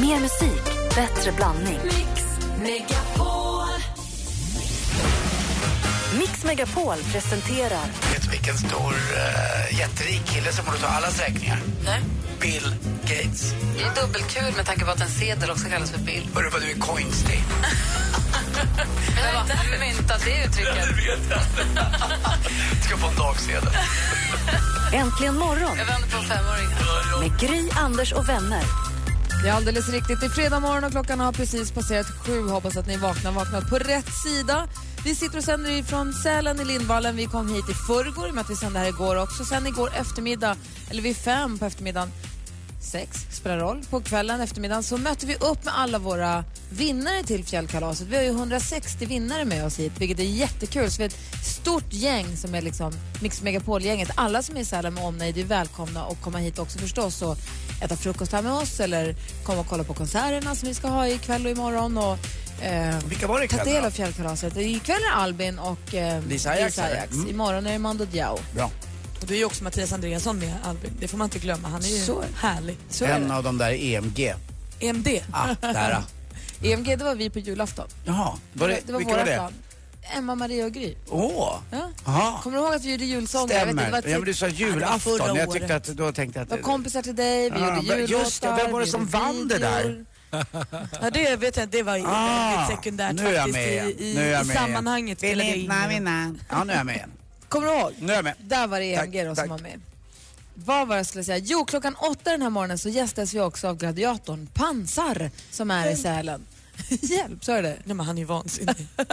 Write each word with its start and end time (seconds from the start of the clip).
Mer 0.00 0.20
musik, 0.20 0.64
bättre 0.94 1.32
blandning. 1.32 1.78
Mix 1.84 2.24
Megapol. 2.62 3.68
Mix 6.18 6.44
Megapol 6.44 6.96
presenterar 7.12 7.84
Vet 8.12 8.22
du 8.22 8.28
vilken 8.30 8.58
stor, 8.58 8.92
uh, 8.92 9.78
jätterik 9.78 10.24
kille 10.26 10.52
som 10.52 10.64
borde 10.64 10.78
ta 10.78 10.86
allas 10.86 11.20
räkningar? 11.20 11.58
Nej. 11.84 12.00
Bill 12.40 12.74
Gates. 13.02 13.54
Det 13.76 13.82
är 13.82 14.02
dubbelkul 14.02 14.56
med 14.56 14.66
tanke 14.66 14.84
på 14.84 14.90
att 14.90 15.00
en 15.00 15.08
sedel 15.08 15.50
också 15.50 15.68
kallas 15.68 15.90
för 15.90 15.98
bill. 15.98 16.28
Hörru 16.34 16.50
vad 16.50 16.62
du 16.62 16.70
är 16.70 16.78
coinstig. 16.78 17.40
Vem 19.16 19.34
har 19.36 19.78
myntat 19.80 20.22
det 20.24 20.44
uttrycket? 20.44 20.86
vet 20.86 21.30
jag 21.30 21.40
Ska 22.84 22.96
få 22.96 23.08
en 23.08 23.16
dagsedel. 23.16 23.68
Äntligen 24.92 25.34
morgon 25.38 25.76
Jag 25.78 25.84
vänder 25.86 26.08
på 26.08 26.22
femåringar. 26.22 27.20
med 27.20 27.40
Gry, 27.40 27.70
Anders 27.76 28.12
och 28.12 28.28
vänner. 28.28 28.62
Det 29.42 29.48
är 29.48 29.52
alldeles 29.52 29.88
riktigt. 29.88 30.20
Det 30.20 30.26
är 30.26 30.30
fredag 30.30 30.60
morgon 30.60 30.84
och 30.84 30.90
klockan 30.90 31.20
har 31.20 31.32
precis 31.32 31.70
passerat 31.70 32.06
sju. 32.06 32.48
Hoppas 32.48 32.76
att 32.76 32.86
ni 32.86 32.96
vaknar 32.96 33.32
vaknat 33.32 33.68
på 33.68 33.78
rätt 33.78 34.14
sida. 34.24 34.68
Vi 35.04 35.14
sitter 35.14 35.38
och 35.38 35.44
sänder 35.44 35.82
från 35.82 36.12
Sälen 36.12 36.60
i 36.60 36.64
Lindvallen. 36.64 37.16
Vi 37.16 37.26
kom 37.26 37.48
hit 37.48 37.68
i 37.70 37.74
förrgår, 37.74 38.26
i 38.28 38.30
och 38.30 38.34
med 38.34 38.44
att 38.44 38.50
vi 38.50 38.56
sände 38.56 38.78
här 38.78 38.88
igår 38.88 39.22
också. 39.22 39.44
Sen 39.44 39.66
igår 39.66 39.90
eftermiddag, 40.00 40.56
eller 40.90 41.02
vid 41.02 41.16
fem 41.16 41.58
på 41.58 41.64
eftermiddagen, 41.64 42.12
sex, 42.92 43.26
spelar 43.30 43.58
roll, 43.58 43.80
på 43.90 44.00
kvällen, 44.00 44.40
eftermiddagen, 44.40 44.82
så 44.82 44.98
mötte 44.98 45.26
vi 45.26 45.34
upp 45.34 45.64
med 45.64 45.78
alla 45.78 45.98
våra 45.98 46.44
vinnare 46.70 47.22
till 47.22 47.44
fjällkalaset. 47.44 48.06
Vi 48.08 48.16
har 48.16 48.22
ju 48.22 48.30
160 48.30 49.06
vinnare 49.06 49.44
med 49.44 49.66
oss 49.66 49.78
hit, 49.78 49.92
vilket 49.98 50.18
är 50.18 50.22
jättekul. 50.22 50.90
Så 50.90 50.98
vi 50.98 51.04
är 51.04 51.08
ett 51.08 51.44
stort 51.44 51.92
gäng 51.92 52.36
som 52.36 52.54
är 52.54 52.62
liksom 52.62 52.92
Mix 53.22 53.42
Megapol-gänget. 53.42 54.10
Alla 54.14 54.42
som 54.42 54.56
är 54.56 54.60
i 54.60 54.64
Sälen 54.64 54.94
med 54.94 55.04
omnejd 55.04 55.38
är 55.38 55.44
välkomna 55.44 56.04
att 56.04 56.22
komma 56.22 56.38
hit 56.38 56.58
också 56.58 56.78
förstås 56.78 57.22
och 57.22 57.36
äta 57.80 57.96
frukost 57.96 58.32
här 58.32 58.42
med 58.42 58.52
oss 58.52 58.80
eller 58.80 59.16
komma 59.44 59.60
och 59.60 59.66
kolla 59.68 59.84
på 59.84 59.94
konserterna 59.94 60.54
som 60.54 60.68
vi 60.68 60.74
ska 60.74 60.88
ha 60.88 61.08
ikväll 61.08 61.44
och 61.46 61.50
imorgon. 61.52 61.98
Och, 61.98 62.18
eh, 62.64 62.98
Vilka 63.08 63.26
var 63.26 63.40
det 63.40 63.48
Ta 63.48 63.56
ikväll 63.56 63.66
del 63.74 63.82
då? 63.82 63.86
av 63.86 63.90
fjällkalaset. 63.90 64.56
Ikväll 64.56 65.00
är 65.12 65.16
Albin 65.16 65.58
och 65.58 65.94
eh, 65.94 66.22
Lisa 66.28 66.50
Ajax, 66.50 66.78
eller? 66.78 67.04
Mm. 67.12 67.28
Imorgon 67.30 67.66
är 67.66 67.72
det 67.72 67.78
Mando 67.78 68.04
Diao. 68.04 68.38
Bra. 68.54 68.70
Och 69.20 69.26
det 69.26 69.34
är 69.34 69.38
ju 69.38 69.44
också 69.44 69.64
Mattias 69.64 69.92
Andreasson 69.92 70.38
med 70.38 70.54
Albin. 70.64 70.90
Det 71.00 71.08
får 71.08 71.18
man 71.18 71.24
inte 71.26 71.38
glömma. 71.38 71.68
Han 71.68 71.82
är 71.84 71.88
ju 71.88 72.00
Så. 72.04 72.24
härlig. 72.36 72.76
Så 72.90 73.04
En 73.04 73.28
det. 73.28 73.34
av 73.36 73.42
de 73.42 73.58
där 73.58 73.72
EMG. 73.72 74.34
EMD. 74.80 75.08
Ah, 75.32 75.46
där. 75.60 76.02
EMG, 76.62 76.96
det 76.96 77.04
var 77.04 77.14
vi 77.14 77.30
på 77.30 77.38
julafton. 77.38 77.86
Jaha, 78.04 78.32
var 78.52 78.68
det, 78.68 78.78
det 78.86 78.92
var 78.92 78.98
vilka 78.98 79.12
våra 79.12 79.24
var 79.24 79.30
det? 79.30 79.36
plan. 79.36 79.52
Emma, 80.16 80.34
Maria 80.34 80.64
och 80.66 80.72
Gry. 80.72 80.94
Åh, 81.08 81.58
Ja. 82.06 82.40
Kommer 82.42 82.58
du 82.58 82.64
ihåg 82.64 82.74
att 82.74 82.84
vi 82.84 82.90
gjorde 82.92 83.04
julsånger? 83.04 83.54
Jag 83.54 83.60
vet 83.66 83.70
inte, 83.70 83.82
stämmer. 83.82 84.02
det 84.02 84.08
var, 84.08 84.12
Ja, 84.12 84.18
men 84.18 84.26
du 84.26 84.34
sa 84.34 84.48
julafton. 84.48 85.18
förra 85.18 85.36
jag 85.38 85.52
tyckte 85.52 85.76
att, 85.76 85.84
då 85.86 86.12
tänkte 86.12 86.38
jag 86.38 86.42
att... 86.42 86.48
det 86.50 86.56
var 86.56 86.62
kompisar 86.62 87.02
till 87.02 87.16
dig, 87.16 87.50
vi 87.50 87.58
Ja, 87.60 87.76
gjorde 87.76 87.96
jullåtar. 87.96 88.24
just 88.24 88.42
det, 88.42 88.54
vem 88.62 88.72
var 88.72 88.80
det 88.80 88.86
som 88.86 89.06
vann 89.06 89.48
det 89.48 89.58
där? 89.58 90.04
Ja, 91.00 91.10
det 91.10 91.36
vet 91.36 91.56
jag 91.56 91.68
det 91.68 91.82
var 91.82 92.02
Ah, 92.06 92.66
sekundärt 92.68 93.14
nu 93.14 93.26
är 93.26 93.32
jag 93.32 93.36
faktiskt 93.42 93.56
med. 93.56 93.88
i, 93.90 94.10
i, 94.10 94.14
Nu 94.14 94.20
är 94.20 94.32
jag 94.32 94.44
i 94.44 94.46
med. 94.46 94.56
sammanhanget. 94.56 95.22
Vill 95.22 95.38
det. 95.38 95.44
vinna. 95.88 96.34
Ja, 96.50 96.64
nu 96.64 96.72
är 96.72 96.76
jag 96.76 96.86
med 96.86 96.96
igen. 96.96 97.10
Kommer 97.48 97.66
du 97.66 97.72
ihåg? 97.78 97.92
Nu 97.98 98.12
är 98.12 98.16
jag 98.16 98.24
med. 98.24 98.34
Där 98.40 98.66
var 98.66 98.80
det 98.80 98.96
Tack, 98.96 99.06
EMG 99.06 99.24
då 99.24 99.34
som 99.34 99.36
tack. 99.36 99.48
var 99.50 99.58
med. 99.58 99.80
Vad 100.54 100.88
var 100.88 100.94
det 100.96 100.98
jag 100.98 101.06
skulle 101.06 101.24
säga? 101.24 101.38
Jo, 101.38 101.64
klockan 101.64 101.94
åtta 101.94 102.30
den 102.30 102.42
här 102.42 102.50
morgonen 102.50 102.78
så 102.78 102.88
gästas 102.88 103.34
vi 103.34 103.40
också 103.40 103.68
av 103.68 103.76
gladiatorn 103.76 104.46
Pansar 104.54 105.30
som 105.50 105.70
är 105.70 105.90
i 105.90 105.96
Sälen. 105.96 106.46
Hjälp, 107.02 107.44
sa 107.44 107.56
du 107.56 107.62
det? 107.62 107.76
Nej, 107.84 107.94
men 107.96 108.06
han 108.06 108.16
är 108.18 108.22
ju 108.22 108.26
vansinnig. 108.26 108.76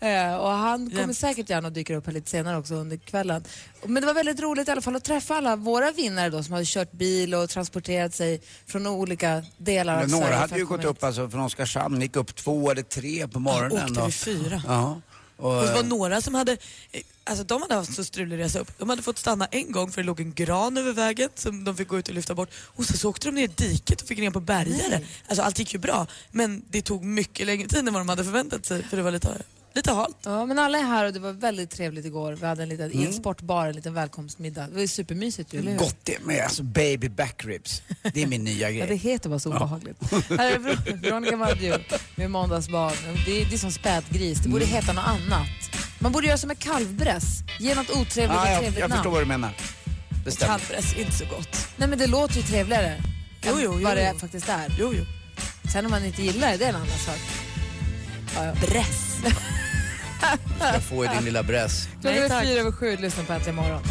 Eh, 0.00 0.34
och 0.36 0.50
han 0.50 0.90
kommer 0.90 1.00
Jämt. 1.02 1.18
säkert 1.18 1.50
gärna 1.50 1.68
att 1.68 1.74
dyka 1.74 1.96
upp 1.96 2.06
här 2.06 2.12
lite 2.12 2.30
senare 2.30 2.58
också 2.58 2.74
under 2.74 2.96
kvällen. 2.96 3.44
Men 3.86 3.94
det 4.00 4.06
var 4.06 4.14
väldigt 4.14 4.40
roligt 4.40 4.68
i 4.68 4.70
alla 4.70 4.80
fall 4.80 4.96
att 4.96 5.04
träffa 5.04 5.34
alla 5.36 5.56
våra 5.56 5.90
vinnare 5.92 6.30
då 6.30 6.42
som 6.42 6.52
hade 6.52 6.64
kört 6.66 6.92
bil 6.92 7.34
och 7.34 7.48
transporterat 7.50 8.14
sig 8.14 8.40
från 8.66 8.86
olika 8.86 9.44
delar 9.58 9.94
Men 9.94 10.04
av 10.04 10.10
några 10.10 10.24
Sverige. 10.24 10.38
hade 10.38 10.48
för 10.48 10.58
ju 10.58 10.66
gått 10.66 10.84
upp 10.84 11.04
alltså 11.04 11.30
från 11.30 11.40
Oskarshamn, 11.40 12.00
gick 12.00 12.16
upp 12.16 12.34
två 12.36 12.70
eller 12.70 12.82
tre 12.82 13.28
på 13.28 13.40
morgonen. 13.40 13.88
åkte 13.88 14.00
och- 14.00 14.08
vi 14.08 14.12
fyra. 14.12 14.62
Ja. 14.66 15.00
Och, 15.36 15.56
Och 15.58 15.66
det 15.66 15.74
var 15.74 15.82
några 15.82 16.20
som 16.20 16.34
hade, 16.34 16.52
eh, 16.52 17.00
alltså 17.24 17.44
de 17.44 17.62
hade 17.62 17.74
haft 17.74 17.94
så 17.94 18.04
strulig 18.04 18.38
resa 18.38 18.58
upp. 18.58 18.78
De 18.78 18.88
hade 18.90 19.02
fått 19.02 19.18
stanna 19.18 19.46
en 19.46 19.72
gång 19.72 19.92
för 19.92 20.00
det 20.02 20.06
låg 20.06 20.20
en 20.20 20.34
gran 20.34 20.76
över 20.76 20.92
vägen 20.92 21.28
som 21.34 21.64
de 21.64 21.76
fick 21.76 21.88
gå 21.88 21.98
ut 21.98 22.08
och 22.08 22.14
lyfta 22.14 22.34
bort. 22.34 22.50
Och 22.54 22.84
så, 22.84 22.96
så 22.96 23.10
åkte 23.10 23.28
de 23.28 23.34
ner 23.34 23.44
i 23.44 23.46
diket 23.46 24.00
och 24.02 24.08
fick 24.08 24.18
ner 24.18 24.30
på 24.30 24.40
bärgare. 24.40 25.00
Alltså 25.28 25.42
allt 25.42 25.58
gick 25.58 25.72
ju 25.72 25.78
bra 25.78 26.06
men 26.30 26.62
det 26.70 26.82
tog 26.82 27.04
mycket 27.04 27.46
längre 27.46 27.68
tid 27.68 27.78
än 27.88 27.94
vad 27.94 28.00
de 28.00 28.08
hade 28.08 28.24
förväntat 28.24 28.66
sig 28.66 28.82
för 28.82 28.96
det 28.96 29.02
var 29.02 29.10
lite, 29.10 29.42
lite 29.74 29.92
halt. 29.92 30.16
Ja, 30.24 30.46
men 30.46 30.58
alla 30.58 30.78
är 30.78 30.82
här 30.82 31.04
och 31.06 31.12
det 31.12 31.18
var 31.20 31.32
väldigt 31.32 31.70
trevligt 31.70 32.06
igår. 32.06 32.32
Vi 32.32 32.46
hade 32.46 32.62
en 32.62 32.68
liten, 32.68 32.92
en 32.92 33.12
sportbar, 33.12 33.66
en 33.66 33.74
liten 33.76 33.94
välkomstmiddag. 33.94 34.66
Det 34.66 34.80
var 34.80 34.86
supermysigt 34.86 35.54
ju, 35.54 35.58
eller 35.58 35.70
hur? 35.70 35.78
Gott 35.78 35.96
det 36.02 36.24
med 36.24 36.44
alltså 36.44 36.62
baby 36.62 37.08
backribs. 37.08 37.82
Det 38.14 38.22
är 38.22 38.26
min 38.26 38.44
nya 38.44 38.70
Ja, 38.70 38.80
det 38.80 38.86
grej. 38.86 38.96
heter 38.96 39.28
bara 39.30 39.38
så 39.38 39.50
obehagligt. 39.50 39.96
Här 40.28 40.50
är 40.50 40.58
Ver- 40.58 41.02
Veronica 41.02 41.36
Maggio 41.36 41.74
med 42.16 42.30
Måndagsbarn. 42.30 42.94
Det 43.26 43.40
är, 43.42 43.44
det 43.44 43.54
är 43.54 43.58
som 43.58 43.72
spädgris, 43.72 44.38
det 44.38 44.48
borde 44.48 44.64
heta 44.64 44.92
något 44.92 45.04
annat. 45.06 45.48
Man 46.02 46.12
borde 46.12 46.26
göra 46.26 46.38
som 46.38 46.48
med 46.48 46.58
kalvbräss. 46.58 47.24
Ge 47.58 47.74
något 47.74 47.90
otrevligt 47.90 48.38
ett 48.38 48.48
jag, 48.48 48.58
trevligt 48.58 48.78
jag 48.78 48.90
namn. 48.90 49.00
förstår 49.00 49.10
vad 49.10 49.20
du 49.20 49.26
menar. 49.26 49.50
Det 50.24 50.30
stämmer. 50.30 50.58
Kalvbräss, 50.58 50.94
inte 50.94 51.12
så 51.12 51.24
gott. 51.24 51.68
Nej 51.76 51.88
men 51.88 51.98
det 51.98 52.06
låter 52.06 52.36
ju 52.36 52.42
trevligare 52.42 53.02
Jo, 53.42 53.52
jo, 53.58 53.74
jo, 53.78 53.84
vad 53.84 53.96
det 53.96 54.14
faktiskt 54.20 54.48
är. 54.48 54.76
Jo, 54.78 54.92
jo. 54.94 55.04
Sen 55.72 55.84
om 55.84 55.90
man 55.90 56.04
inte 56.04 56.22
gillar 56.22 56.50
det, 56.50 56.56
det 56.56 56.64
är 56.64 56.68
en 56.68 56.74
annan 56.74 56.88
sak. 56.88 57.18
Ja, 58.34 58.44
ja. 58.44 58.54
Bräss. 58.54 59.16
ska 60.58 60.80
få 60.80 61.04
i 61.04 61.08
din 61.08 61.24
lilla 61.24 61.42
bräss. 61.42 61.88
Klockan 62.00 62.22
är 62.22 62.44
fyra 62.44 62.60
över 62.60 62.72
sju, 62.72 62.96
lyssna 62.96 63.24
på 63.24 63.32
Äntligen 63.32 63.56
morgon. 63.56 63.82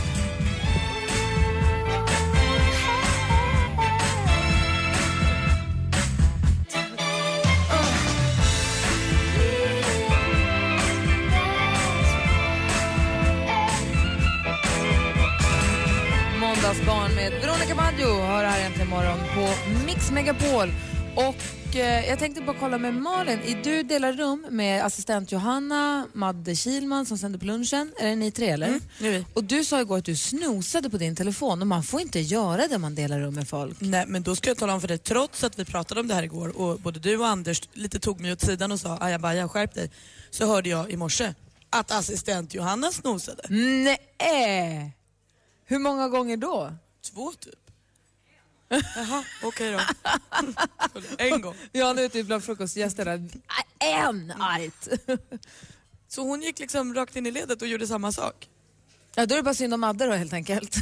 Maggio 18.01 18.21
har 18.21 18.43
här 18.43 18.65
äntligen 18.65 18.89
morgon 18.89 19.19
på 19.35 19.53
Mix 19.85 20.11
Megapol. 20.11 20.73
Och 21.15 21.75
eh, 21.75 22.09
jag 22.09 22.19
tänkte 22.19 22.41
bara 22.41 22.57
kolla 22.59 22.77
med 22.77 22.93
Malin. 22.93 23.39
I 23.39 23.53
du 23.63 23.83
delar 23.83 24.13
rum 24.13 24.47
med 24.49 24.85
assistent 24.85 25.31
Johanna, 25.31 26.07
Madde 26.13 26.55
Kilman 26.55 27.05
som 27.05 27.17
sänder 27.17 27.39
på 27.39 27.45
lunchen. 27.45 27.93
Är 27.99 28.07
det 28.07 28.15
ni 28.15 28.31
tre 28.31 28.49
eller? 28.49 28.79
det 28.99 29.07
är 29.07 29.11
vi. 29.11 29.25
Och 29.33 29.43
du 29.43 29.63
sa 29.63 29.81
igår 29.81 29.97
att 29.97 30.05
du 30.05 30.15
snosade 30.15 30.89
på 30.89 30.97
din 30.97 31.15
telefon 31.15 31.61
och 31.61 31.67
man 31.67 31.83
får 31.83 32.01
inte 32.01 32.19
göra 32.19 32.67
det 32.67 32.77
man 32.77 32.95
delar 32.95 33.19
rum 33.19 33.33
med 33.33 33.47
folk. 33.47 33.77
Nej 33.79 34.05
men 34.07 34.23
då 34.23 34.35
ska 34.35 34.49
jag 34.49 34.57
tala 34.57 34.73
om 34.73 34.81
för 34.81 34.87
dig, 34.87 34.97
trots 34.97 35.43
att 35.43 35.59
vi 35.59 35.65
pratade 35.65 36.01
om 36.01 36.07
det 36.07 36.15
här 36.15 36.23
igår 36.23 36.61
och 36.61 36.79
både 36.79 36.99
du 36.99 37.17
och 37.17 37.27
Anders 37.27 37.61
lite 37.73 37.99
tog 37.99 38.19
mig 38.19 38.31
åt 38.31 38.41
sidan 38.41 38.71
och 38.71 38.79
sa 38.79 38.97
ajabaja 39.01 39.49
skärp 39.49 39.73
dig. 39.73 39.91
Så 40.31 40.45
hörde 40.45 40.69
jag 40.69 40.91
i 40.91 40.97
morse 40.97 41.33
att 41.69 41.91
assistent 41.91 42.53
Johanna 42.53 42.91
snosade. 42.91 43.43
Nej! 43.49 44.97
Hur 45.65 45.79
många 45.79 46.07
gånger 46.07 46.37
då? 46.37 46.73
Två 47.13 47.31
typ. 47.39 47.60
Jaha, 48.95 49.23
okej 49.43 49.71
då. 49.71 49.79
en 51.17 51.41
gång. 51.41 51.55
Ja, 51.71 51.93
nu 51.93 52.01
är 52.01 52.05
ute 52.05 52.23
bland 52.23 52.43
frukostgästerna. 52.43 53.29
En! 53.79 54.31
Argt. 54.31 54.87
Så 56.07 56.21
hon 56.21 56.41
gick 56.41 56.59
liksom 56.59 56.93
rakt 56.93 57.15
in 57.15 57.25
i 57.25 57.31
ledet 57.31 57.61
och 57.61 57.67
gjorde 57.67 57.87
samma 57.87 58.11
sak. 58.11 58.47
Ja, 59.15 59.25
då 59.25 59.35
är 59.35 59.37
det 59.37 59.43
bara 59.43 59.53
synd 59.53 59.73
om 59.73 59.81
Madde 59.81 60.05
då 60.05 60.13
helt 60.13 60.33
enkelt. 60.33 60.75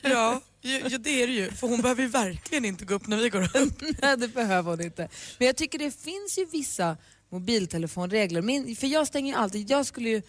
Ja, 0.00 0.40
ju, 0.60 0.88
ju, 0.88 0.98
det 0.98 1.22
är 1.22 1.26
det 1.26 1.32
ju. 1.32 1.50
För 1.50 1.68
hon 1.68 1.82
behöver 1.82 2.02
ju 2.02 2.08
verkligen 2.08 2.64
inte 2.64 2.84
gå 2.84 2.94
upp 2.94 3.06
när 3.06 3.16
vi 3.16 3.28
går 3.28 3.56
upp. 3.56 3.82
Nej, 4.02 4.16
det 4.16 4.28
behöver 4.28 4.70
hon 4.70 4.80
inte. 4.80 5.08
Men 5.38 5.46
jag 5.46 5.56
tycker 5.56 5.78
det 5.78 6.02
finns 6.02 6.38
ju 6.38 6.44
vissa 6.44 6.96
mobiltelefonregler. 7.30 8.42
Min, 8.42 8.76
för 8.76 8.86
jag 8.86 9.06
stänger 9.06 9.32
ju 9.32 9.38
alltid, 9.38 9.70
jag 9.70 9.86
skulle 9.86 10.08
ju 10.08 10.22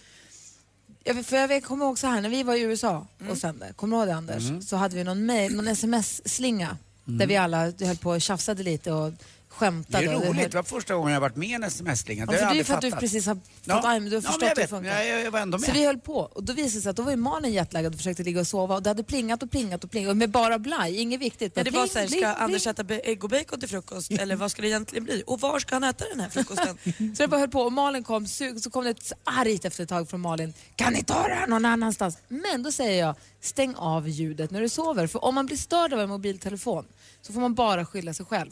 jag, 1.04 1.26
för 1.26 1.38
jag 1.38 1.64
kommer 1.64 1.86
ihåg 1.86 2.00
så 2.00 2.08
här, 2.08 2.22
när 2.22 2.30
vi 2.30 2.44
var 2.44 2.56
i 2.56 2.62
USA 2.62 3.08
och 3.30 3.38
sände, 3.38 3.74
kommer 3.76 3.98
du 3.98 4.00
ihåg 4.00 4.08
det 4.08 4.16
Anders? 4.16 4.68
Så 4.68 4.76
hade 4.76 4.96
vi 4.96 5.04
någon, 5.04 5.26
mail, 5.26 5.56
någon 5.56 5.68
sms-slinga 5.68 6.78
där 7.06 7.28
vi 7.28 7.36
alla 7.36 7.72
höll 7.82 7.98
på 7.98 8.10
och 8.10 8.22
tjafsade 8.22 8.64
lite 8.64 8.92
och 8.92 9.14
det 9.60 9.66
skämtade. 9.66 10.06
är 10.06 10.16
och 10.16 10.26
roligt. 10.26 10.52
Det 10.52 10.58
var 10.58 10.64
första 10.64 10.96
gången 10.96 11.14
jag 11.14 11.22
varit 11.22 11.36
med 11.36 11.50
i 11.50 11.54
en 11.54 11.64
sms-slinga. 11.64 12.22
Ja, 12.22 12.26
Det 12.26 12.32
har 12.32 12.40
det 12.40 12.44
är 12.44 12.48
jag 12.48 12.56
ju 12.56 12.64
för 12.64 12.74
att 12.74 12.78
aldrig 12.78 12.92
du 12.92 12.96
fattat. 12.96 13.00
precis 13.02 13.26
har 13.26 13.36
Ja. 13.64 13.76
fått, 13.76 13.84
ja. 13.84 13.90
men 14.00 14.04
du 14.10 14.10
har 14.10 14.16
Ja, 14.16 14.22
förstått 14.22 14.42
men 14.42 14.48
jag 14.48 14.50
hur 14.50 14.56
det 14.56 14.62
vet. 14.62 14.70
funkar. 14.70 14.92
Jag, 15.02 15.08
jag, 15.08 15.26
jag 15.26 15.32
var 15.32 15.40
ändå 15.40 15.58
med. 15.58 15.68
Så 15.70 15.74
vi 15.74 15.86
höll 15.86 16.00
på 16.00 16.18
och 16.20 16.44
då 16.44 16.54
visade 16.54 16.78
det 16.78 16.82
sig 16.82 16.90
att 16.90 16.96
då 16.96 17.04
var 17.04 17.12
ju 17.12 17.18
Malin 17.18 17.54
jetlaggad 17.54 17.94
och 17.94 17.98
försökte 18.00 18.24
ligga 18.24 18.40
och 18.40 18.48
sova 18.48 18.76
och 18.76 18.84
det 18.84 18.90
hade 18.90 19.04
plingat 19.04 19.44
och 19.44 19.52
plingat 19.52 19.84
och 19.84 19.92
plingat 19.92 20.10
och 20.12 20.18
med 20.18 20.30
bara 20.32 20.60
blaj, 20.60 20.98
inget 21.02 21.22
viktigt. 21.22 21.54
Ja, 21.56 21.64
Bara 21.64 21.64
det 21.64 21.72
var 21.78 21.82
pling, 21.84 21.92
såhär, 21.94 22.08
pling, 22.08 22.20
ska 22.22 22.34
pling. 22.34 22.44
Anders 22.44 22.68
äta 22.68 22.84
ägg 22.96 23.24
och 23.24 23.30
bacon 23.30 23.60
till 23.60 23.70
frukost 23.70 24.12
eller 24.12 24.36
vad 24.36 24.52
ska 24.52 24.62
det 24.62 24.68
egentligen 24.68 25.04
bli? 25.04 25.24
Och 25.28 25.40
var 25.42 25.60
ska 25.60 25.76
han 25.76 25.84
äta 25.84 26.06
den 26.10 26.20
här 26.20 26.30
frukosten? 26.30 26.78
Så 27.16 27.24
jag 27.24 27.30
bara 27.30 27.40
höll 27.40 27.50
på 27.50 27.62
och 27.62 27.74
Malin 27.74 28.04
kom, 28.04 28.28
så 28.28 28.70
kom 28.72 28.84
det 28.84 28.90
ett 28.90 29.12
argt 29.24 29.66
efter 29.66 29.84
ett 29.84 29.90
tag 29.90 30.10
från 30.10 30.22
Malin. 30.22 30.54
Kan 30.76 30.94
ni 30.94 31.04
ta 31.04 31.28
det 31.28 31.34
här 31.34 31.48
någon 31.48 31.66
annanstans? 31.66 32.18
Men 32.28 32.64
då 32.64 32.72
säger 32.72 33.06
jag, 33.06 33.16
stäng 33.42 33.76
av 33.76 34.10
ljudet 34.10 34.52
när 34.52 34.62
du 34.62 34.70
sover. 34.70 35.08
För 35.08 35.26
om 35.26 35.36
man 35.36 35.46
blir 35.46 35.58
störd 35.58 35.94
av 35.94 36.00
en 36.00 36.10
mobiltelefon 36.10 36.86
så 37.22 37.34
får 37.34 37.42
man 37.42 37.54
bara 37.56 37.86
skylla 37.86 38.14
sig 38.14 38.26
själv. 38.26 38.52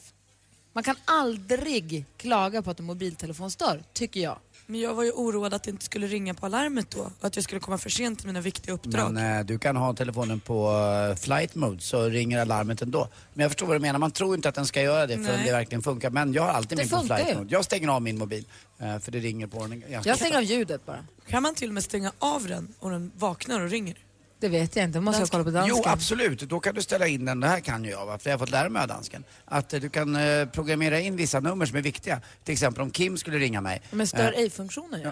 Man 0.74 0.84
kan 0.84 0.96
aldrig 1.06 2.06
klaga 2.18 2.62
på 2.62 2.72
att 2.72 2.80
en 2.80 2.86
mobiltelefon 2.86 3.52
stör, 3.52 3.84
tycker 3.94 4.20
jag. 4.20 4.38
Men 4.66 4.80
jag 4.80 4.94
var 4.94 5.04
ju 5.04 5.12
oroad 5.12 5.54
att 5.54 5.64
det 5.64 5.72
inte 5.72 5.86
skulle 5.86 6.08
ringa 6.08 6.34
på 6.34 6.46
alarmet 6.46 6.90
då 6.92 7.00
och 7.20 7.26
att 7.26 7.36
jag 7.36 7.44
skulle 7.44 7.62
komma 7.62 7.78
för 7.78 7.90
sent 7.90 8.20
till 8.20 8.28
mina 8.28 8.42
viktiga 8.42 8.74
uppdrag. 8.74 9.12
Men 9.14 9.40
eh, 9.40 9.46
du 9.46 9.60
kan 9.60 9.76
ha 9.76 9.94
telefonen 9.94 10.40
på 10.40 10.72
eh, 11.12 11.16
flight 11.16 11.56
mode 11.56 11.80
så 11.82 12.04
ringer 12.10 12.40
alarmet 12.40 12.82
ändå. 12.82 13.08
Men 13.34 13.42
jag 13.44 13.52
förstår 13.52 13.68
vad 13.68 13.76
du 13.76 13.80
menar, 13.80 14.00
man 14.00 14.12
tror 14.12 14.36
inte 14.36 14.50
att 14.50 14.56
den 14.56 14.66
ska 14.66 14.82
göra 14.82 15.08
det 15.08 15.14
förrän 15.14 15.26
Nej. 15.36 15.46
det 15.46 15.52
verkligen 15.52 15.82
funkar. 15.82 16.10
Men 16.10 16.34
jag 16.34 16.42
har 16.44 16.50
alltid 16.50 16.78
Det 16.78 16.82
min 16.84 16.90
på 16.90 16.98
funkar 16.98 17.16
flight 17.18 17.32
ju. 17.32 17.38
mode. 17.38 17.54
Jag 17.54 17.66
stänger 17.66 17.88
av 17.88 18.02
min 18.02 18.18
mobil 18.18 18.46
eh, 18.80 19.00
för 19.00 19.12
det 19.12 19.20
ringer 19.20 19.48
på 19.48 19.68
den 19.68 19.80
ganska 19.90 20.10
Jag 20.10 20.18
stänger 20.18 20.38
av 20.38 20.44
ljudet 20.44 20.86
bara. 20.86 21.06
Kan 21.28 21.44
man 21.44 21.56
till 21.56 21.68
och 21.70 21.74
med 21.74 21.84
stänga 21.84 22.12
av 22.20 22.48
den 22.48 22.74
och 22.80 22.90
den 22.92 23.12
vaknar 23.18 23.62
och 23.62 23.70
ringer? 23.70 23.98
Det 24.42 24.50
vet 24.50 24.76
jag 24.76 24.86
inte, 24.86 25.00
det 25.00 25.04
måste 25.04 25.22
jag 25.22 25.30
kolla 25.30 25.44
på 25.44 25.50
dansken. 25.52 25.78
Jo, 25.86 25.90
absolut. 25.92 26.40
Då 26.40 26.60
kan 26.60 26.76
du 26.76 26.82
ställa 26.82 27.08
in 27.08 27.26
den. 27.26 27.40
Det 27.40 27.48
här 27.48 27.60
kan 27.60 27.84
ju 27.84 27.90
jag, 27.92 28.06
va? 28.06 28.18
för 28.18 28.30
jag 28.30 28.34
har 28.34 28.40
fått 28.40 28.50
lära 28.50 28.70
mig 28.70 28.82
av 28.82 28.88
dansken. 28.88 29.24
Att 29.46 29.74
eh, 29.74 29.80
du 29.80 29.90
kan 29.90 30.16
eh, 30.16 30.46
programmera 30.50 31.00
in 31.00 31.16
vissa 31.16 31.40
nummer 31.40 31.66
som 31.66 31.78
är 31.78 31.82
viktiga. 31.82 32.22
Till 32.44 32.54
exempel 32.54 32.82
om 32.82 32.92
Kim 32.92 33.18
skulle 33.18 33.38
ringa 33.38 33.62
mig. 33.62 33.82
Men 33.92 34.08
stör 34.08 34.34
Eh, 34.34 34.40
ej-funktionen 34.40 35.02
ja. 35.04 35.12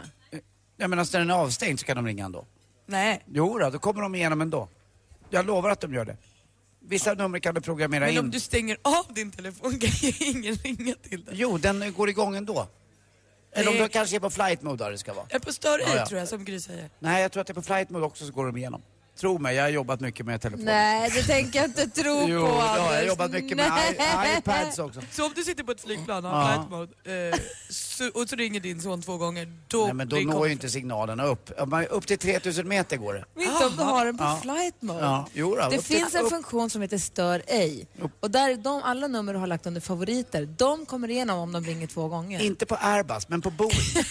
Jag 0.77 0.89
menar, 0.89 1.07
när 1.13 1.19
den 1.19 1.29
är 1.29 1.33
avstängd 1.33 1.79
så 1.79 1.85
kan 1.85 1.95
de 1.95 2.05
ringa 2.05 2.25
ändå. 2.25 2.45
Nej. 2.85 3.23
Jo 3.27 3.59
då, 3.59 3.69
då 3.69 3.79
kommer 3.79 4.01
de 4.01 4.15
igenom 4.15 4.41
ändå. 4.41 4.69
Jag 5.29 5.45
lovar 5.45 5.69
att 5.69 5.81
de 5.81 5.93
gör 5.93 6.05
det. 6.05 6.17
Vissa 6.87 7.13
nummer 7.13 7.39
kan 7.39 7.55
du 7.55 7.61
programmera 7.61 8.05
Men 8.05 8.13
in. 8.13 8.19
om 8.19 8.31
du 8.31 8.39
stänger 8.39 8.77
av 8.81 9.13
din 9.13 9.31
telefon 9.31 9.79
kan 9.79 9.89
ju 9.89 10.13
ingen 10.19 10.55
ringa 10.55 10.95
till 11.09 11.25
dig. 11.25 11.33
Jo, 11.37 11.57
den 11.57 11.93
går 11.93 12.09
igång 12.09 12.35
ändå. 12.35 12.67
Eller 13.51 13.69
om 13.69 13.73
Nej. 13.77 13.83
du 13.83 13.89
kanske 13.89 14.15
är 14.15 14.19
på 14.19 14.29
flight 14.29 14.61
mode 14.61 14.83
där 14.83 14.91
det 14.91 14.97
ska 14.97 15.13
vara. 15.13 15.25
Jag 15.29 15.35
är 15.41 15.45
på 15.45 15.53
stör 15.53 15.79
Ja, 15.79 15.95
ja. 15.95 16.05
tror 16.05 16.19
jag 16.19 16.27
som 16.29 16.45
Gry 16.45 16.59
säger. 16.59 16.89
Nej, 16.99 17.21
jag 17.21 17.31
tror 17.31 17.41
att 17.41 17.47
det 17.47 17.51
är 17.51 17.55
på 17.55 17.61
flight 17.61 17.89
mode 17.89 18.05
också 18.05 18.25
så 18.25 18.31
går 18.31 18.45
de 18.45 18.57
igenom. 18.57 18.81
Tro 19.19 19.37
mig, 19.37 19.55
jag 19.55 19.63
har 19.63 19.69
jobbat 19.69 19.99
mycket 19.99 20.25
med 20.25 20.41
telefonen. 20.41 20.65
Nej, 20.65 21.09
det 21.13 21.23
tänker 21.23 21.59
jag 21.59 21.69
inte 21.69 21.87
tro 21.87 22.25
Jo, 22.27 22.41
på 22.41 22.47
har 22.51 22.77
jag. 22.77 22.83
har 22.83 23.01
jobbat 23.03 23.31
mycket 23.31 23.57
med 23.57 23.71
i- 23.91 24.37
iPads 24.37 24.79
också. 24.79 25.01
Så 25.11 25.25
om 25.25 25.31
du 25.35 25.43
sitter 25.43 25.63
på 25.63 25.71
ett 25.71 25.81
flygplan 25.81 26.25
och 26.25 26.31
Ja. 26.31 26.35
har 26.35 26.53
flight 26.53 26.69
mode 27.05 27.29
eh, 27.33 27.39
så, 27.69 28.09
och 28.21 28.29
så 28.29 28.35
ringer 28.35 28.59
din 28.59 28.81
son 28.81 29.01
två 29.01 29.17
gånger, 29.17 29.53
då 29.67 29.83
Nej, 29.85 29.93
men 29.93 30.09
då 30.09 30.15
blir 30.15 30.25
når 30.25 30.45
ju 30.47 30.53
inte 30.53 30.69
signalerna 30.69 31.23
upp. 31.25 31.51
Om 31.59 31.69
man- 31.69 31.85
Upp 31.85 32.07
till 32.07 32.17
3000 32.17 32.67
meter 32.67 32.97
går 32.97 33.13
det. 33.13 33.43
Inte 33.43 33.65
om 33.65 33.75
du 33.77 33.83
har 33.83 34.05
den 34.05 34.17
på 34.17 34.23
Ja. 34.23 34.39
flight 34.41 34.81
mode. 34.81 34.99
Ja, 34.99 35.27
jo 35.33 35.49
då, 35.49 35.55
det 35.55 35.77
upp 35.77 35.85
till- 35.85 35.97
finns 35.97 36.15
en 36.15 36.23
upp. 36.25 36.29
funktion 36.29 36.69
som 36.69 36.81
heter 36.81 36.97
stör 36.97 37.43
ej. 37.47 37.87
Och 38.19 38.31
där 38.31 38.55
de, 38.55 38.83
alla 38.83 39.07
nummer 39.07 39.33
du 39.33 39.39
har 39.39 39.47
lagt 39.47 39.65
under 39.67 39.81
favoriter, 39.81 40.45
de 40.57 40.85
kommer 40.85 41.09
igenom 41.09 41.39
om 41.39 41.51
de 41.51 41.63
ringer 41.65 41.87
två 41.87 42.07
gånger. 42.07 42.41
Inte 42.41 42.65
på 42.65 42.75
Airbus, 42.75 43.29
men 43.29 43.41
på 43.41 43.51
Boeing. 43.51 43.71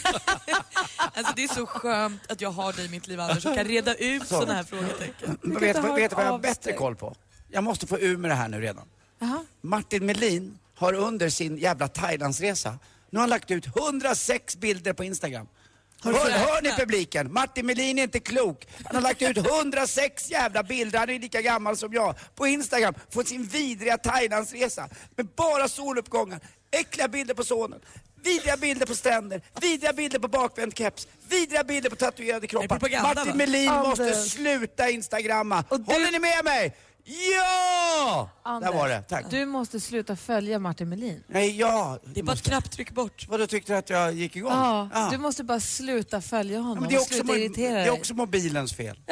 Alltså 1.15 1.33
det 1.37 1.45
är 1.45 1.49
så 1.49 1.67
skönt 1.67 2.31
att 2.33 2.41
jag 2.41 2.51
har 2.51 2.73
dig 2.73 2.85
i 2.87 2.89
mitt 2.89 3.07
liv 3.07 3.21
Anders 3.21 3.47
och 3.47 3.55
kan 3.55 3.65
reda 3.65 3.95
ut 3.95 4.23
Så. 4.23 4.35
sådana 4.35 4.55
här 4.55 4.63
frågetecken. 4.65 4.98
Men 5.43 5.57
kan 5.57 5.61
vet 5.61 5.63
vet 5.77 6.11
du 6.11 6.17
vad 6.17 6.25
jag 6.25 6.31
har 6.31 6.39
bättre 6.39 6.73
koll 6.73 6.97
på? 6.97 7.15
Jag 7.49 7.65
måste 7.65 7.87
få 7.87 7.99
ur 7.99 8.17
med 8.17 8.31
det 8.31 8.35
här 8.35 8.49
nu 8.49 8.61
redan. 8.61 8.85
Jaha. 9.19 9.45
Martin 9.61 10.07
Melin 10.07 10.59
har 10.75 10.93
under 10.93 11.29
sin 11.29 11.59
jävla 11.59 11.89
Thailandsresa, 11.89 12.79
nu 13.11 13.19
har 13.19 13.23
han 13.23 13.31
lagt 13.31 13.51
ut 13.51 13.67
106 13.67 14.57
bilder 14.57 14.93
på 14.93 15.05
Instagram. 15.05 15.47
Hör, 16.03 16.31
hör 16.31 16.63
ni 16.63 16.73
publiken? 16.73 17.33
Martin 17.33 17.67
Melin 17.67 17.99
är 17.99 18.03
inte 18.03 18.21
klok. 18.21 18.67
Han 18.85 18.95
har 18.95 19.03
lagt 19.03 19.23
ut 19.23 19.37
106 19.37 20.31
jävla 20.31 20.63
bilder, 20.63 20.99
han 20.99 21.11
är 21.11 21.19
lika 21.19 21.43
gammal 21.43 21.77
som 21.77 21.93
jag, 21.93 22.15
på 22.35 22.47
Instagram 22.47 22.95
på 23.13 23.23
sin 23.23 23.45
vidriga 23.45 23.99
Thailandsresa. 23.99 24.89
Med 25.17 25.27
bara 25.27 25.69
soluppgångar, 25.69 26.41
äckliga 26.71 27.09
bilder 27.09 27.35
på 27.35 27.45
sonen. 27.45 27.81
Vidriga 28.25 28.57
bilder 28.57 28.87
på 28.87 28.95
stränder, 28.95 29.41
vidriga 29.61 29.93
bilder 29.93 30.19
på 30.19 30.29
bakvänd 30.29 30.79
keps, 30.79 31.09
vidriga 31.29 31.65
bilder 31.65 31.91
på 31.91 31.97
tatuerade 31.97 32.47
kroppar. 32.47 33.03
Martin? 33.03 33.37
Melin 33.37 33.69
Anders. 33.69 33.89
måste 33.99 34.15
sluta 34.15 34.91
instagramma. 34.91 35.65
Och 35.69 35.81
du- 35.81 35.93
Håller 35.93 36.13
ni 36.13 36.19
med 36.19 36.45
mig? 36.45 36.77
Ja! 37.37 38.31
Anders, 38.43 38.71
Där 38.71 38.79
var 38.79 38.89
det, 38.89 39.03
tack. 39.03 39.25
Du 39.31 39.47
måste 39.47 39.81
sluta 39.81 40.17
följa 40.17 40.59
Martin 40.59 40.89
Melin. 40.89 41.23
Nej, 41.27 41.59
ja. 41.59 41.99
Det 42.05 42.21
är 42.21 42.25
bara 42.25 42.33
ett 42.33 42.43
knapptryck 42.43 42.91
bort. 42.91 43.27
Vadå, 43.29 43.47
tyckte 43.47 43.73
du 43.73 43.77
att 43.79 43.91
jag 43.91 44.13
gick 44.13 44.37
igång? 44.37 44.53
Ja, 44.53 45.09
Du 45.13 45.19
måste 45.19 45.45
bara 45.45 45.61
sluta 45.61 46.21
följa 46.21 46.59
honom 46.59 46.75
Ja, 46.75 46.81
men 46.81 46.89
det, 46.89 46.95
är 46.95 46.99
och 46.99 47.03
också, 47.03 47.15
sluta 47.15 47.37
irritera 47.39 47.73
det 47.75 47.81
är 47.81 47.83
dig. 47.83 47.91
också 47.91 48.15
mobilens 48.15 48.75
fel. 48.75 49.01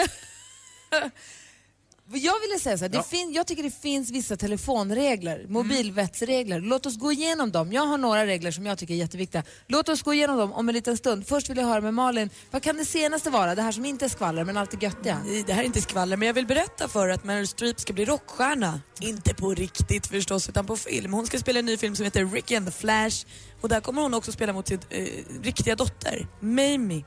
Jag 2.12 2.40
ville 2.40 2.58
säga 2.60 2.78
så 2.78 2.84
här, 2.84 2.88
det 2.88 3.02
fin- 3.02 3.32
jag 3.32 3.46
tycker 3.46 3.62
det 3.62 3.80
finns 3.82 4.10
vissa 4.10 4.36
telefonregler, 4.36 5.46
mobilvettsregler. 5.48 6.60
Låt 6.60 6.86
oss 6.86 6.96
gå 6.98 7.12
igenom 7.12 7.50
dem. 7.52 7.72
Jag 7.72 7.86
har 7.86 7.98
några 7.98 8.26
regler 8.26 8.50
som 8.50 8.66
jag 8.66 8.78
tycker 8.78 8.94
är 8.94 8.98
jätteviktiga. 8.98 9.42
Låt 9.66 9.88
oss 9.88 10.02
gå 10.02 10.14
igenom 10.14 10.36
dem 10.36 10.52
om 10.52 10.68
en 10.68 10.74
liten 10.74 10.96
stund. 10.96 11.26
Först 11.26 11.50
vill 11.50 11.56
jag 11.56 11.64
höra 11.64 11.80
med 11.80 11.94
Malin, 11.94 12.30
vad 12.50 12.62
kan 12.62 12.76
det 12.76 12.84
senaste 12.84 13.30
vara? 13.30 13.54
Det 13.54 13.62
här 13.62 13.72
som 13.72 13.84
inte 13.84 14.04
är 14.04 14.08
skvaller 14.08 14.44
men 14.44 14.56
alltid 14.56 14.82
göttiga. 14.82 15.20
Nej, 15.26 15.44
Det 15.46 15.52
här 15.52 15.62
är 15.62 15.66
inte 15.66 15.80
skvaller, 15.82 16.16
men 16.16 16.26
jag 16.26 16.34
vill 16.34 16.46
berätta 16.46 16.88
för 16.88 17.08
er 17.08 17.12
att 17.12 17.24
Meryl 17.24 17.48
Streep 17.48 17.80
ska 17.80 17.92
bli 17.92 18.04
rockstjärna. 18.04 18.80
Inte 19.00 19.34
på 19.34 19.54
riktigt 19.54 20.06
förstås, 20.06 20.48
utan 20.48 20.66
på 20.66 20.76
film. 20.76 21.12
Hon 21.12 21.26
ska 21.26 21.38
spela 21.38 21.58
en 21.58 21.66
ny 21.66 21.76
film 21.76 21.96
som 21.96 22.04
heter 22.04 22.24
Ricky 22.26 22.56
and 22.56 22.66
the 22.66 22.72
Flash. 22.72 23.24
Och 23.60 23.68
där 23.68 23.80
kommer 23.80 24.02
hon 24.02 24.14
också 24.14 24.32
spela 24.32 24.52
mot 24.52 24.68
sin 24.68 24.80
eh, 24.90 25.06
riktiga 25.42 25.76
dotter, 25.76 26.26
Mamie. 26.40 27.04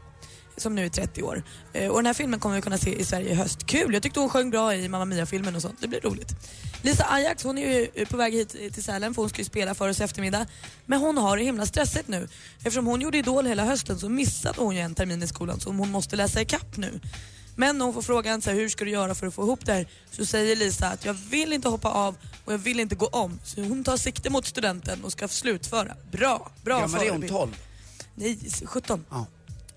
Som 0.58 0.76
nu 0.76 0.86
är 0.86 0.90
30 0.90 1.24
år. 1.24 1.44
Eh, 1.74 1.88
och 1.88 1.96
den 1.98 2.06
här 2.06 2.14
filmen 2.14 2.40
kommer 2.40 2.56
vi 2.56 2.62
kunna 2.62 2.78
se 2.78 3.00
i 3.00 3.06
Sverige 3.06 3.30
i 3.30 3.34
höst. 3.36 3.66
Kul! 3.66 3.94
Jag 3.94 4.04
tyckte 4.04 4.20
hon 4.20 4.30
sjöng 4.30 4.50
bra 4.50 4.76
i 4.76 4.90
Mamma 4.90 5.06
Mia-filmen 5.06 5.56
och 5.56 5.62
sånt. 5.62 5.82
Det 5.82 5.88
blir 5.88 6.02
roligt. 6.02 6.36
Lisa 6.82 7.06
Ajax, 7.10 7.44
hon 7.44 7.58
är 7.58 7.80
ju 7.80 7.88
eh, 7.94 8.08
på 8.08 8.18
väg 8.18 8.34
hit 8.34 8.56
eh, 8.60 8.72
till 8.72 8.84
Sälen 8.84 9.14
för 9.14 9.22
hon 9.22 9.30
ska 9.30 9.38
ju 9.38 9.46
spela 9.46 9.76
för 9.76 9.90
oss 9.90 10.00
i 10.00 10.04
eftermiddag. 10.04 10.46
Men 10.86 11.00
hon 11.00 11.18
har 11.18 11.38
det 11.38 11.44
himla 11.44 11.66
stressigt 11.66 12.08
nu. 12.08 12.28
Eftersom 12.58 12.88
hon 12.88 13.02
gjorde 13.02 13.18
Idol 13.18 13.46
hela 13.46 13.66
hösten 13.66 14.00
så 14.00 14.10
missade 14.10 14.62
hon 14.62 14.76
ju 14.76 14.82
en 14.82 14.96
termin 14.96 15.24
i 15.24 15.28
skolan 15.28 15.60
så 15.60 15.70
hon 15.72 15.92
måste 15.92 16.16
läsa 16.16 16.42
ikapp 16.42 16.78
nu. 16.78 17.00
Men 17.56 17.78
när 17.78 17.86
hon 17.86 17.94
får 17.94 18.02
frågan 18.02 18.42
så 18.42 18.50
här, 18.50 18.58
hur 18.58 18.70
ska 18.70 18.86
du 18.86 18.92
göra 18.92 19.16
för 19.16 19.28
att 19.28 19.34
få 19.34 19.44
ihop 19.44 19.66
det 19.66 19.74
här 19.74 19.88
så 20.12 20.26
säger 20.26 20.56
Lisa 20.56 20.88
att 20.88 21.06
jag 21.06 21.14
vill 21.14 21.54
inte 21.54 21.70
hoppa 21.70 21.90
av 21.92 22.16
och 22.46 22.54
jag 22.54 22.58
vill 22.58 22.80
inte 22.80 22.96
gå 22.96 23.08
om. 23.08 23.40
Så 23.44 23.62
hon 23.62 23.84
tar 23.84 23.98
sikte 23.98 24.30
mot 24.30 24.46
studenten 24.46 25.04
och 25.04 25.12
ska 25.12 25.28
slutföra. 25.28 25.96
Bra, 26.12 26.52
bra 26.64 26.80
Ja, 26.80 26.88
men 26.88 27.00
det 27.00 27.08
är 27.08 27.12
hon 27.12 27.22
förebild. 27.22 27.32
12. 27.32 27.56
Nej, 28.16 28.40
17. 28.66 29.06
Ja. 29.10 29.26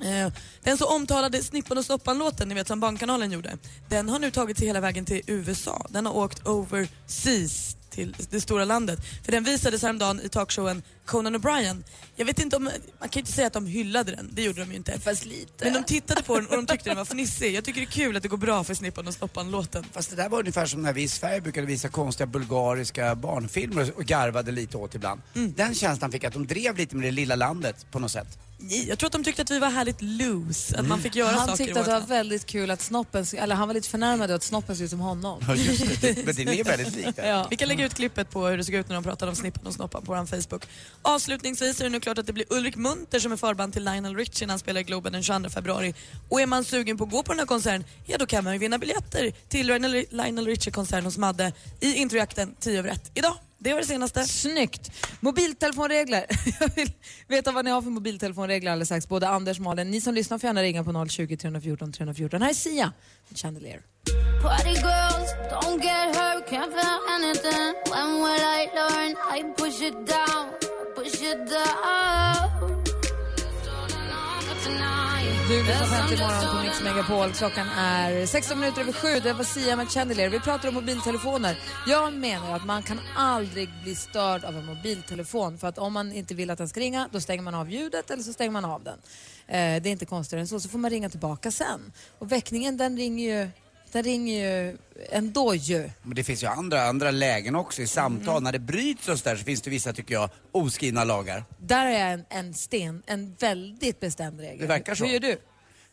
Eh, 0.02 0.32
Den 0.62 0.78
så 0.78 0.86
omtalade 0.86 1.42
Snippan 1.42 1.78
och 1.78 1.84
Snoppan-låten, 1.84 2.48
ni 2.48 2.54
vet 2.54 2.68
som 2.68 2.80
Barnkanalen 2.80 3.32
gjorde, 3.32 3.56
den 3.88 4.08
har 4.08 4.18
nu 4.18 4.30
tagit 4.30 4.58
sig 4.58 4.66
hela 4.66 4.80
vägen 4.80 5.04
till 5.04 5.22
USA. 5.26 5.86
Den 5.90 6.06
har 6.06 6.16
åkt 6.16 6.46
overseas 6.46 7.76
till 7.92 8.16
det 8.30 8.40
stora 8.40 8.64
landet. 8.64 8.98
För 9.24 9.32
den 9.32 9.44
visades 9.44 9.82
häromdagen 9.82 10.20
i 10.24 10.28
talkshowen 10.28 10.82
Conan 11.06 11.36
O'Brien. 11.36 11.84
Jag 12.16 12.26
vet 12.26 12.38
inte 12.38 12.56
om, 12.56 12.64
man 12.64 12.72
kan 13.08 13.10
ju 13.12 13.20
inte 13.20 13.32
säga 13.32 13.46
att 13.46 13.52
de 13.52 13.66
hyllade 13.66 14.12
den, 14.12 14.30
det 14.32 14.42
gjorde 14.42 14.60
de 14.60 14.70
ju 14.70 14.76
inte. 14.76 15.00
Fast 15.00 15.24
lite. 15.24 15.64
Men 15.64 15.72
de 15.72 15.84
tittade 15.84 16.22
på 16.22 16.36
den 16.36 16.46
och 16.46 16.56
de 16.56 16.66
tyckte 16.66 16.90
den 16.90 16.96
var 16.96 17.04
fnissig. 17.04 17.54
Jag 17.54 17.64
tycker 17.64 17.80
det 17.80 17.86
är 17.86 17.90
kul 17.90 18.16
att 18.16 18.22
det 18.22 18.28
går 18.28 18.36
bra 18.36 18.64
för 18.64 18.74
Snippan 18.74 19.06
och 19.06 19.14
Snoppan-låten. 19.14 19.84
Fast 19.92 20.10
det 20.10 20.16
där 20.16 20.28
var 20.28 20.38
ungefär 20.38 20.66
som 20.66 20.82
när 20.82 20.92
vi 20.92 21.02
i 21.02 21.08
Sverige 21.08 21.40
brukade 21.40 21.66
visa 21.66 21.88
konstiga 21.88 22.26
bulgariska 22.26 23.14
barnfilmer 23.14 23.92
och 23.96 24.04
garvade 24.04 24.52
lite 24.52 24.76
åt 24.76 24.94
ibland. 24.94 25.20
Mm. 25.34 25.52
Den 25.56 25.74
känslan 25.74 26.12
fick 26.12 26.22
jag 26.24 26.28
att 26.28 26.34
de 26.34 26.46
drev 26.46 26.76
lite 26.76 26.96
med 26.96 27.04
det 27.06 27.10
lilla 27.10 27.34
landet 27.36 27.86
på 27.90 27.98
något 27.98 28.10
sätt. 28.10 28.38
Nej, 28.62 28.88
Jag 28.88 28.98
tror 28.98 29.06
att 29.06 29.12
de 29.12 29.24
tyckte 29.24 29.42
att 29.42 29.50
vi 29.50 29.58
var 29.58 29.70
härligt 29.70 30.02
loose, 30.02 30.78
att 30.78 30.88
man 30.88 31.00
fick 31.02 31.16
göra 31.16 31.28
Han 31.28 31.48
saker 31.48 31.64
i 31.64 31.66
tyckte 31.66 31.80
att 31.80 31.86
det 31.86 31.92
var 31.92 32.00
väldigt 32.00 32.46
kul 32.46 32.70
att 32.70 32.80
snoppen, 32.82 33.26
eller 33.36 33.54
han 33.54 33.68
var 33.68 33.74
lite 33.74 33.88
förnärmad 33.88 34.30
att 34.30 34.42
snoppen 34.42 34.76
ser 34.76 34.84
ut 34.84 34.90
som 34.90 35.00
honom. 35.00 35.42
Ja, 35.48 35.54
just 35.54 36.00
det. 36.00 36.26
Men 36.26 36.34
det 36.34 36.60
är 36.60 36.64
väldigt 36.64 36.96
likt. 36.96 37.16
det. 37.16 37.26
Ja. 37.32 37.46
Vi 37.50 37.56
kan 37.56 37.68
lägga 37.68 37.84
ut 37.84 37.94
klippet 37.94 38.30
på 38.30 38.46
hur 38.46 38.56
det 38.56 38.64
såg 38.64 38.74
ut 38.74 38.88
när 38.88 38.94
de 38.94 39.04
pratade 39.04 39.30
om 39.30 39.36
Snippan 39.36 39.66
och 39.66 39.74
Snoppan 39.74 40.02
på 40.02 40.14
vår 40.14 40.26
Facebook. 40.26 40.66
Avslutningsvis 41.02 41.80
är 41.80 41.84
det 41.84 41.90
nu 41.90 42.00
klart 42.00 42.18
att 42.18 42.26
det 42.26 42.32
blir 42.32 42.46
Ulrik 42.50 42.76
Munter 42.76 43.18
som 43.18 43.32
är 43.32 43.36
förband 43.36 43.72
till 43.72 43.84
Lionel 43.84 44.16
Richie 44.16 44.46
när 44.46 44.52
han 44.52 44.58
spelar 44.58 44.80
i 44.80 44.84
Globen 44.84 45.12
den 45.12 45.22
22 45.22 45.50
februari. 45.50 45.94
Och 46.28 46.40
är 46.40 46.46
man 46.46 46.64
sugen 46.64 46.98
på 46.98 47.04
att 47.04 47.10
gå 47.10 47.22
på 47.22 47.32
den 47.32 47.38
här 47.38 47.46
konserten, 47.46 47.84
ja 48.06 48.18
då 48.18 48.26
kan 48.26 48.44
man 48.44 48.52
ju 48.52 48.58
vinna 48.58 48.78
biljetter 48.78 49.32
till 49.48 49.66
Lionel, 49.66 50.04
Lionel 50.10 50.46
Richie-konserten 50.46 51.04
hos 51.04 51.18
Madde 51.18 51.52
i 51.80 51.94
introjakten 51.94 52.54
10 52.60 52.78
över 52.78 52.88
1 52.88 53.10
idag. 53.14 53.34
Det 53.62 53.72
var 53.72 53.80
det 53.80 53.86
senaste. 53.86 54.24
Snyggt! 54.24 54.92
Mobiltelefonregler. 55.20 56.26
Jag 56.60 56.74
vill 56.76 56.92
veta 57.28 57.52
vad 57.52 57.64
ni 57.64 57.70
har 57.70 57.82
för 57.82 57.90
mobiltelefonregler 57.90 58.72
alldeles 58.72 58.88
strax. 58.88 59.08
Både 59.08 59.28
Anders 59.28 59.58
och 59.58 59.64
Malin. 59.64 59.90
Ni 59.90 60.00
som 60.00 60.14
lyssnar 60.14 60.38
får 60.38 60.46
gärna 60.46 60.62
ringa 60.62 60.84
på 60.84 61.06
020 61.08 61.36
314 61.36 61.92
314. 61.92 62.42
Här 62.42 62.50
är 62.50 62.54
Sia 62.54 62.92
med 63.28 63.38
Chandelier. 63.38 63.82
Party 64.42 64.70
girls, 64.70 65.30
don't 65.50 65.82
get 65.82 66.16
hurt, 66.16 66.48
can't 66.50 66.72
feel 66.72 67.00
anything. 67.08 67.74
When 67.90 68.14
will 68.22 68.42
I 68.42 68.68
learn? 68.74 69.16
I 69.36 69.54
push 69.56 69.82
it 69.82 69.94
down, 70.06 70.50
push 70.96 71.22
it 71.22 71.38
down. 71.50 72.81
Du 75.48 75.58
lyssnar 75.58 75.88
på 75.88 75.94
Äntligen 75.94 76.26
morgon 76.26 76.56
på 76.56 76.62
Mix 76.62 76.82
Megapol. 76.82 77.32
Klockan 77.32 77.68
är 77.68 78.26
16 78.26 78.60
minuter 78.60 78.80
över 78.80 78.92
sju. 78.92 79.20
Det 79.22 79.32
var 79.32 79.44
Sia 79.44 79.76
med 79.76 79.88
Chandelier. 79.88 80.28
Vi 80.28 80.40
pratar 80.40 80.68
om 80.68 80.74
mobiltelefoner. 80.74 81.58
Jag 81.86 82.12
menar 82.12 82.56
att 82.56 82.66
man 82.66 82.82
kan 82.82 83.00
aldrig 83.16 83.68
bli 83.82 83.94
störd 83.94 84.44
av 84.44 84.56
en 84.56 84.66
mobiltelefon. 84.66 85.58
För 85.58 85.68
att 85.68 85.78
om 85.78 85.92
man 85.92 86.12
inte 86.12 86.34
vill 86.34 86.50
att 86.50 86.58
den 86.58 86.68
ska 86.68 86.80
ringa, 86.80 87.08
då 87.12 87.20
stänger 87.20 87.42
man 87.42 87.54
av 87.54 87.70
ljudet 87.70 88.10
eller 88.10 88.22
så 88.22 88.32
stänger 88.32 88.50
man 88.50 88.64
av 88.64 88.84
den. 88.84 88.98
Eh, 89.46 89.82
det 89.82 89.88
är 89.88 89.92
inte 89.92 90.06
konstigare 90.06 90.40
än 90.40 90.48
så. 90.48 90.60
Så 90.60 90.68
får 90.68 90.78
man 90.78 90.90
ringa 90.90 91.10
tillbaka 91.10 91.50
sen. 91.50 91.92
Och 92.18 92.32
väckningen 92.32 92.76
den 92.76 92.96
ringer 92.96 93.36
ju, 93.36 93.50
den 93.92 94.02
ringer 94.02 94.34
ju 94.34 94.76
ändå 95.10 95.54
ju. 95.54 95.90
Men 96.02 96.14
det 96.14 96.24
finns 96.24 96.42
ju 96.42 96.46
andra, 96.46 96.82
andra 96.82 97.10
lägen 97.10 97.54
också 97.54 97.82
i 97.82 97.86
samtal. 97.86 98.34
Mm. 98.34 98.44
När 98.44 98.52
det 98.52 98.58
bryts 98.58 99.08
och 99.08 99.18
så 99.18 99.28
där 99.28 99.36
så 99.36 99.44
finns 99.44 99.62
det 99.62 99.70
vissa, 99.70 99.92
tycker 99.92 100.14
jag, 100.14 100.30
oskrivna 100.52 101.04
lagar. 101.04 101.44
Där 101.58 101.86
är 101.86 101.98
jag 101.98 102.12
en, 102.12 102.24
en 102.28 102.54
sten, 102.54 103.02
en 103.06 103.34
väldigt 103.38 104.00
bestämd 104.00 104.40
regel. 104.40 104.58
Det 104.58 104.66
verkar 104.66 104.94
så. 104.94 105.04
Hur 105.04 105.12
gör 105.12 105.20
du? 105.20 105.38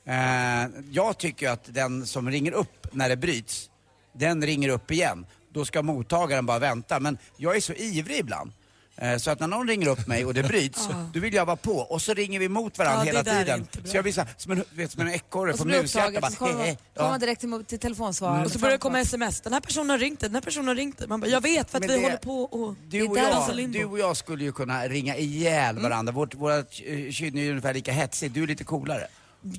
Eh, 0.06 0.84
jag 0.92 1.18
tycker 1.18 1.50
att 1.50 1.74
den 1.74 2.06
som 2.06 2.30
ringer 2.30 2.52
upp 2.52 2.88
när 2.92 3.10
det 3.10 3.18
bryts, 3.18 3.70
den 4.14 4.46
ringer 4.46 4.70
upp 4.70 4.92
igen. 4.92 5.26
Då 5.54 5.66
ska 5.66 5.82
mottagaren 5.82 6.46
bara 6.46 6.60
vänta. 6.60 7.00
Men 7.00 7.18
jag 7.38 7.56
är 7.56 7.62
så 7.62 7.74
ivrig 7.74 8.18
ibland. 8.20 8.52
Eh, 9.02 9.18
Så 9.18 9.32
att 9.32 9.40
när 9.40 9.48
någon 9.48 9.68
ringer 9.68 9.88
upp 9.88 10.08
mig 10.08 10.26
och 10.26 10.34
det 10.34 10.44
bryts, 10.44 10.90
då 11.14 11.20
vill 11.20 11.34
jag 11.34 11.46
vara 11.46 11.56
på. 11.56 11.72
Och 11.78 12.02
så 12.02 12.14
ringer 12.14 12.40
vi 12.40 12.50
mot 12.50 12.78
varandra 12.78 13.06
Ja, 13.06 13.06
hela 13.06 13.24
tiden. 13.24 13.68
Så 13.86 13.98
jag 13.98 14.04
blir 14.04 14.14
så 14.14 14.22
här, 14.22 14.30
som 14.38 14.52
en, 14.52 14.64
vet, 14.72 14.92
som 14.92 15.02
en 15.02 15.14
ekorre 15.14 15.52
Och 15.52 15.58
så 15.58 15.64
på 15.64 15.70
mushjärta. 15.70 16.08
upptaget, 16.08 16.32
så 16.34 16.38
kommer 16.38 16.54
Bara, 16.96 17.04
man 17.04 17.12
ja. 17.12 17.18
direkt 17.18 17.42
till, 17.42 17.66
till 17.68 17.80
telefonsvararen. 17.80 18.46
Och 18.46 18.52
så 18.52 18.60
börjar 18.60 18.72
det 18.72 18.78
komma 18.78 19.00
sms. 19.00 19.42
Den 19.42 19.54
här 19.54 19.60
personen 19.60 19.90
har 19.90 19.98
ringt 19.98 20.20
dig, 20.20 20.30
den 20.30 20.36
här 20.36 20.42
personen 20.42 20.68
har 20.68 20.76
ringt 20.76 20.98
dig. 20.98 21.08
Man 21.08 21.20
bara, 21.22 21.28
jag 21.28 21.42
vet 21.42 21.70
för 21.72 21.78
att 21.78 21.82
Men 21.82 21.90
vi 21.90 21.96
det- 21.96 22.04
håller 22.04 22.18
på 22.18 22.42
och... 22.44 22.76
Du 22.90 23.08
och, 23.08 23.16
det 23.16 23.20
är 23.20 23.24
där 23.24 23.30
jag, 23.30 23.38
alltså 23.38 23.54
du 23.54 23.86
och 23.86 24.00
jag 24.00 24.18
skulle 24.18 24.44
ju 24.44 24.52
kunna 24.52 24.88
ringa 24.88 25.16
ihjäl 25.18 25.80
varandra. 25.80 26.12
Vårt, 26.14 26.36
vårt 26.36 26.82
eh, 26.86 27.12
kynne 27.12 27.40
är 27.40 27.44
ju 27.44 27.50
ungefär 27.50 27.74
lika 27.74 27.92
hetsigt. 27.92 28.34
Du 28.34 28.44
är 28.44 28.48
lite 28.48 28.64
coolare. 28.64 29.08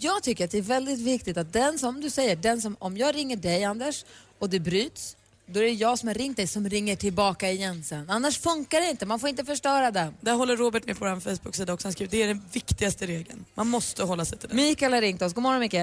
Jag 0.01 0.23
tycker 0.23 0.45
att 0.45 0.51
det 0.51 0.59
är 0.59 0.63
väldigt 0.63 0.99
viktigt 1.01 1.37
att 1.37 1.53
den 1.53 1.79
som 1.79 2.01
du 2.01 2.11
säger, 2.11 2.37
den 2.37 2.61
som, 2.63 2.77
om 2.79 2.97
jag 2.97 3.15
ringer 3.15 3.37
dig 3.37 3.65
Anders 3.65 4.05
och 4.39 4.51
det 4.51 4.61
bryts, 4.61 5.17
då 5.53 5.61
är 5.61 5.65
det 5.65 5.71
jag 5.71 5.99
som 5.99 6.09
har 6.09 6.15
ringt 6.15 6.37
dig 6.37 6.47
som 6.47 6.69
ringer 6.69 6.97
tillbaka 6.97 7.51
igen 7.51 7.85
sen. 7.85 8.11
Annars 8.11 8.39
funkar 8.39 8.81
det 8.81 8.91
inte, 8.91 9.07
man 9.07 9.21
får 9.21 9.29
inte 9.29 9.45
förstöra 9.45 9.91
den. 9.91 10.15
Där 10.21 10.35
håller 10.35 10.57
Robert 10.57 10.87
med 10.87 10.99
på 10.99 11.05
vår 11.05 11.21
Facebook-sida 11.21 11.73
också. 11.73 11.89
Han 11.89 11.93
skriver 11.93 12.11
det 12.11 12.23
är 12.23 12.29
den 12.29 12.43
viktigaste 12.53 13.07
regeln. 13.07 13.45
Man 13.55 13.67
måste 13.69 14.03
hålla 14.03 14.25
sig 14.25 14.39
till 14.39 14.49
den. 14.49 14.57
Mikael 14.57 14.93
har 14.93 15.01
ringt 15.01 15.23
oss. 15.23 15.33
God 15.35 15.43
morgon 15.43 15.61
Micke. 15.61 15.75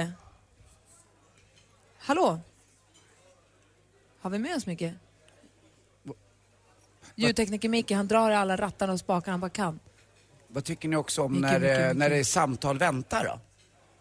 Hallå? 1.97 2.39
Har 4.21 4.29
vi 4.29 4.39
med 4.39 4.55
oss 4.55 4.65
Micke? 4.65 4.83
Ljudtekniker 7.15 7.69
Micke, 7.69 7.91
han 7.91 8.07
drar 8.07 8.31
i 8.31 8.35
alla 8.35 8.55
rattarna 8.55 8.93
och 8.93 8.99
spakarna 8.99 9.33
han 9.33 9.39
bara 9.39 9.49
kan. 9.49 9.79
Vad 10.47 10.63
tycker 10.63 10.89
ni 10.89 10.95
också 10.95 11.21
om 11.21 11.31
Mycket, 11.33 11.51
när, 11.51 11.59
mycket, 11.59 11.77
eh, 11.77 11.83
mycket. 11.83 11.97
när 11.97 12.09
det 12.09 12.17
är 12.17 12.23
samtal 12.23 12.77
väntar 12.77 13.23
då? 13.25 13.39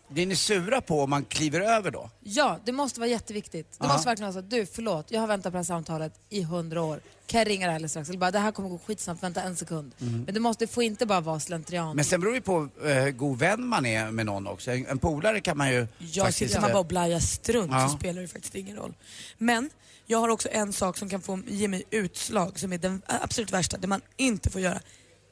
Blir 0.09 0.27
ni 0.27 0.37
sura 0.37 0.81
på 0.81 1.03
om 1.03 1.11
man 1.11 1.25
kliver 1.25 1.61
över 1.61 1.91
då? 1.91 2.11
Ja, 2.21 2.59
det 2.65 2.73
måste 2.73 3.01
vara 3.01 3.11
jätteviktigt. 3.11 3.77
Det 3.81 3.87
måste 3.89 4.09
verkligen 4.09 4.33
vara 4.33 4.43
så. 4.43 4.49
Du, 4.49 4.67
förlåt, 4.67 5.07
jag 5.11 5.21
har 5.21 5.27
väntat 5.27 5.53
på 5.53 5.57
det 5.57 5.59
här 5.59 5.65
samtalet 5.65 6.13
i 6.29 6.43
hundra 6.43 6.83
år. 6.83 7.01
Kan 7.27 7.39
jag 7.39 7.49
ringa 7.49 7.67
dig 7.67 7.75
alldeles 7.75 7.93
strax? 7.93 8.09
Eller 8.09 8.19
bara, 8.19 8.31
det 8.31 8.39
här 8.39 8.53
kommer 8.53 8.69
gå 8.69 8.79
skitsnabbt, 8.79 9.23
vänta 9.23 9.43
en 9.43 9.57
sekund. 9.57 9.93
Men 9.99 10.35
det, 10.35 10.41
måste, 10.41 10.65
det 10.67 10.73
får 10.73 10.83
inte 10.83 11.07
bara 11.07 11.21
vara 11.21 11.41
slentrian. 11.41 11.85
Mm. 11.85 11.97
Men 11.97 12.05
sen 12.05 12.21
beror 12.21 12.35
det 12.35 12.41
på 12.41 12.69
eh, 12.85 12.95
hur 12.95 13.11
god 13.11 13.39
vän 13.39 13.67
man 13.67 13.87
är 13.87 14.11
med 14.11 14.27
någon 14.27 14.47
också. 14.47 14.71
En, 14.71 14.87
en 14.87 14.99
polare 14.99 15.41
kan 15.41 15.57
man 15.59 15.71
ju 15.71 15.87
Ja, 15.99 16.25
faktiskt... 16.25 16.39
sitter 16.39 16.61
man 16.61 16.71
eh, 16.71 16.75
bara 16.75 16.81
och 16.81 16.87
blajar 16.87 17.21
strunt 17.21 17.73
Ja. 17.73 17.89
så 17.89 17.97
spelar 17.97 18.23
det 18.23 18.29
faktiskt 18.29 18.55
ingen 18.55 18.77
roll. 18.77 18.95
Men 19.39 19.71
jag 20.07 20.19
har 20.19 20.29
också 20.29 20.49
en 20.53 20.73
sak 20.73 20.97
som 20.99 21.09
kan 21.09 21.21
få 21.23 21.41
ge 21.47 21.69
mig 21.69 21.83
utslag 21.91 22.59
som 22.59 22.73
är 22.73 22.79
den 22.79 23.03
absolut 23.07 23.53
värsta, 23.53 23.77
det 23.79 23.87
man 23.87 24.01
inte 24.17 24.51
får 24.51 24.61
göra. 24.61 24.81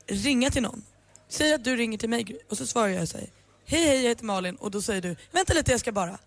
Ringa 0.06 0.50
till 0.50 0.62
någon. 0.62 0.82
Säg 1.28 1.54
att 1.54 1.64
du 1.64 1.76
ringer 1.76 1.98
till 1.98 2.08
mig 2.08 2.38
och 2.50 2.56
så 2.58 2.66
svarar 2.66 2.88
jag 2.88 3.02
och 3.02 3.08
säger 3.08 3.28
Hej 3.66 3.86
hej 3.86 4.02
jag 4.02 4.08
heter 4.08 4.24
Malin 4.24 4.56
och 4.56 4.70
då 4.70 4.82
säger 4.82 5.02
du 5.02 5.16
Vänta 5.32 5.54
lite 5.54 5.70
jag 5.70 5.80
ska 5.80 5.92
bara. 5.92 6.18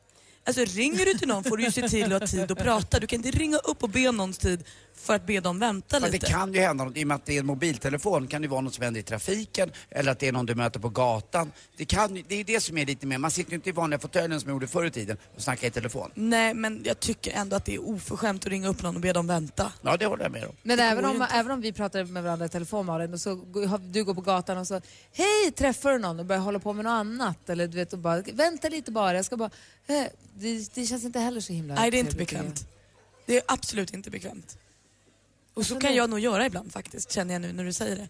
Alltså 0.47 0.65
ringer 0.65 1.05
du 1.05 1.13
till 1.13 1.27
någon 1.27 1.43
får 1.43 1.57
du 1.57 1.63
ju 1.63 1.71
se 1.71 1.89
till 1.89 2.13
att 2.13 2.21
ha 2.21 2.27
tid 2.27 2.51
att 2.51 2.57
prata. 2.57 2.99
Du 2.99 3.07
kan 3.07 3.17
inte 3.25 3.31
ringa 3.39 3.57
upp 3.57 3.83
och 3.83 3.89
be 3.89 4.07
om 4.07 4.17
någons 4.17 4.37
tid 4.37 4.63
för 4.95 5.15
att 5.15 5.25
be 5.27 5.39
dem 5.39 5.59
vänta 5.59 5.99
det 5.99 6.09
lite. 6.09 6.25
kan 6.27 6.53
ju 6.53 6.59
hända 6.59 6.83
något, 6.83 6.97
i 6.97 7.03
och 7.03 7.07
med 7.07 7.15
att 7.15 7.25
det 7.25 7.35
är 7.35 7.39
en 7.39 7.45
mobiltelefon 7.45 8.27
kan 8.27 8.41
det 8.41 8.47
vara 8.47 8.61
något 8.61 8.73
som 8.73 8.83
händer 8.83 8.99
i 8.99 9.03
trafiken 9.03 9.71
eller 9.89 10.11
att 10.11 10.19
det 10.19 10.27
är 10.27 10.31
någon 10.31 10.45
du 10.45 10.55
möter 10.55 10.79
på 10.79 10.89
gatan. 10.89 11.51
Det, 11.77 11.85
kan, 11.85 12.15
ju- 12.15 12.23
det 12.27 12.35
är 12.35 12.43
det 12.43 12.59
som 12.61 12.77
är 12.77 12.85
lite 12.85 13.05
mer, 13.05 13.17
man 13.17 13.31
sitter 13.31 13.51
ju 13.51 13.55
inte 13.55 13.69
i 13.69 13.71
vanliga 13.71 13.99
fåtöljen 13.99 14.39
som 14.41 14.47
man 14.49 14.55
gjorde 14.55 14.67
förr 14.67 14.85
i 14.85 14.91
tiden 14.91 15.17
och 15.35 15.41
snackar 15.41 15.67
i 15.67 15.71
telefon. 15.71 16.11
Nej 16.15 16.53
men 16.53 16.81
jag 16.85 16.99
tycker 16.99 17.31
ändå 17.31 17.55
att 17.55 17.65
det 17.65 17.75
är 17.75 17.89
oförskämt 17.89 18.45
att 18.45 18.51
ringa 18.51 18.67
upp 18.69 18.83
någon 18.83 18.95
och 18.95 19.01
be 19.01 19.13
dem 19.13 19.27
vänta. 19.27 19.71
Ja, 19.81 19.97
det 19.97 20.05
håller 20.05 20.23
jag 20.23 20.31
med 20.31 20.45
om. 20.45 20.55
Men 20.63 20.77
Det 20.77 20.83
även 20.83 21.05
om, 21.05 21.27
även 21.33 21.51
om 21.51 21.61
vi 21.61 21.73
pratar 21.73 22.03
med 22.03 22.23
varandra 22.23 22.45
i 22.45 22.49
telefon 22.49 22.85
Malin, 22.85 23.13
och 23.13 23.19
så 23.19 23.35
går- 23.35 23.65
har- 23.65 23.77
du 23.77 24.03
går 24.03 24.13
på 24.13 24.21
gatan 24.21 24.57
och 24.57 24.67
så 24.67 24.81
Hej, 25.11 25.51
träffar 25.57 25.91
du 25.91 25.97
någon 25.99 26.19
och 26.19 26.25
börjar 26.25 26.41
hålla 26.41 26.59
på 26.59 26.73
med 26.73 26.85
något 26.85 26.91
annat? 26.91 27.49
Eller 27.49 27.67
du 27.67 27.77
vet, 27.77 27.93
och 27.93 27.99
bara, 27.99 28.21
vänta 28.33 28.69
lite 28.69 28.91
bara, 28.91 29.13
jag 29.15 29.25
ska 29.25 29.37
bara... 29.37 29.49
Eh, 29.87 30.03
det, 30.39 30.75
det 30.75 30.85
känns 30.85 31.03
inte 31.03 31.19
heller 31.19 31.41
så 31.41 31.53
himla 31.53 31.75
Nej, 31.75 31.91
det 31.91 31.97
är 31.97 31.99
inte 31.99 32.15
bekvämt. 32.15 32.67
Det 33.25 33.37
är 33.37 33.43
absolut 33.47 33.93
inte 33.93 34.09
bekvämt. 34.09 34.57
Och 35.53 35.65
så 35.65 35.79
kan 35.79 35.91
är- 35.91 35.95
jag 35.95 36.09
nog 36.09 36.19
göra 36.19 36.45
ibland 36.45 36.71
faktiskt, 36.71 37.11
känner 37.11 37.33
jag 37.33 37.41
nu 37.41 37.53
när 37.53 37.63
du 37.63 37.73
säger 37.73 37.95
det. 37.95 38.09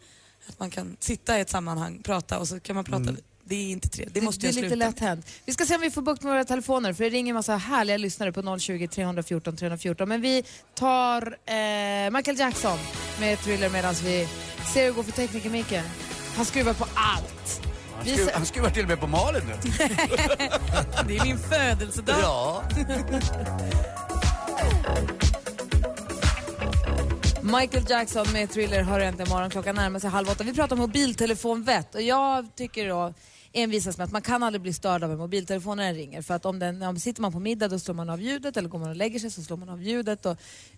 Att 0.50 0.60
man 0.60 0.70
kan 0.70 0.98
sitta 1.00 1.38
i 1.38 1.42
ett 1.42 1.50
sammanhang, 1.50 2.02
prata 2.04 2.40
och 2.40 2.48
så 2.48 2.60
kan 2.60 2.76
man 2.76 2.86
prata 2.86 3.12
lite. 3.12 3.24
Det 3.44 3.56
är 3.56 3.70
inte 3.72 3.90
trevligt. 3.90 4.14
Det 4.14 4.22
måste 4.22 4.42
det 4.42 4.46
är 4.46 4.48
jag 4.48 4.56
lite 4.56 4.68
sluta 4.68 4.76
lätt 4.76 5.00
hänt. 5.00 5.26
Vi 5.46 5.54
ska 5.54 5.66
se 5.66 5.76
om 5.76 5.82
vi 5.82 5.92
får 5.92 6.02
bukt 6.02 6.24
med 6.24 6.32
våra 6.32 6.46
telefoner 6.46 6.94
för 6.94 7.04
det 7.04 7.10
ringer 7.10 7.30
en 7.30 7.36
massa 7.36 7.56
härliga 7.56 7.98
lyssnare 7.98 8.32
på 8.32 8.60
020 8.60 8.88
314 8.88 9.56
314. 9.58 10.10
Men 10.10 10.22
vi 10.22 10.44
tar 10.74 11.38
eh, 11.46 12.12
Michael 12.12 12.40
Jackson 12.40 12.78
med 13.20 13.40
Thriller 13.40 13.70
medan 13.70 13.94
vi 13.94 14.28
ser 14.74 14.82
hur 14.82 14.88
det 14.88 14.96
går 14.96 15.04
för 15.04 15.12
tekniker 15.12 15.50
Micke. 15.50 15.82
Han 16.36 16.46
skruvar 16.46 16.74
på 16.74 16.88
allt. 16.96 17.67
Han, 17.98 18.06
skruv, 18.06 18.30
han 18.34 18.46
skruvar 18.46 18.70
till 18.70 18.84
och 18.84 18.90
med 18.90 19.00
på 19.00 19.08
Malin 19.08 19.42
nu. 19.48 19.54
Det 21.08 21.18
är 21.18 21.26
min 21.26 21.38
födelsedag. 21.38 22.16
Ja. 22.22 22.64
Michael 27.42 27.86
Jackson 27.90 28.26
med 28.34 28.52
Thriller 28.52 28.82
hör 28.82 29.00
äntligen 29.00 29.30
morgon. 29.30 29.50
Klockan 29.50 29.76
närmar 29.76 30.00
sig 30.00 30.10
halv 30.10 30.30
åtta. 30.30 30.44
Vi 30.44 30.54
pratar 30.54 30.76
om 30.76 30.80
mobiltelefonvett 30.80 31.96
och 31.96 32.02
jag 32.02 32.56
tycker 32.56 32.90
då 32.90 33.14
envisas 33.54 33.98
med 33.98 34.06
att 34.06 34.12
man 34.12 34.22
kan 34.22 34.44
aldrig 34.44 34.62
bli 34.62 34.74
störd 34.74 35.04
av 35.04 35.12
en 35.12 35.18
mobiltelefon 35.18 35.78
när 35.78 35.86
den 35.86 35.96
ringer. 35.96 36.22
För 36.22 36.34
att 36.34 36.46
om, 36.46 36.60
den, 36.60 36.82
om 36.82 37.00
sitter 37.00 37.22
man 37.22 37.32
på 37.32 37.40
middag 37.40 37.68
då 37.68 37.80
slår 37.80 37.96
man 37.96 38.10
av 38.10 38.22
ljudet 38.22 38.58
eller 38.58 38.70
går 38.70 38.80
man 38.80 38.90
och 38.90 38.96
lägger 38.96 39.20
sig 39.20 39.32
så 39.32 39.44
slår 39.44 39.58
man 39.58 39.70
av 39.70 39.84
ljudet. 39.84 40.26
Och 40.26 40.38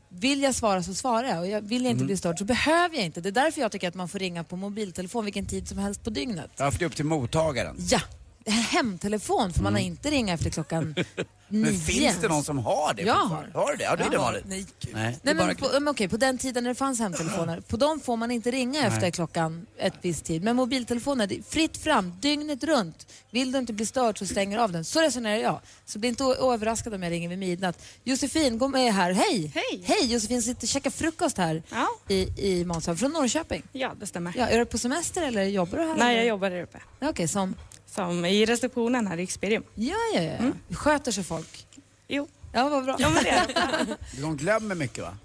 vill 0.10 0.42
jag 0.42 0.56
svara 0.56 0.84
så 0.84 0.94
svarar 0.94 1.28
jag 1.28 1.40
och 1.40 1.48
jag 1.48 1.62
vill 1.62 1.84
jag 1.84 1.92
inte 1.92 2.06
bli 2.06 2.18
störd 2.18 2.38
så 2.40 2.46
behöver 2.46 2.96
jag 2.96 3.06
inte. 3.06 3.22
Det 3.22 3.30
är 3.30 3.32
därför 3.32 3.62
jag 3.62 3.72
tycker 3.72 3.88
att 3.88 3.96
man 3.96 4.10
får 4.10 4.20
ringa 4.20 4.44
på 4.44 4.56
mobiltelefon 4.56 5.26
vilken 5.26 5.46
tid 5.46 5.68
som 5.68 5.78
helst 5.78 6.04
på 6.04 6.10
dygnet. 6.10 6.52
ja, 6.58 6.72
för 6.72 6.80
det 6.80 6.86
är 6.86 6.88
upp 6.88 6.96
till 6.96 7.06
mottagaren. 7.06 7.76
Ja, 7.80 8.00
hemtelefon 8.46 9.54
får 9.54 9.64
man 9.64 9.78
inte 9.78 10.10
ringa 10.12 10.34
efter 10.34 10.50
klockan 10.50 10.96
nio. 11.48 11.66
Men 11.66 11.80
finns 11.80 12.18
det 12.22 12.28
någon 12.28 12.44
som 12.44 12.58
har 12.58 12.94
det? 12.94 13.02
Jag 13.04 13.20
fortfarande? 13.22 13.52
Har 13.60 13.72
du 13.72 13.78
det? 13.78 13.84
Ja, 13.84 13.96
det 13.96 14.04
är 14.04 14.10
det 14.10 14.18
Malin. 14.18 14.42
Nej, 14.46 14.66
gud. 14.80 14.96
Nej. 14.96 15.18
Nej, 15.22 15.36
men 15.36 15.56
på, 15.56 15.70
men 15.74 15.88
okej, 15.88 16.08
på 16.08 16.18
den 16.18 16.38
tiden 16.38 16.64
när 16.64 16.70
det 16.72 16.76
fanns 16.76 17.00
hemtelefoner, 17.00 17.62
på 17.62 17.78
dem 17.78 18.00
får 18.00 18.18
man 18.18 18.32
inte 18.32 18.52
ringa 18.52 18.88
efter 18.88 19.12
klockan 19.12 19.66
ett 19.78 19.94
visst 20.02 20.26
tid. 20.26 20.44
Men 20.44 20.56
mobiltelefoner, 20.56 21.28
det 21.28 21.38
är 21.38 21.42
fritt 21.44 21.78
fram, 21.78 22.14
dygnet 22.22 22.64
runt. 22.64 23.08
Vill 23.32 23.52
du 23.52 23.60
inte 23.60 23.74
bli 23.74 23.86
störd 23.86 24.18
så 24.20 24.26
stänger 24.26 24.58
du 24.58 24.64
av 24.64 24.72
den. 24.72 24.86
Så 24.86 25.02
resonerar 25.02 25.38
jag. 25.38 25.60
Så 25.86 26.00
bli 26.00 26.10
inte 26.10 26.24
överraskad 26.24 26.94
om 26.94 27.04
jag 27.04 27.12
ringer 27.12 27.30
vid 27.30 27.40
midnatt. 27.40 27.84
Josefin, 28.04 28.58
gå 28.58 28.68
med 28.68 28.94
här. 28.94 29.12
Hej! 29.12 29.52
Hej. 29.56 29.84
Hej! 29.84 30.14
Josefin 30.14 30.42
sitter 30.42 30.64
och 30.64 30.68
käkar 30.70 30.90
frukost 30.90 31.38
här 31.38 31.64
Ja. 31.70 31.88
i, 32.08 32.28
i 32.52 32.66
Månsson, 32.66 32.98
från 32.98 33.12
Norrköping. 33.12 33.64
Ja, 33.72 33.92
det 34.00 34.08
stämmer. 34.08 34.34
Ja, 34.38 34.48
är 34.48 34.60
du 34.60 34.66
på 34.66 34.78
semester 34.78 35.22
eller 35.22 35.44
jobbar 35.44 35.78
du 35.78 35.84
här? 35.84 35.96
Nej, 35.98 36.18
jag 36.18 36.26
jobbar 36.26 36.50
där 36.50 36.62
uppe. 36.64 36.80
Okej, 37.02 37.28
som... 37.28 37.56
Som 37.96 38.26
i 38.26 38.46
receptionen 38.46 39.08
här 39.08 39.18
i 39.18 39.24
Experium. 39.24 39.64
Ja, 39.76 39.96
ja, 40.16 40.22
ja. 40.22 40.76
Sköter 40.76 41.12
sig 41.12 41.24
folk? 41.24 41.68
Jo, 42.08 42.28
Ja, 42.54 42.70
vad 42.70 42.84
bra. 42.84 42.96
ja 43.00 43.10
men 43.10 43.24
det 43.24 43.30
är 43.30 43.48
det. 43.48 43.98
De 44.22 44.38
glömmer 44.38 44.76
mycket 44.76 45.04
va? 45.04 45.18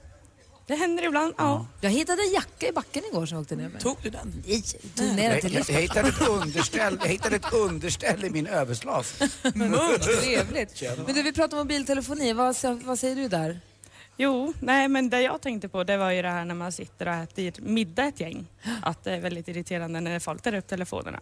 Det 0.67 0.75
händer 0.75 1.05
ibland, 1.05 1.35
ja. 1.39 1.67
Jag 1.81 1.91
hittade 1.91 2.23
en 2.23 2.33
jacka 2.33 2.69
i 2.69 2.73
backen 2.73 3.03
igår 3.13 3.27
som 3.27 3.37
jag 3.37 3.43
åkte 3.43 3.57
ner 3.57 3.69
med. 3.69 3.81
Tog 3.81 3.97
du 4.03 4.11
den? 4.11 4.43
Nej, 4.47 4.63
tog 4.95 5.07
ner 5.07 5.17
den 5.17 5.31
Jag, 5.31 5.41
till 5.41 5.55
jag, 5.55 5.65
jag, 5.71 5.81
hittade 5.81 6.09
ett 6.09 6.29
underställ, 6.29 6.99
jag 7.03 7.09
hittade 7.09 7.37
ett 7.37 7.53
underställ 7.53 8.25
i 8.25 8.31
min 8.31 8.47
överslas. 8.47 9.13
Trevligt. 9.43 10.83
Men 11.07 11.15
du, 11.15 11.23
vi 11.23 11.33
pratar 11.33 11.57
om 11.57 11.63
mobiltelefoni. 11.63 12.33
Vad, 12.33 12.57
vad 12.85 12.99
säger 12.99 13.17
du 13.17 13.29
där? 13.29 13.61
Jo, 14.17 14.53
nej 14.61 14.89
men 14.89 15.11
det 15.11 15.21
jag 15.23 15.41
tänkte 15.41 15.69
på 15.69 15.85
det 15.85 15.97
var 15.97 16.11
ju 16.11 16.23
det 16.23 16.29
här 16.29 16.45
när 16.45 16.55
man 16.55 16.73
sitter 16.73 17.09
och 17.09 17.15
äter 17.15 17.53
middag 17.63 18.05
ett 18.05 18.21
gäng. 18.21 18.47
Att 18.83 19.05
det 19.05 19.13
är 19.13 19.21
väldigt 19.21 19.49
irriterande 19.49 20.01
när 20.01 20.19
folk 20.19 20.43
tar 20.43 20.55
upp 20.55 20.67
telefonerna. 20.67 21.21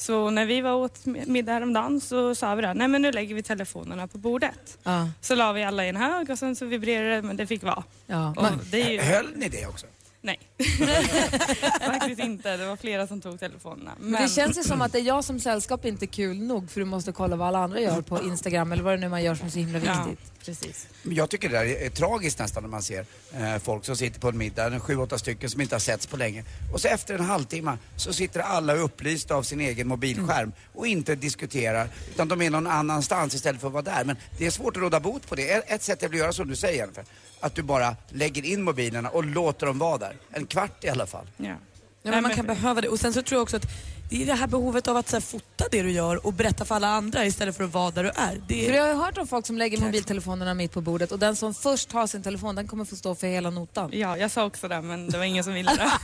Så 0.00 0.30
när 0.30 0.46
vi 0.46 0.60
var 0.60 0.72
åt 0.74 1.06
middag 1.06 1.52
häromdagen 1.52 2.00
så 2.00 2.34
sa 2.34 2.54
vi 2.54 2.62
det, 2.62 2.74
nej 2.74 2.88
men 2.88 3.02
nu 3.02 3.12
lägger 3.12 3.34
vi 3.34 3.42
telefonerna 3.42 4.06
på 4.06 4.18
bordet. 4.18 4.78
Ja, 4.82 5.08
Så 5.20 5.34
la 5.34 5.52
vi 5.52 5.64
alla 5.64 5.84
i 5.84 5.88
en 5.88 5.96
hög 5.96 6.30
och 6.30 6.38
sen 6.38 6.56
så 6.56 6.64
vibrerade 6.66 7.14
det 7.14 7.22
men 7.22 7.36
det 7.36 7.46
fick 7.46 7.62
vara. 7.62 7.82
ja. 8.06 8.28
Och 8.36 8.42
Man, 8.42 8.60
det 8.70 8.82
är 8.82 8.90
ju... 8.90 9.00
Höll 9.00 9.26
ni 9.36 9.48
det 9.48 9.66
också? 9.66 9.86
Nej. 10.22 10.38
Faktiskt 11.80 12.20
inte, 12.20 12.56
det 12.56 12.66
var 12.66 12.76
flera 12.76 13.06
som 13.06 13.20
tog 13.20 13.40
telefonerna. 13.40 13.92
men 14.00 14.22
det 14.22 14.28
känns 14.28 14.58
ju 14.58 14.62
som 14.62 14.82
att 14.82 14.92
det 14.92 14.98
är 14.98 15.02
jag 15.02 15.24
som 15.24 15.40
sällskap 15.40 15.84
inte 15.84 16.04
är 16.04 16.06
kul 16.06 16.36
nog 16.42 16.70
för 16.70 16.80
du 16.80 16.86
måste 16.86 17.12
kolla 17.12 17.36
vad 17.36 17.48
alla 17.48 17.58
andra 17.58 17.80
gör 17.80 18.00
på 18.02 18.22
Instagram 18.22 18.72
eller 18.72 18.82
vad 18.82 18.92
det 18.92 18.96
nu 19.00 19.08
man 19.08 19.22
gör 19.22 19.34
som 19.34 19.46
är 19.46 19.50
så 19.50 19.58
himla 19.58 19.78
Ja, 19.78 20.04
viktigt. 20.08 20.39
Precis. 20.44 20.86
Jag 21.02 21.30
tycker 21.30 21.48
det 21.48 21.58
där 21.58 21.64
är, 21.64 21.90
tragiskt 21.90 22.38
nästan 22.38 22.62
när 22.62 22.70
man 22.70 22.82
ser 22.82 23.06
eh, 23.34 23.58
folk 23.58 23.84
som 23.84 23.96
sitter 23.96 24.20
på 24.20 24.28
en 24.28 24.38
middag, 24.38 24.66
en 24.66 24.80
sju, 24.80 24.96
åtta 24.96 25.18
stycken 25.18 25.50
som 25.50 25.60
inte 25.60 25.74
har 25.74 25.80
setts 25.80 26.06
på 26.06 26.16
länge. 26.16 26.44
Och 26.72 26.80
så 26.80 26.88
efter 26.88 27.14
en 27.14 27.24
halvtimme 27.24 27.78
så 27.96 28.12
sitter 28.12 28.40
alla 28.40 28.74
upplysta 28.74 29.34
av 29.34 29.42
sin 29.42 29.60
egen 29.60 29.88
mobilskärm 29.88 30.52
och 30.74 30.86
inte 30.86 31.14
diskuterar 31.14 31.88
utan 32.10 32.28
de 32.28 32.42
är 32.42 32.50
någon 32.50 32.66
annanstans 32.66 33.34
istället 33.34 33.60
för 33.60 33.66
att 33.66 33.72
vara 33.72 33.82
där. 33.82 34.04
Men 34.04 34.16
det 34.38 34.46
är 34.46 34.50
svårt 34.50 34.76
att 34.76 34.82
råda 34.82 35.00
bot 35.00 35.28
på 35.28 35.34
det. 35.34 35.50
Ett, 35.50 35.82
sätt 35.82 36.02
är 36.02 36.06
att 36.06 36.14
göra 36.14 36.32
som 36.32 36.48
du 36.48 36.56
säger 36.56 36.78
Jennifer. 36.78 37.04
Att 37.40 37.54
du 37.54 37.62
bara 37.62 37.96
lägger 38.08 38.44
in 38.44 38.62
mobilerna 38.62 39.08
och 39.08 39.24
låter 39.24 39.66
dem 39.66 39.78
vara 39.78 39.98
där. 39.98 40.16
En 40.30 40.46
kvart 40.46 40.84
i 40.84 40.88
alla 40.88 41.06
fall. 41.06 41.26
Ja. 41.36 41.54
Ja, 42.02 42.10
men 42.10 42.22
man 42.22 42.34
kan 42.34 42.46
behöva 42.46 42.80
det. 42.80 42.88
Och 42.88 43.00
sen 43.00 43.12
så 43.12 43.22
tror 43.22 43.36
jag 43.36 43.42
också 43.42 43.56
att 43.56 43.66
det 44.10 44.22
är 44.22 44.26
det 44.26 44.34
här 44.34 44.46
behovet 44.46 44.88
av 44.88 44.96
att 44.96 45.08
så 45.08 45.16
här, 45.16 45.20
fota 45.20 45.64
det 45.70 45.82
du 45.82 45.90
gör 45.90 46.26
och 46.26 46.32
berätta 46.32 46.64
för 46.64 46.74
alla 46.74 46.88
andra 46.88 47.26
istället 47.26 47.56
för 47.56 47.64
att 47.64 47.72
vara 47.72 47.90
där 47.90 48.02
du 48.04 48.08
är. 48.10 48.40
Det 48.48 48.64
För 48.66 48.72
är 48.72 48.76
jag 48.76 48.82
har 48.82 48.88
ju 48.88 48.94
hört 48.94 49.18
om 49.18 49.26
folk 49.26 49.46
som 49.46 49.58
lägger 49.58 49.78
mobiltelefonerna 49.80 50.54
mitt 50.54 50.72
på 50.72 50.80
bordet 50.80 51.12
och 51.12 51.18
den 51.18 51.36
som 51.36 51.54
först 51.54 51.92
har 51.92 52.06
sin 52.06 52.22
telefon 52.22 52.54
den 52.54 52.68
kommer 52.68 52.84
få 52.84 52.96
stå 52.96 53.14
för 53.14 53.26
hela 53.26 53.50
notan. 53.50 53.90
Ja, 53.92 54.16
jag 54.16 54.30
sa 54.30 54.44
också 54.44 54.68
det 54.68 54.80
men 54.82 55.10
det 55.10 55.18
var 55.18 55.24
ingen 55.24 55.44
som 55.44 55.54
ville 55.54 55.70
det. 55.74 55.90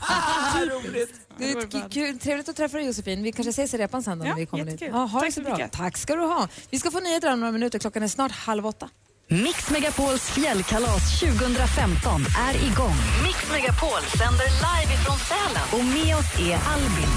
Det 1.38 1.50
är 1.50 1.88
kul, 1.90 2.18
trevligt 2.18 2.48
att 2.48 2.56
träffa 2.56 2.76
dig 2.76 2.86
Josefin. 2.86 3.22
Vi 3.22 3.32
kanske 3.32 3.50
ses 3.50 3.74
i 3.74 3.78
repan 3.78 4.02
sen 4.02 4.18
då 4.18 4.24
Ja, 4.24 4.28
när 4.30 4.36
vi 4.36 4.46
kommer 4.46 4.64
dit. 4.64 4.72
jättekul. 4.72 4.94
Ja, 4.94 5.04
ha 5.04 5.18
det 5.20 5.24
Tack 5.24 5.34
så 5.34 5.40
så 5.40 5.44
bra. 5.44 5.56
mycket. 5.56 5.72
Tack 5.72 5.96
ska 5.96 6.14
du 6.16 6.22
ha. 6.22 6.48
Vi 6.70 6.78
ska 6.78 6.90
få 6.90 7.00
nyheter 7.00 7.32
om 7.32 7.40
några 7.40 7.52
minuter. 7.52 7.78
Klockan 7.78 8.02
är 8.02 8.08
snart 8.08 8.32
halv 8.32 8.66
åtta. 8.66 8.88
Mix 9.28 9.70
Megapols 9.70 10.22
fjällkalas 10.30 11.20
2015 11.20 12.20
är 12.48 12.54
igång. 12.54 12.94
Mix 13.26 13.50
Megapol 13.52 14.02
sänder 14.18 14.46
live 14.66 14.94
ifrån 14.94 15.16
Sälen. 15.18 15.66
Och 15.72 15.84
med 15.84 16.16
oss 16.16 16.30
är 16.40 16.58
Albin, 16.72 17.10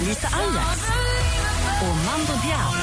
Lisa 0.00 0.28
Ajax 0.28 0.80
och 1.82 1.96
Mando 1.96 2.32
Diao. 2.42 2.74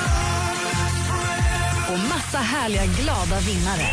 Och 1.94 2.00
massa 2.00 2.38
härliga 2.38 2.86
glada 2.86 3.39
vinnare. 3.39 3.88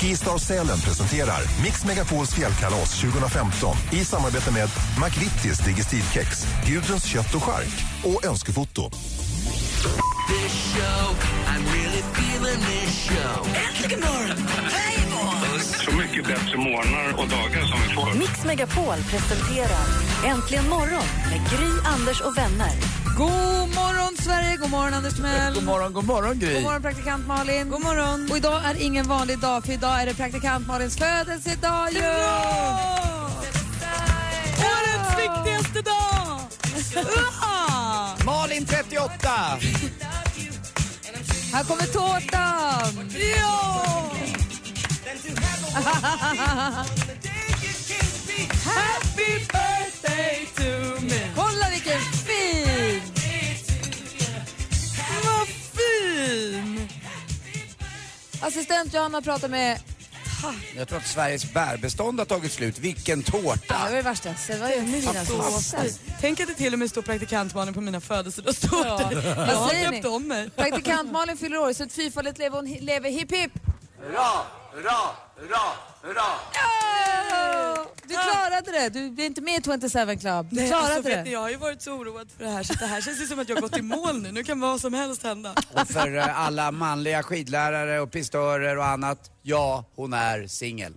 Skistar 0.00 0.38
Sälen 0.38 0.78
presenterar 0.78 1.62
Mix 1.62 1.84
Megapols 1.84 2.34
fjällkalas 2.34 3.00
2015 3.00 3.76
i 3.92 4.04
samarbete 4.04 4.50
med 4.50 4.68
McVittys 5.04 5.58
Digestivkex, 5.58 6.46
Gudruns 6.66 7.04
kött 7.04 7.34
och 7.34 7.42
chark 7.42 7.84
och 8.04 8.24
Önskefoto. 8.24 8.90
Så 15.58 15.92
mycket 15.92 16.26
bättre 16.26 16.56
morgnar 16.56 17.12
och 17.18 17.28
dagar 17.28 17.66
som 17.66 17.80
vi 17.88 17.94
får. 17.94 18.18
Mix 18.18 18.44
Megapol 18.44 18.96
presenterar 19.10 19.86
Äntligen 20.26 20.68
morgon 20.68 21.04
med 21.30 21.40
Gry, 21.50 21.70
Anders 21.84 22.20
och 22.20 22.38
vänner. 22.38 22.70
God 23.16 23.74
morgon, 23.74 24.16
Sverige! 24.18 24.56
God 24.56 24.70
morgon, 24.70 24.94
Anders 24.94 25.14
Timell. 25.14 25.54
God 25.54 25.64
morgon, 25.64 25.92
god 25.92 26.04
morgon 26.04 26.38
Gry. 26.38 26.54
God 26.54 26.62
morgon, 26.62 26.82
praktikant 26.82 27.26
Malin. 27.26 27.70
God 27.70 27.82
morgon. 27.82 28.28
Och 28.30 28.36
idag 28.36 28.60
är 28.64 28.82
ingen 28.82 29.08
vanlig 29.08 29.38
dag, 29.38 29.64
för 29.64 29.72
idag 29.72 30.02
är 30.02 30.06
det 30.06 30.14
praktikant 30.14 30.66
Malins 30.66 30.96
födelsedag 30.96 31.92
ju! 31.92 32.00
Årets 34.58 35.18
viktigaste 35.18 35.82
dag! 35.82 36.40
Malin 38.24 38.66
38! 38.66 39.30
Här 41.52 41.64
kommer 41.64 41.86
tårtan! 41.86 43.10
Ja! 43.40 43.76
Happy 48.64 49.38
birthday 49.52 50.46
to 50.56 51.00
me! 51.04 51.30
Kolla 51.34 51.70
vilken 51.70 52.00
fin! 52.00 53.02
Vad 55.24 55.48
fin! 55.48 56.88
Assistent 58.40 58.94
Johanna 58.94 59.22
pratar 59.22 59.48
med... 59.48 59.80
Jag 60.76 60.88
tror 60.88 60.98
att 60.98 61.06
Sveriges 61.06 61.52
bärbestånd 61.52 62.18
har 62.18 62.26
tagit 62.26 62.52
slut. 62.52 62.78
Vilken 62.78 63.24
Ja, 63.26 63.32
tårta! 63.32 63.74
det 63.84 63.90
var 63.90 63.96
det 63.96 64.02
värsta. 64.02 64.34
Det 64.46 64.56
var 64.58 64.68
ju 64.68 64.74
den 64.76 64.86
finaste 64.92 65.32
tårtan. 65.32 65.86
Tänk 66.20 66.40
att 66.40 66.48
det 66.48 66.54
till 66.54 66.72
och 66.72 66.78
med 66.78 66.90
står 66.90 67.02
praktikantmannen 67.02 67.74
på 67.74 67.80
mina 67.80 68.00
födelsedagstårtor. 68.00 69.12
Jag 69.24 69.36
Vad 69.36 69.46
har 69.56 69.92
döpt 69.92 70.04
om 70.06 70.28
mig. 70.28 70.50
Praktikant 70.50 71.12
Malin 71.12 71.36
fyller 71.36 71.58
år, 71.58 71.72
så 71.72 71.82
ett 71.82 71.92
fyrfaldigt 71.92 72.38
lever 72.38 72.56
hon 72.56 72.66
lever 72.66 73.10
hipp 73.10 73.32
hipp! 73.32 73.52
Hurra, 74.00 74.28
hurra, 74.76 75.16
hurra, 75.36 75.64
hurra! 76.02 76.22
Du 78.02 78.14
klarade 78.14 78.70
det! 78.72 78.88
Du 78.88 79.22
är 79.22 79.26
inte 79.26 79.40
med 79.40 79.54
i 79.60 79.62
27 79.62 80.16
Club. 80.16 80.46
Du 80.50 80.56
Nej, 80.56 80.68
klarade 80.68 80.94
alltså, 80.94 81.02
vet 81.10 81.18
ni, 81.18 81.24
det. 81.24 81.30
jag 81.30 81.40
har 81.40 81.50
ju 81.50 81.56
varit 81.56 81.82
så 81.82 81.92
oroad 81.92 82.30
för 82.36 82.44
det 82.44 82.50
här 82.50 82.62
så 82.62 82.74
det 82.74 82.86
här 82.86 83.00
känns 83.00 83.20
ju 83.20 83.26
som 83.26 83.38
att 83.38 83.48
jag 83.48 83.56
har 83.56 83.60
gått 83.62 83.78
i 83.78 83.82
mål 83.82 84.22
nu. 84.22 84.32
Nu 84.32 84.44
kan 84.44 84.60
vad 84.60 84.80
som 84.80 84.94
helst 84.94 85.22
hända. 85.22 85.54
Och 85.72 85.88
för 85.88 86.16
eh, 86.16 86.40
alla 86.40 86.70
manliga 86.72 87.22
skidlärare 87.22 88.00
och 88.00 88.12
pistörer 88.12 88.78
och 88.78 88.86
annat, 88.86 89.30
ja, 89.42 89.84
hon 89.96 90.12
är 90.12 90.46
singel. 90.46 90.94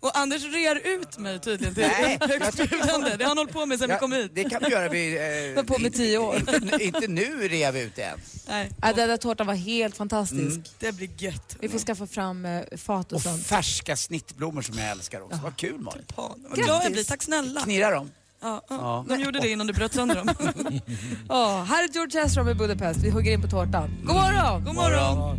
Och 0.00 0.18
Anders 0.18 0.42
rer 0.44 0.76
ut 0.86 1.18
mig 1.18 1.38
tydligen 1.40 1.74
till 1.74 1.82
Nej, 2.00 2.18
högstbjudande. 2.28 3.16
Det 3.16 3.24
har 3.24 3.28
han 3.28 3.38
hållit 3.38 3.52
på 3.52 3.66
med 3.66 3.78
sen 3.78 3.88
vi 3.90 3.96
kom 3.96 4.12
hit. 4.12 4.30
det 4.34 4.44
kan 4.44 4.62
vi 4.64 4.70
göra 4.70 4.88
vid... 4.88 5.16
Eh, 5.48 5.54
var 5.56 5.62
på 5.62 5.78
med 5.78 5.94
tio 5.94 6.18
år. 6.18 6.36
Inte, 6.36 6.84
inte 6.84 7.06
nu 7.08 7.48
rev 7.48 7.74
vi 7.74 7.80
ut 7.82 7.98
än. 7.98 8.18
Nej, 8.48 8.70
Ja, 8.82 8.92
den 8.92 9.08
där 9.08 9.16
tårtan 9.16 9.46
var 9.46 9.54
helt 9.54 9.96
fantastisk. 9.96 10.40
Mm. 10.40 10.62
det 10.78 10.92
blir 10.92 11.10
gött. 11.18 11.56
Vi 11.60 11.68
får 11.68 11.78
skaffa 11.78 12.06
fram 12.06 12.44
eh, 12.46 12.62
fat 12.76 13.12
och 13.12 13.16
Och 13.16 13.22
sånt. 13.22 13.46
färska 13.46 13.96
snittblommor 13.96 14.62
som 14.62 14.78
jag 14.78 14.90
älskar 14.90 15.20
också. 15.20 15.40
Vad 15.42 15.56
kul 15.56 15.78
Malin. 15.80 16.04
Vad 16.16 16.34
glad 16.54 16.84
jag 16.84 16.92
blir. 16.92 17.04
Tack 17.04 17.22
snälla. 17.22 17.60
Knirrar 17.60 17.92
de? 17.94 18.10
Ja, 18.40 18.62
ja. 18.68 19.04
De 19.08 19.20
gjorde 19.20 19.40
det 19.40 19.48
innan 19.50 19.66
du 19.66 19.72
bröt 19.72 19.94
sönder 19.94 20.14
dem. 20.14 20.28
Åh, 21.28 21.64
här 21.64 21.84
är 21.84 21.88
George 21.88 22.22
Ezra 22.24 22.50
i 22.50 22.54
Budapest. 22.54 23.00
Vi 23.00 23.10
hugger 23.10 23.32
in 23.32 23.42
på 23.42 23.48
tårtan. 23.48 23.90
God 24.04 24.14
morgon! 24.16 24.64
God 24.64 24.74
morgon. 24.74 25.38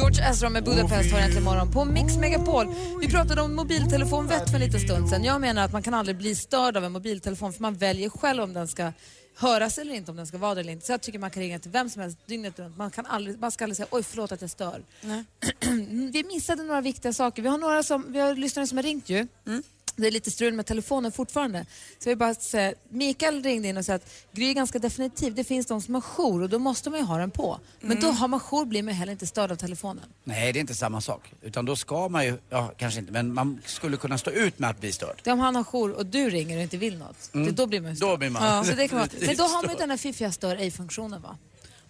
George 0.00 0.30
Ezra 0.30 0.48
med 0.48 0.64
Budapest 0.64 1.12
har 1.12 1.20
äntligen 1.20 1.44
morgon 1.44 1.72
på 1.72 1.84
Mix 1.84 2.16
Megapol. 2.16 2.66
Vi 3.00 3.08
pratade 3.08 3.40
om 3.40 3.56
mobiltelefonvett 3.56 4.50
för 4.50 4.54
en 4.54 4.60
liten 4.60 4.80
stund 4.80 5.08
sedan. 5.08 5.24
Jag 5.24 5.40
menar 5.40 5.64
att 5.64 5.72
man 5.72 5.82
kan 5.82 5.94
aldrig 5.94 6.16
bli 6.16 6.34
störd 6.34 6.76
av 6.76 6.84
en 6.84 6.92
mobiltelefon 6.92 7.52
för 7.52 7.62
man 7.62 7.74
väljer 7.74 8.10
själv 8.10 8.42
om 8.42 8.52
den 8.52 8.68
ska 8.68 8.92
höras 9.36 9.78
eller 9.78 9.94
inte, 9.94 10.10
om 10.10 10.16
den 10.16 10.26
ska 10.26 10.38
vara 10.38 10.54
det 10.54 10.60
eller 10.60 10.72
inte. 10.72 10.86
Så 10.86 10.92
jag 10.92 11.00
tycker 11.00 11.18
man 11.18 11.30
kan 11.30 11.42
ringa 11.42 11.58
till 11.58 11.70
vem 11.70 11.90
som 11.90 12.02
helst 12.02 12.18
dygnet 12.26 12.58
runt. 12.58 12.76
Man, 12.76 12.90
kan 12.90 13.06
aldrig, 13.06 13.40
man 13.40 13.52
ska 13.52 13.64
aldrig 13.64 13.76
säga 13.76 13.86
oj 13.90 14.02
förlåt 14.02 14.32
att 14.32 14.40
jag 14.40 14.50
stör. 14.50 14.82
Vi 16.12 16.24
missade 16.24 16.62
några 16.62 16.80
viktiga 16.80 17.12
saker. 17.12 17.42
Vi 17.42 17.48
har 17.48 17.58
några 17.58 17.82
som, 17.82 18.12
vi 18.12 18.20
har 18.20 18.34
lyssnare 18.34 18.66
som 18.66 18.78
har 18.78 18.82
ringt 18.82 19.08
ju. 19.08 19.26
Det 20.00 20.06
är 20.06 20.10
lite 20.10 20.30
strul 20.30 20.54
med 20.54 20.66
telefonen 20.66 21.12
fortfarande. 21.12 21.66
Så 21.98 22.08
jag 22.08 22.10
vill 22.10 22.18
bara 22.18 22.34
säga, 22.34 22.74
Mikael 22.88 23.42
ringde 23.42 23.68
in 23.68 23.76
och 23.76 23.84
sa 23.84 23.94
att 23.94 24.10
Gry 24.32 24.50
är 24.50 24.54
ganska 24.54 24.78
definitiv. 24.78 25.34
Det 25.34 25.44
finns 25.44 25.66
de 25.66 25.82
som 25.82 25.94
har 25.94 26.00
jour 26.00 26.42
och 26.42 26.48
då 26.48 26.58
måste 26.58 26.90
man 26.90 26.98
ju 27.00 27.06
ha 27.06 27.18
den 27.18 27.30
på. 27.30 27.58
Men 27.80 28.00
då 28.00 28.06
har 28.10 28.28
man 28.28 28.40
jour 28.40 28.64
blir 28.64 28.82
man 28.82 28.94
heller 28.94 29.12
inte 29.12 29.26
störd 29.26 29.52
av 29.52 29.56
telefonen. 29.56 30.04
Nej, 30.24 30.52
det 30.52 30.58
är 30.58 30.60
inte 30.60 30.74
samma 30.74 31.00
sak. 31.00 31.32
Utan 31.42 31.64
då 31.64 31.76
ska 31.76 32.08
man 32.08 32.24
ju, 32.24 32.38
ja 32.50 32.72
kanske 32.76 33.00
inte, 33.00 33.12
men 33.12 33.34
man 33.34 33.60
skulle 33.66 33.96
kunna 33.96 34.18
stå 34.18 34.30
ut 34.30 34.58
med 34.58 34.70
att 34.70 34.80
bli 34.80 34.92
störd. 34.92 35.20
Det 35.24 35.30
är 35.30 35.34
om 35.34 35.40
han 35.40 35.56
har 35.56 35.64
jour 35.64 35.90
och 35.90 36.06
du 36.06 36.30
ringer 36.30 36.56
och 36.56 36.62
inte 36.62 36.76
vill 36.76 36.98
något. 36.98 37.30
Det, 37.32 37.50
då 37.50 37.66
blir 37.66 37.80
man 37.80 37.90
ju 37.90 37.96
störd. 37.96 38.08
Då 38.10 38.16
blir 38.16 38.30
man 38.30 38.44
Ja, 38.44 38.64
så 38.64 38.72
det 38.72 38.88
kan 38.88 38.98
vara. 38.98 39.08
Men 39.20 39.36
då 39.36 39.44
har 39.44 39.62
man 39.62 39.70
ju 39.72 39.78
den 39.78 39.90
här 39.90 39.96
fiffiga 39.96 40.32
stör 40.32 40.56
ej-funktionen 40.56 41.22
va? 41.22 41.36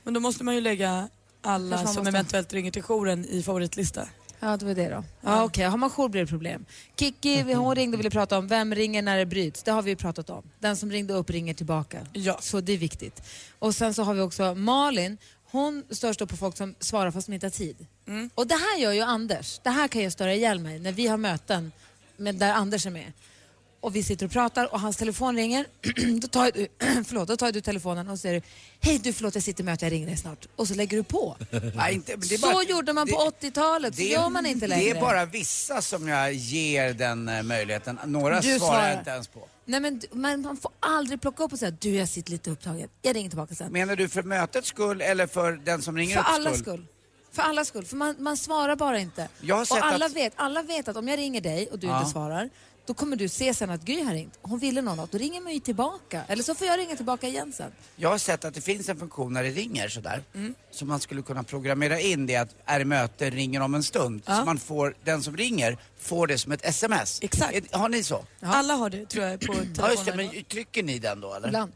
Men 0.02 0.14
då 0.14 0.20
måste 0.20 0.44
man 0.44 0.54
ju 0.54 0.60
lägga 0.60 1.08
alla 1.42 1.76
man 1.76 1.86
som 1.86 1.96
måste. 1.96 2.08
eventuellt 2.08 2.52
ringer 2.52 2.70
till 2.70 2.82
jouren 2.82 3.24
i 3.24 3.42
favoritlista. 3.42 4.08
Ja, 4.40 4.56
det 4.56 4.64
var 4.64 4.74
det 4.74 4.88
då. 4.88 5.04
Ja, 5.20 5.44
Okej, 5.44 5.64
har 5.64 5.78
man 5.78 5.90
jour 5.90 6.08
blir 6.08 6.20
det 6.20 6.26
problem. 6.26 6.64
Kiki, 6.96 7.42
hon 7.42 7.74
ringde 7.74 7.96
och 7.96 8.00
ville 8.00 8.10
prata 8.10 8.38
om 8.38 8.48
vem 8.48 8.74
ringer 8.74 9.02
när 9.02 9.18
det 9.18 9.26
bryts. 9.26 9.62
Det 9.62 9.70
har 9.70 9.82
vi 9.82 9.90
ju 9.90 9.96
pratat 9.96 10.30
om. 10.30 10.42
Den 10.58 10.76
som 10.76 10.90
ringde 10.90 11.14
upp 11.14 11.30
ringer 11.30 11.54
tillbaka. 11.54 12.06
Ja. 12.12 12.38
Så 12.40 12.60
det 12.60 12.72
är 12.72 12.78
viktigt. 12.78 13.22
Och 13.58 13.74
sen 13.74 13.94
så 13.94 14.02
har 14.02 14.14
vi 14.14 14.20
också 14.20 14.54
Malin. 14.54 15.18
Hon 15.50 15.84
störs 15.90 16.16
då 16.16 16.26
på 16.26 16.36
folk 16.36 16.56
som 16.56 16.74
svarar 16.80 17.10
fast 17.10 17.26
de 17.26 17.32
inte 17.34 17.46
har 17.46 17.50
tid. 17.50 17.86
Och 18.34 18.46
det 18.46 18.54
här 18.54 18.78
gör 18.78 18.92
ju 18.92 19.00
Anders. 19.00 19.60
Det 19.62 19.70
här 19.70 19.88
kan 19.88 20.02
jag 20.02 20.12
störa 20.12 20.34
ihjäl 20.34 20.60
mig 20.60 20.78
när 20.78 20.92
vi 20.92 21.06
har 21.06 21.16
möten 21.16 21.72
med, 22.16 22.34
där 22.34 22.52
Anders 22.52 22.86
är 22.86 22.90
med. 22.90 23.12
Och 23.82 23.96
vi 23.96 24.02
sitter 24.02 24.26
och 24.26 24.32
pratar 24.32 24.72
och 24.72 24.80
hans 24.80 24.96
telefon 24.96 25.36
ringer. 25.36 25.66
då, 26.20 26.28
tar 26.28 26.50
du, 26.54 26.68
förlåt, 27.04 27.28
då 27.28 27.36
tar 27.36 27.52
du 27.52 27.60
telefonen 27.60 28.08
och 28.08 28.18
säger 28.18 28.42
Hej 28.80 28.98
du 28.98 29.12
förlåt 29.12 29.34
jag 29.34 29.44
sitter 29.44 29.62
i 29.62 29.64
möte, 29.64 29.84
jag 29.84 29.92
ringer 29.92 30.06
dig 30.06 30.16
snart. 30.16 30.46
Och 30.56 30.68
så 30.68 30.74
lägger 30.74 30.96
du 30.96 31.02
på. 31.02 31.36
Nej, 31.74 31.94
inte, 31.94 32.16
det 32.16 32.34
är 32.34 32.38
Så 32.38 32.50
bara- 32.52 32.62
gjorde 32.62 32.92
man 32.92 33.06
på 33.08 33.32
80-talet, 33.40 33.94
så 33.94 34.00
det- 34.00 34.08
gör 34.08 34.28
man 34.28 34.46
inte 34.46 34.66
längre. 34.66 34.84
Det 34.84 34.90
är 34.98 35.00
bara 35.00 35.24
vissa 35.24 35.82
som 35.82 36.08
jag 36.08 36.32
ger 36.32 36.92
den 36.94 37.28
eh, 37.28 37.42
möjligheten. 37.42 37.98
Några 38.06 38.40
Du 38.40 38.58
svarar 38.58 38.88
jag 38.88 38.98
inte 38.98 39.10
ens 39.10 39.28
på. 39.28 39.40
Nej 39.64 39.80
men 39.80 40.00
man, 40.12 40.40
man 40.42 40.56
får 40.56 40.72
aldrig 40.80 41.20
plocka 41.20 41.42
upp 41.44 41.52
och 41.52 41.58
säga 41.58 41.70
du 41.80 41.94
jag 41.94 42.08
sitter 42.08 42.30
lite 42.30 42.50
upptagen, 42.50 42.88
jag 43.02 43.16
ringer 43.16 43.28
tillbaka 43.30 43.54
sen. 43.54 43.72
Menar 43.72 43.96
du 43.96 44.08
för 44.08 44.22
mötets 44.22 44.68
skull 44.68 45.00
eller 45.00 45.26
för 45.26 45.52
den 45.52 45.82
som 45.82 45.96
ringer 45.96 46.14
För 46.14 46.20
upp 46.20 46.26
allas 46.28 46.58
skull. 46.58 46.86
För 47.32 47.42
allas 47.42 47.68
skull, 47.68 47.84
för 47.84 47.96
man, 47.96 48.16
man 48.18 48.36
svarar 48.36 48.76
bara 48.76 48.98
inte. 48.98 49.28
Jag 49.40 49.56
har 49.56 49.62
och 49.72 49.84
alla, 49.84 50.06
att- 50.06 50.12
vet, 50.16 50.32
alla 50.36 50.62
vet 50.62 50.88
att 50.88 50.96
om 50.96 51.08
jag 51.08 51.18
ringer 51.18 51.40
dig 51.40 51.68
och 51.72 51.78
du 51.78 51.86
Ja. 51.86 51.98
inte 51.98 52.10
svarar, 52.10 52.50
då 52.86 52.94
kommer 52.94 53.16
du 53.16 53.28
se 53.28 53.54
sen 53.54 53.70
att 53.70 53.84
Gry 53.84 54.02
har 54.02 54.12
ringt. 54.12 54.38
Hon 54.42 54.58
ville 54.58 54.82
något, 54.82 55.12
då 55.12 55.18
ringer 55.18 55.40
man 55.40 55.52
ju 55.52 55.60
tillbaka. 55.60 56.22
Eller 56.28 56.42
så 56.42 56.54
får 56.54 56.66
jag 56.66 56.78
ringa 56.78 56.96
tillbaka 56.96 57.28
igen 57.28 57.52
sen. 57.52 57.72
Jag 57.96 58.08
har 58.08 58.18
sett 58.18 58.44
att 58.44 58.54
det 58.54 58.60
finns 58.60 58.88
en 58.88 58.96
funktion 58.96 59.32
när 59.32 59.42
det 59.42 59.50
ringer 59.50 59.88
sådär. 59.88 60.22
Mm. 60.34 60.54
Så 60.70 60.84
man 60.84 61.00
skulle 61.00 61.22
kunna 61.22 61.42
programmera 61.42 62.00
in 62.00 62.26
det 62.26 62.36
att 62.36 62.54
är 62.64 62.80
i 62.80 62.84
möte, 62.84 63.30
ringer 63.30 63.60
om 63.60 63.74
en 63.74 63.82
stund. 63.82 64.22
Så 64.26 64.44
man 64.44 64.58
får, 64.58 64.94
den 65.04 65.22
som 65.22 65.36
ringer 65.36 65.78
får 65.98 66.26
det 66.26 66.38
som 66.38 66.52
ett 66.52 66.64
sms. 66.64 67.18
Exakt. 67.22 67.74
Har 67.74 67.88
ni 67.88 68.02
så? 68.02 68.24
Alla 68.40 68.74
har 68.74 68.90
det 68.90 69.06
tror 69.06 69.24
jag 69.24 69.40
på 69.40 69.46
telefonen. 69.46 69.74
Ja 69.78 69.90
just 69.90 70.04
det, 70.04 70.16
men 70.16 70.44
trycker 70.44 70.82
ni 70.82 70.98
den 70.98 71.20
då 71.20 71.34
eller? 71.34 71.48
Ibland. 71.48 71.72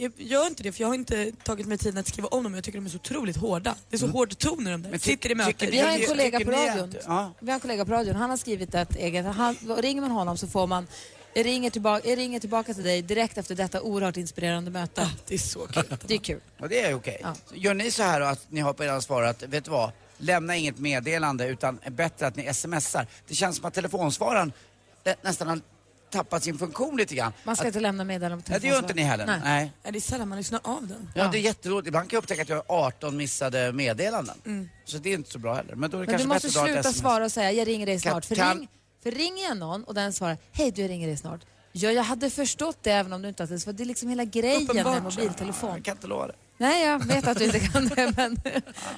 Jag 0.00 0.12
gör 0.16 0.46
inte 0.46 0.62
det 0.62 0.72
för 0.72 0.80
jag 0.80 0.88
har 0.88 0.94
inte 0.94 1.32
tagit 1.32 1.66
mig 1.66 1.78
tiden 1.78 1.98
att 1.98 2.08
skriva 2.08 2.28
om 2.28 2.44
dem. 2.44 2.54
Jag 2.54 2.64
tycker 2.64 2.78
de 2.78 2.86
är 2.86 2.90
så 2.90 2.96
otroligt 2.96 3.36
hårda. 3.36 3.74
Det 3.90 3.96
är 3.96 3.98
så 3.98 4.06
hård 4.06 4.38
ton 4.38 4.66
i 4.66 4.70
dem 4.70 4.82
där. 4.82 4.88
Mm. 4.88 4.90
Men 4.90 5.00
Sitter 5.00 5.30
i 5.30 5.34
möte. 5.34 5.52
tycker 5.52 5.72
Vi 5.72 5.78
har 5.78 5.90
en 5.90 6.06
kollega 6.06 6.40
på 6.40 6.50
radion. 6.50 6.94
ja. 7.06 7.32
Vi 7.40 7.50
har 7.50 7.54
en 7.54 7.60
kollega 7.60 7.84
på 7.84 7.92
radion. 7.92 8.16
Han 8.16 8.30
har 8.30 8.36
skrivit 8.36 8.74
ett 8.74 8.96
eget. 8.96 9.26
Han, 9.26 9.56
ringer 9.78 10.00
man 10.00 10.10
honom 10.10 10.38
så 10.38 10.46
får 10.46 10.66
man 10.66 10.86
jag 11.34 11.46
ringer, 11.46 11.70
tillbaka, 11.70 12.08
jag 12.08 12.18
ringer 12.18 12.40
tillbaka 12.40 12.74
till 12.74 12.84
dig 12.84 13.02
direkt 13.02 13.38
efter 13.38 13.54
detta 13.54 13.80
oerhört 13.82 14.16
inspirerande 14.16 14.70
möte. 14.70 15.02
Ah, 15.02 15.10
det 15.26 15.34
är 15.34 15.38
så 15.38 15.66
kul. 15.66 15.96
Det 16.06 16.14
är 16.14 16.18
kul. 16.18 16.40
Och 16.58 16.68
det 16.68 16.80
är 16.80 16.94
okej. 16.94 17.20
Ja. 17.22 17.34
Så 17.46 17.56
Gör 17.56 17.74
ni 17.74 17.90
så 17.90 18.02
här 18.02 18.20
då, 18.20 18.26
att 18.26 18.46
ni 18.48 18.60
har 18.60 18.72
på 18.72 18.84
era 18.84 19.00
svar 19.00 19.22
att, 19.22 19.42
vet 19.42 19.64
du 19.64 19.70
vad? 19.70 19.90
Lämna 20.18 20.56
inget 20.56 20.78
meddelande 20.78 21.46
utan 21.46 21.78
är 21.82 21.90
bättre 21.90 22.26
att 22.26 22.36
ni 22.36 22.54
smsar. 22.54 23.06
Det 23.28 23.34
känns 23.34 23.56
som 23.56 23.64
att 23.64 23.74
telefonsvararen 23.74 24.52
eh, 25.04 25.14
nästan 25.22 25.48
har 25.48 25.60
tappat 26.10 26.44
sin 26.44 26.58
funktion 26.58 26.96
lite 26.96 27.14
grann. 27.14 27.32
Man 27.44 27.56
ska 27.56 27.62
att, 27.62 27.66
inte 27.66 27.80
lämna 27.80 28.04
meddelanden 28.04 28.42
på 28.42 28.52
ja, 28.52 28.58
det 28.58 28.66
gör 28.68 28.78
inte 28.78 28.94
ni 28.94 29.02
heller. 29.02 29.26
Nej. 29.26 29.40
Nej. 29.44 29.72
Nej, 29.82 29.92
det 29.92 29.98
är 29.98 30.00
sällan 30.00 30.28
man 30.28 30.38
lyssnar 30.38 30.60
av 30.64 30.86
den. 30.86 31.10
Ja, 31.14 31.28
det 31.32 31.38
är 31.38 31.42
jätteroligt. 31.42 31.88
Ibland 31.88 32.10
kan 32.10 32.16
jag 32.16 32.22
upptäcka 32.22 32.42
att 32.42 32.48
jag 32.48 32.56
har 32.56 32.64
18 32.86 33.16
missade 33.16 33.72
meddelanden. 33.72 34.68
Så 34.84 34.98
det 34.98 35.08
är 35.10 35.14
inte 35.14 35.30
så 35.30 35.38
bra 35.38 35.54
heller. 35.54 35.74
Men 35.74 35.90
då 35.90 35.96
är 35.96 36.00
det 36.00 36.12
Men 36.12 36.20
du 36.20 36.26
kanske 36.26 36.46
måste 36.46 36.60
dra 36.60 36.68
ett 36.68 36.84
sluta 36.84 36.98
svara 36.98 37.24
och 37.24 37.32
säga 37.32 37.52
jag 37.52 37.68
ringer 37.68 37.86
dig 37.86 38.00
Kan- 38.00 38.12
snart. 38.12 38.24
För, 38.24 38.34
kan- 38.34 38.58
ring, 38.58 38.68
för 39.02 39.10
ringer 39.10 39.48
jag 39.48 39.56
någon 39.56 39.84
och 39.84 39.94
den 39.94 40.12
svarar 40.12 40.38
hej 40.52 40.70
du 40.70 40.82
jag 40.82 40.90
ringer 40.90 41.06
dig 41.06 41.16
snart. 41.16 41.40
Ja, 41.72 41.90
jag 41.90 42.02
hade 42.02 42.30
förstått 42.30 42.78
det 42.82 42.90
även 42.92 43.12
om 43.12 43.22
du 43.22 43.28
inte 43.28 43.42
hade 43.42 43.56
det. 43.56 43.72
Det 43.72 43.82
är 43.82 43.84
liksom 43.84 44.08
hela 44.08 44.24
grejen 44.24 44.62
Uppenbart. 44.62 44.94
med 44.94 45.02
mobiltelefon. 45.02 45.74
Jag 45.74 45.84
kan 45.84 45.96
inte 45.96 46.06
lova 46.06 46.26
det. 46.26 46.34
Nej, 46.58 46.86
jag 46.86 47.06
vet 47.06 47.28
att 47.28 47.38
du 47.38 47.44
inte 47.44 47.60
kan 47.60 47.88
det. 47.88 48.12
Men, 48.16 48.36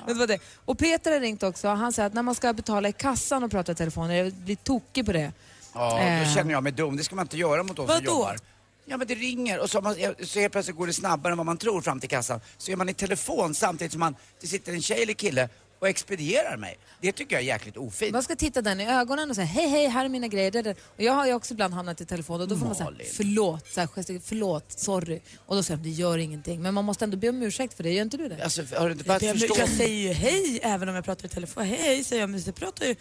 men 0.07 0.15
det 0.15 0.15
var 0.15 0.27
det. 0.27 0.39
Och 0.65 0.79
Peter 0.79 1.13
har 1.13 1.21
ringt 1.21 1.43
också. 1.43 1.69
Han 1.69 1.93
säger 1.93 2.07
att 2.07 2.15
när 2.15 2.23
man 2.23 2.35
ska 2.35 2.53
betala 2.53 2.89
i 2.89 2.93
kassan 2.93 3.45
och 3.45 3.51
prata 3.51 3.73
i 3.73 3.75
telefon, 3.75 4.15
jag 4.15 4.33
blir 4.33 4.57
tokig 4.57 5.07
på 5.07 5.13
det. 5.13 5.33
Ja, 5.75 6.01
Eh. 6.01 6.29
då 6.29 6.35
känner 6.35 6.53
jag 6.53 6.63
mig 6.63 6.73
dum. 6.73 6.97
Det 6.97 7.05
ska 7.05 7.15
man 7.17 7.25
inte 7.25 7.37
göra 7.37 7.63
mot 7.63 7.79
oss 7.79 7.87
som 7.91 7.95
Vadå? 7.95 8.05
jobbar. 8.13 8.39
Ja 8.85 8.97
men 8.97 9.07
det 9.07 9.15
ringer 9.15 9.59
och 9.61 9.71
så, 9.71 9.79
har 9.79 9.83
man, 9.83 9.95
så 10.27 10.41
helt 10.41 10.53
plötsligt 10.53 10.77
går 10.77 10.87
det 10.87 10.93
snabbare 10.93 11.31
än 11.33 11.37
vad 11.39 11.47
man 11.47 11.57
tror 11.57 11.81
fram 11.81 12.01
till 12.01 12.09
kassan. 12.09 12.41
Så 12.59 12.73
är 12.73 12.77
man 12.77 12.89
i 12.89 12.95
telefon 12.95 13.55
samtidigt 13.55 13.93
som 13.93 14.01
man, 14.01 14.17
det 14.41 14.47
sitter 14.47 14.73
en 14.73 14.83
tjej 14.83 15.03
eller 15.03 15.13
kille 15.13 15.49
och 15.79 15.89
expedierar 15.89 16.57
mig. 16.57 16.79
Det 17.01 17.13
tycker 17.13 17.37
jag 17.37 17.43
är 17.43 17.47
jäkligt 17.47 17.77
ofint. 17.77 18.13
Man 18.13 18.23
ska 18.23 18.37
titta 18.37 18.63
den 18.63 18.81
i 18.81 18.87
ögonen 18.91 19.31
och 19.31 19.37
säga 19.37 19.45
hej, 19.47 19.69
hej, 19.69 19.87
här 19.89 20.05
är 20.05 20.09
mina 20.09 20.27
grejer. 20.29 20.77
Och 20.97 21.03
jag 21.03 21.13
har 21.13 21.27
ju 21.27 21.35
också 21.35 21.55
ibland 21.55 21.75
hamnat 21.75 22.01
i 22.01 22.07
telefon 22.07 22.41
och 22.41 22.49
då 22.49 22.57
får 22.57 22.67
man 22.67 22.75
säga 22.75 22.91
Malin. 22.91 23.07
förlåt, 23.17 23.67
så 23.69 23.81
här, 23.81 24.21
förlåt, 24.21 24.73
sorry. 24.81 25.21
Och 25.47 25.57
då 25.57 25.63
säger 25.63 25.79
de 25.79 25.83
det 25.89 25.95
gör 25.95 26.19
ingenting. 26.19 26.63
Men 26.63 26.75
man 26.75 26.85
måste 26.85 27.05
ändå 27.05 27.17
be 27.17 27.29
om 27.29 27.43
ursäkt 27.43 27.75
för 27.75 27.83
det, 27.83 27.91
gör 27.93 28.03
inte 28.03 28.17
du 28.17 28.29
det? 28.29 28.45
Alltså, 28.45 28.63
har 28.79 28.87
du 28.87 28.93
inte 28.93 29.05
börjat 29.05 29.23
Jag, 29.23 29.39
förstå? 29.39 29.55
jag 29.59 29.69
säger 29.69 30.09
ju 30.09 30.13
hej 30.13 30.61
även 30.63 30.89
om 30.89 30.95
jag 30.95 31.05
pratar 31.05 31.25
i 31.27 31.29
telefon. 31.29 31.65
Hej, 31.65 31.79
hej 31.83 32.05
säger 32.05 32.23
jag, 32.23 32.31
men 32.31 32.43
jag 32.47 32.55
pratar 32.55 32.87
ju... 32.87 32.95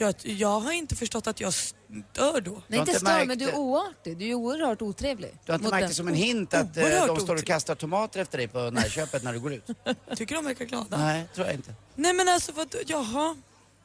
Jag, 0.00 0.14
jag 0.22 0.60
har 0.60 0.72
inte 0.72 0.96
förstått 0.96 1.26
att 1.26 1.40
jag 1.40 1.54
stör 1.54 2.40
då. 2.40 2.62
Nej, 2.66 2.80
inte 2.80 2.94
stör, 2.94 3.24
men 3.24 3.38
du 3.38 3.48
är 3.48 3.54
oartig. 3.56 4.18
Du 4.18 4.28
är 4.28 4.34
oerhört 4.34 4.82
otrevlig. 4.82 5.34
Du 5.44 5.52
har 5.52 5.58
inte 5.58 5.70
märkt 5.70 5.88
det 5.88 5.94
som 5.94 6.08
en 6.08 6.14
hint 6.14 6.54
att 6.54 6.76
eh, 6.76 6.82
de 6.82 6.90
står 6.90 7.08
och 7.08 7.18
otrevligt. 7.22 7.46
kastar 7.46 7.74
tomater 7.74 8.20
efter 8.20 8.38
dig 8.38 8.48
på 8.48 8.70
närköpet 8.70 9.22
när 9.22 9.32
du 9.32 9.40
går 9.40 9.52
ut? 9.52 9.66
Tycker 10.16 10.34
de 10.34 10.44
verkar 10.44 10.64
glada? 10.64 10.98
Nej, 10.98 11.24
tror 11.34 11.46
jag 11.46 11.54
inte. 11.54 11.74
Nej 11.94 12.12
men 12.12 12.28
alltså 12.28 12.52
vad, 12.52 12.74
jaha. 12.86 13.36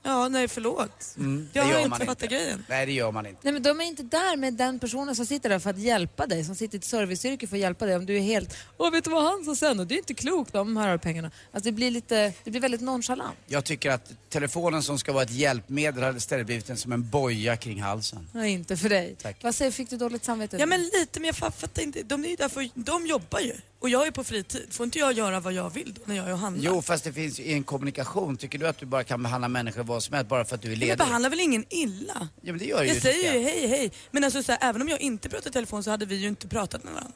Ja, 0.05 0.27
nej 0.27 0.47
förlåt. 0.47 1.13
Mm, 1.17 1.49
jag 1.53 1.67
det 1.67 1.73
har 1.73 1.79
inte 1.81 2.05
fattat 2.05 2.29
grejen. 2.29 2.65
Nej, 2.69 2.85
det 2.85 2.91
gör 2.91 3.11
man 3.11 3.25
inte. 3.25 3.39
Nej 3.43 3.53
men 3.53 3.63
de 3.63 3.81
är 3.81 3.85
inte 3.85 4.03
där 4.03 4.37
med 4.37 4.53
den 4.53 4.79
personen 4.79 5.15
som 5.15 5.25
sitter 5.25 5.49
där 5.49 5.59
för 5.59 5.69
att 5.69 5.77
hjälpa 5.79 6.27
dig, 6.27 6.45
som 6.45 6.55
sitter 6.55 6.75
i 6.75 6.79
ett 6.79 6.85
serviceyrke 6.85 7.47
för 7.47 7.55
att 7.55 7.61
hjälpa 7.61 7.85
dig. 7.85 7.95
Om 7.95 8.05
du 8.05 8.17
är 8.17 8.21
helt, 8.21 8.55
åh 8.77 8.91
vet 8.91 9.03
du 9.03 9.09
vad 9.09 9.23
han 9.23 9.45
sa 9.45 9.55
sen? 9.55 9.79
Och 9.79 9.87
det 9.87 9.95
är 9.95 9.97
inte 9.97 10.13
klokt, 10.13 10.53
de 10.53 10.77
här 10.77 10.87
har 10.89 10.97
pengarna. 10.97 11.31
Alltså 11.51 11.65
det 11.65 11.71
blir 11.71 11.91
lite, 11.91 12.33
det 12.43 12.51
blir 12.51 12.61
väldigt 12.61 12.81
nonchalant. 12.81 13.35
Jag 13.47 13.65
tycker 13.65 13.91
att 13.91 14.11
telefonen 14.29 14.83
som 14.83 14.99
ska 14.99 15.13
vara 15.13 15.23
ett 15.23 15.31
hjälpmedel 15.31 16.03
har 16.03 16.17
istället 16.17 16.45
blivit 16.45 16.69
en 16.69 16.77
som 16.77 16.91
en 16.91 17.09
boja 17.09 17.57
kring 17.57 17.81
halsen. 17.81 18.29
Nej, 18.31 18.51
inte 18.51 18.77
för 18.77 18.89
dig. 18.89 19.15
Tack. 19.21 19.43
Vad 19.43 19.55
säger, 19.55 19.71
fick 19.71 19.89
du 19.89 19.97
dåligt 19.97 20.23
samvete? 20.25 20.57
Ja 20.59 20.65
men 20.65 20.81
lite, 20.83 21.19
men 21.19 21.23
jag 21.27 21.35
fa- 21.35 21.51
fattar 21.51 21.81
inte. 21.81 22.03
De 22.03 22.25
är 22.25 22.29
ju 22.29 22.35
där 22.35 22.49
för, 22.49 22.69
de 22.73 23.05
jobbar 23.07 23.39
ju. 23.39 23.53
Och 23.79 23.89
jag 23.89 24.07
är 24.07 24.11
på 24.11 24.23
fritid. 24.23 24.67
Får 24.71 24.83
inte 24.83 24.99
jag 24.99 25.13
göra 25.13 25.39
vad 25.39 25.53
jag 25.53 25.69
vill 25.73 25.93
då 25.93 26.01
när 26.05 26.15
jag 26.15 26.27
är 26.27 26.33
och 26.33 26.39
handlar? 26.39 26.63
Jo, 26.65 26.81
fast 26.81 27.03
det 27.03 27.13
finns 27.13 27.39
ju 27.39 27.51
en 27.53 27.63
kommunikation. 27.63 28.37
Tycker 28.37 28.57
du 28.59 28.67
att 28.67 28.77
du 28.77 28.85
bara 28.85 29.03
kan 29.03 29.23
behandla 29.23 29.47
människor 29.47 29.83
vad 29.93 30.03
som 30.03 30.13
helst 30.13 30.29
bara 30.29 30.45
för 30.45 30.55
att 30.55 30.61
du 30.61 30.67
är 30.67 30.69
Men 30.71 30.79
ledig? 30.79 30.91
jag 30.91 30.97
behandlar 30.97 31.29
väl 31.29 31.39
ingen 31.39 31.65
illa? 31.69 32.27
Ja, 32.41 32.51
men 32.53 32.57
det 32.57 32.65
gör 32.65 32.83
Jag 32.83 32.95
ju, 32.95 33.01
säger 33.01 33.33
ju 33.33 33.39
hej 33.43 33.67
hej. 33.67 33.91
Men 34.11 34.23
alltså 34.23 34.43
så 34.43 34.51
här, 34.51 34.59
även 34.69 34.81
om 34.81 34.89
jag 34.89 35.01
inte 35.01 35.29
pratar 35.29 35.49
i 35.49 35.53
telefon 35.53 35.83
så 35.83 35.91
hade 35.91 36.05
vi 36.05 36.15
ju 36.15 36.27
inte 36.27 36.47
pratat 36.47 36.83
med 36.83 36.93
varandra. 36.93 37.13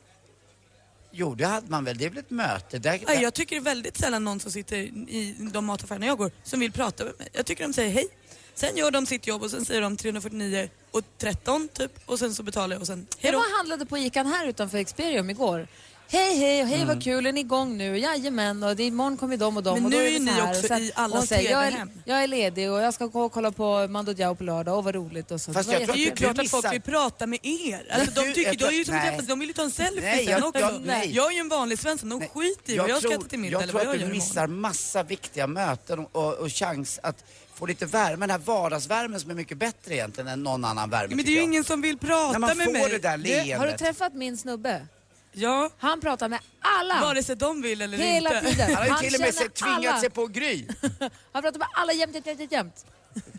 Jo, 1.11 1.35
det 1.35 1.45
hade 1.45 1.67
man 1.69 1.83
väl. 1.85 1.97
Det 1.97 2.05
är 2.05 2.09
väl 2.09 2.17
ett 2.17 2.29
möte? 2.29 2.79
Där, 2.79 2.99
Nej, 3.07 3.21
jag 3.21 3.33
tycker 3.33 3.55
det 3.55 3.59
är 3.59 3.63
väldigt 3.63 3.97
sällan 3.97 4.23
någon 4.23 4.39
som 4.39 4.51
sitter 4.51 4.77
i 4.77 5.35
de 5.53 5.65
mataffärerna 5.65 6.05
jag 6.05 6.17
går 6.17 6.31
som 6.43 6.59
vill 6.59 6.71
prata 6.71 7.03
med 7.03 7.13
mig. 7.19 7.29
Jag 7.33 7.45
tycker 7.45 7.63
de 7.67 7.73
säger 7.73 7.91
hej. 7.93 8.07
Sen 8.55 8.77
gör 8.77 8.91
de 8.91 9.05
sitt 9.05 9.27
jobb 9.27 9.43
och 9.43 9.51
sen 9.51 9.65
säger 9.65 9.81
de 9.81 9.97
349 9.97 10.69
och 10.91 11.01
13 11.17 11.67
typ 11.73 11.91
och 12.05 12.19
sen 12.19 12.35
så 12.35 12.43
betalar 12.43 12.75
jag 12.75 12.81
och 12.81 12.87
sen 12.87 13.07
hej 13.19 13.31
Jag 13.31 13.39
var 13.39 13.57
handlade 13.57 13.85
på 13.85 13.97
Ican 13.97 14.27
här 14.27 14.47
utanför 14.47 14.77
Experium 14.77 15.29
igår. 15.29 15.67
Hej 16.09 16.37
hej 16.37 16.61
och 16.61 16.67
hej 16.67 16.75
Mm. 16.81 16.87
vad 16.87 17.03
kul, 17.03 17.25
är 17.25 17.31
ni 17.31 17.39
igång 17.39 17.77
nu? 17.77 17.97
Jajamän 17.97 18.63
och 18.63 18.75
det 18.75 18.83
är, 18.83 18.87
imorgon 18.87 19.17
kommer 19.17 19.37
de 19.37 19.57
och 19.57 19.63
de 19.63 19.73
Men 19.75 19.85
och 19.85 19.91
nu 19.91 19.97
då 19.97 20.03
är 20.03 20.17
så 20.17 20.23
ni 20.23 20.31
här. 20.31 20.49
också 20.59 20.73
i 20.73 20.91
alla 20.95 21.21
säger, 21.21 21.51
jag, 21.51 21.67
är, 21.67 21.87
jag 22.05 22.23
är 22.23 22.27
ledig 22.27 22.71
och 22.71 22.81
jag 22.81 22.93
ska 22.93 23.05
gå 23.05 23.21
och 23.21 23.31
kolla 23.31 23.51
på 23.51 23.87
Mando 23.87 24.13
Diao 24.13 24.35
på 24.35 24.43
lördag 24.43 24.77
och 24.77 24.83
vad 24.83 24.95
roligt 24.95 25.31
och 25.31 25.41
så. 25.41 25.53
Fast 25.53 25.69
Det 25.69 25.73
jag 25.79 25.83
tror 25.83 25.95
Det 25.95 26.01
är 26.01 26.05
ju 26.05 26.11
klart 26.15 26.39
att 26.39 26.49
folk 26.49 26.73
vill 26.73 26.81
prata 26.81 27.27
med 27.27 27.39
er. 27.43 27.87
Alltså, 27.91 28.11
de, 28.21 28.27
Du, 28.27 28.33
tycker, 28.33 28.49
jag 28.49 28.57
de, 28.59 28.65
är 28.65 28.71
ju 28.71 28.83
tror- 28.83 28.93
som 28.93 28.95
nej. 28.95 29.09
träffas, 29.09 29.27
de 29.27 29.39
vill 29.39 29.47
ju 29.49 29.53
ta 29.53 29.63
en 29.63 29.71
selfie 29.71 30.01
Nej, 30.01 30.25
sen 30.25 30.31
jag- 30.33 30.43
också. 30.47 30.61
jag- 30.61 30.81
nej. 30.85 31.11
Jag 31.15 31.27
är 31.27 31.31
ju 31.31 31.39
en 31.39 31.49
vanlig 31.49 31.79
svensson, 31.79 32.09
de 32.09 32.21
skiter 32.27 32.73
i 32.73 32.77
vad 32.77 32.89
jag 32.89 32.97
ska 33.03 33.13
äta 33.13 33.23
till 33.27 33.39
middag 33.39 33.59
jag 33.61 33.69
tror 33.69 33.79
att 33.81 33.87
jag 33.87 33.99
du 33.99 34.13
missar 34.13 34.47
massa 34.47 35.03
viktiga 35.03 35.47
möten 35.47 35.99
och, 36.11 36.33
och, 36.33 36.49
chans 36.53 36.99
att 37.03 37.23
få 37.53 37.65
lite 37.65 37.85
värme. 37.85 38.17
Den 38.25 38.29
här 38.29 38.37
vardagsvärmen 38.37 39.19
som 39.19 39.31
är 39.31 39.35
mycket 39.35 39.57
bättre 39.57 39.93
egentligen 39.93 40.27
än 40.27 40.43
någon 40.43 40.65
annan 40.65 40.89
värme 40.89 41.15
men 41.15 41.25
det 41.25 41.31
är 41.31 41.33
ju 41.33 41.37
jag. 41.37 41.43
ingen 41.43 41.63
som 41.63 41.81
vill 41.81 41.97
prata 41.97 42.31
När 42.31 42.39
man 42.39 42.57
med 42.57 42.65
får 42.65 42.73
mig. 42.73 42.89
det 42.89 42.97
där 42.99 43.17
Du, 43.17 43.33
har 43.33 43.39
du 43.39 43.43
leendet. 43.45 43.77
träffat 43.79 44.13
min 44.13 44.37
snubbe? 44.37 44.87
Ja, 45.31 45.69
Han 45.77 46.01
pratar 46.01 46.29
med 46.29 46.39
alla. 46.59 47.01
vare 47.01 47.23
sig 47.23 47.35
de 47.35 47.61
vill 47.61 47.81
eller 47.81 47.97
Hela 47.97 48.37
inte. 48.37 48.49
tiden. 48.51 48.75
Han 48.75 48.89
har 48.89 48.97
ju 49.03 49.09
till 49.09 49.15
och 49.15 49.21
med 49.21 49.33
känner 49.35 49.49
se- 49.49 49.49
tvingat 49.63 49.85
alla. 49.91 49.99
sig 49.99 50.09
på 50.09 50.27
Gry. 50.27 50.67
Han 51.31 51.41
pratar 51.43 51.59
med 51.59 51.67
alla 51.75 51.93
jämt, 51.93 52.15
jämt, 52.15 52.27
jämt, 52.39 52.51
jämt. 52.51 52.85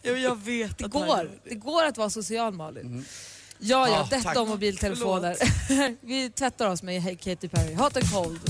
Ja, 0.02 0.12
jag 0.12 0.38
vet 0.42 0.78
Det 0.78 0.84
att 0.84 0.90
går. 0.90 1.06
gör 1.06 1.30
Det 1.44 1.54
går 1.54 1.84
att 1.84 1.98
vara 1.98 2.10
social 2.10 2.52
Malin. 2.54 3.04
Ja, 3.58 3.88
ja, 3.88 3.94
Ja, 3.94 4.06
detta 4.10 4.22
tack. 4.22 4.36
om 4.38 4.48
mobiltelefoner. 4.48 5.36
Vi 6.06 6.30
tvättar 6.30 6.66
oss 6.68 6.82
med 6.82 7.20
Katy 7.20 7.48
Perry. 7.48 7.74
Hot 7.74 7.96
and 7.96 8.12
cold. 8.12 8.40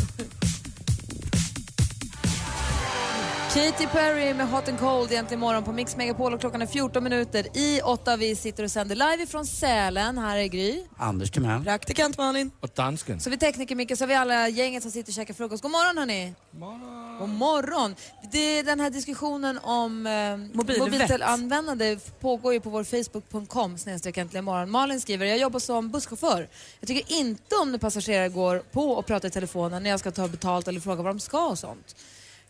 Katy 3.54 3.86
Perry 3.86 4.34
med 4.34 4.48
Hot 4.48 4.68
and 4.68 4.78
Cold 4.78 5.12
egentligen 5.12 5.38
imorgon 5.42 5.64
på 5.64 5.72
Mix 5.72 5.96
Megapol 5.96 6.34
och 6.34 6.40
klockan 6.40 6.62
är 6.62 6.66
14 6.66 7.04
minuter 7.04 7.56
i 7.56 7.80
åtta. 7.80 8.16
Vi 8.16 8.36
sitter 8.36 8.64
och 8.64 8.70
sänder 8.70 8.94
live 8.96 9.22
ifrån 9.22 9.46
Sälen. 9.46 10.18
Här 10.18 10.36
är 10.36 10.46
Gry. 10.46 10.82
Anders 10.96 11.30
Timell. 11.30 11.64
Praktikant 11.64 12.18
Malin. 12.18 12.50
Och 12.60 12.68
dansken. 12.74 13.20
Så 13.20 13.30
vi 13.30 13.38
tekniker 13.38 13.74
Micke, 13.74 13.98
så 13.98 14.06
vi 14.06 14.14
alla 14.14 14.48
gänget 14.48 14.82
som 14.82 14.92
sitter 14.92 15.10
och 15.10 15.14
käkar 15.14 15.34
frukost. 15.34 15.62
God 15.62 15.70
morgon 15.72 15.98
hörni! 15.98 16.34
morgon. 16.50 17.18
God 17.18 17.28
morgon! 17.28 17.94
Det 18.32 18.58
är 18.58 18.62
den 18.64 18.80
här 18.80 18.90
diskussionen 18.90 19.58
om 19.58 20.06
eh, 20.06 20.36
Mobilvett. 20.56 20.78
mobilteleanvändande 20.78 21.98
pågår 22.20 22.52
ju 22.52 22.60
på 22.60 22.70
vår 22.70 22.84
facebook.com 22.84 23.78
snedstreck 23.78 24.16
äntligen 24.16 24.44
morgon. 24.44 24.70
Malin 24.70 25.00
skriver, 25.00 25.26
jag 25.26 25.38
jobbar 25.38 25.60
som 25.60 25.90
busschaufför. 25.90 26.48
Jag 26.80 26.88
tycker 26.88 27.12
inte 27.12 27.54
om 27.56 27.72
när 27.72 27.78
passagerare 27.78 28.28
går 28.28 28.58
på 28.58 28.90
och 28.90 29.06
pratar 29.06 29.28
i 29.28 29.30
telefonen 29.30 29.82
när 29.82 29.90
jag 29.90 30.00
ska 30.00 30.10
ta 30.10 30.28
betalt 30.28 30.68
eller 30.68 30.80
fråga 30.80 31.02
vad 31.02 31.10
de 31.10 31.20
ska 31.20 31.46
och 31.46 31.58
sånt. 31.58 31.96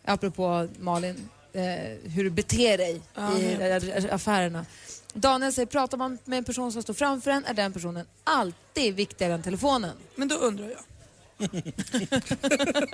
Apropå 0.09 0.67
Malin, 0.79 1.29
eh, 1.53 1.63
hur 2.11 2.23
du 2.23 2.29
beter 2.29 2.77
dig 2.77 3.01
i 3.39 3.53
eh, 4.07 4.13
affärerna. 4.15 4.65
Daniel 5.13 5.53
säger, 5.53 5.65
pratar 5.65 5.97
man 5.97 6.17
med 6.25 6.37
en 6.37 6.43
person 6.43 6.71
som 6.71 6.81
står 6.83 6.93
framför 6.93 7.31
en 7.31 7.45
är 7.45 7.53
den 7.53 7.73
personen 7.73 8.05
alltid 8.23 8.95
viktigare 8.95 9.33
än 9.33 9.43
telefonen. 9.43 9.95
Men 10.15 10.27
då 10.27 10.35
undrar 10.35 10.69
jag. 10.69 10.79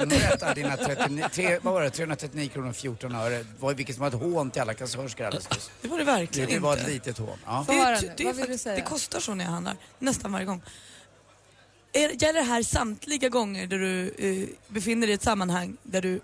Nu 0.07 0.15
rättar 0.15 0.55
dina 0.55 0.77
39, 0.77 1.25
tre, 1.31 1.59
vad 1.61 1.73
var 1.73 1.81
det, 1.81 1.89
339 1.89 2.49
kronor 2.49 2.69
och 2.69 2.75
14 2.75 3.15
öre, 3.15 3.45
var- 3.59 3.73
vilket 3.73 3.97
var 3.97 4.07
ett 4.07 4.13
hån 4.13 4.51
till 4.51 4.61
alla 4.61 4.73
kassörskor 4.73 5.25
alldeles 5.25 5.49
nyss. 5.49 5.71
Det 5.81 5.87
var 5.87 5.97
det 5.97 6.03
Det, 6.03 6.11
verkligen 6.11 6.49
det 6.49 6.59
var 6.59 6.77
ett 6.77 6.87
litet 6.87 7.17
hån. 7.17 7.37
Ja. 7.45 7.65
Det, 7.67 7.73
det, 8.17 8.23
är 8.23 8.25
Vad 8.25 8.35
vill 8.35 8.47
du 8.51 8.57
säga? 8.57 8.75
det 8.75 8.81
kostar 8.81 9.19
så 9.19 9.33
när 9.33 9.45
jag 9.45 9.51
handlar, 9.51 9.75
nästan 9.99 10.31
varje 10.31 10.45
gång. 10.45 10.61
Är, 11.93 12.09
gäller 12.23 12.33
det 12.39 12.45
här 12.45 12.63
samtliga 12.63 13.29
gånger 13.29 13.67
där 13.67 13.77
du 13.79 14.09
eh, 14.17 14.47
befinner 14.67 15.07
dig 15.07 15.11
i 15.11 15.15
ett 15.15 15.23
sammanhang 15.23 15.77
där 15.83 16.01
du 16.01 16.19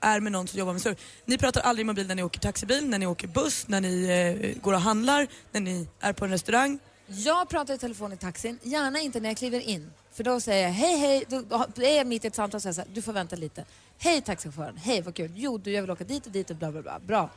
är 0.00 0.20
med 0.20 0.32
någon 0.32 0.48
som 0.48 0.58
jobbar 0.58 0.72
med 0.72 0.82
service? 0.82 0.98
Ni 1.24 1.38
pratar 1.38 1.60
aldrig 1.60 1.84
i 1.84 1.86
mobil 1.86 2.06
när 2.06 2.14
ni 2.14 2.22
åker 2.22 2.40
taxibil, 2.40 2.88
när 2.88 2.98
ni 2.98 3.06
åker 3.06 3.28
buss, 3.28 3.68
när 3.68 3.80
ni 3.80 4.04
eh, 4.04 4.62
går 4.62 4.72
och 4.72 4.80
handlar, 4.80 5.26
när 5.52 5.60
ni 5.60 5.88
är 6.00 6.12
på 6.12 6.24
en 6.24 6.30
restaurang. 6.30 6.78
Jag 7.06 7.48
pratar 7.48 7.74
i 7.74 7.78
telefon 7.78 8.12
i 8.12 8.16
taxin, 8.16 8.58
gärna 8.62 9.00
inte 9.00 9.20
när 9.20 9.28
jag 9.28 9.36
kliver 9.36 9.60
in. 9.60 9.90
För 10.12 10.24
då 10.24 10.40
säger 10.40 10.62
jag 10.62 10.72
hej 10.72 10.96
hej, 10.96 11.24
då 11.28 11.82
är 11.82 11.96
jag 11.96 12.06
mitt 12.06 12.24
i 12.24 12.28
ett 12.28 12.34
samtal 12.34 12.56
och 12.56 12.62
säger 12.62 12.74
så 12.74 12.80
här, 12.80 12.88
du 12.92 13.02
får 13.02 13.12
vänta 13.12 13.36
lite. 13.36 13.64
Hej 13.98 14.20
taxichauffören, 14.20 14.76
hej 14.76 15.02
vad 15.02 15.14
kul. 15.14 15.32
Jo 15.34 15.58
du 15.58 15.72
jag 15.72 15.82
vill 15.82 15.90
åka 15.90 16.04
dit 16.04 16.26
och 16.26 16.32
dit 16.32 16.50
och 16.50 16.56
bla 16.56 16.72
bla 16.72 16.82
bla. 16.82 16.98
Bra. 16.98 17.30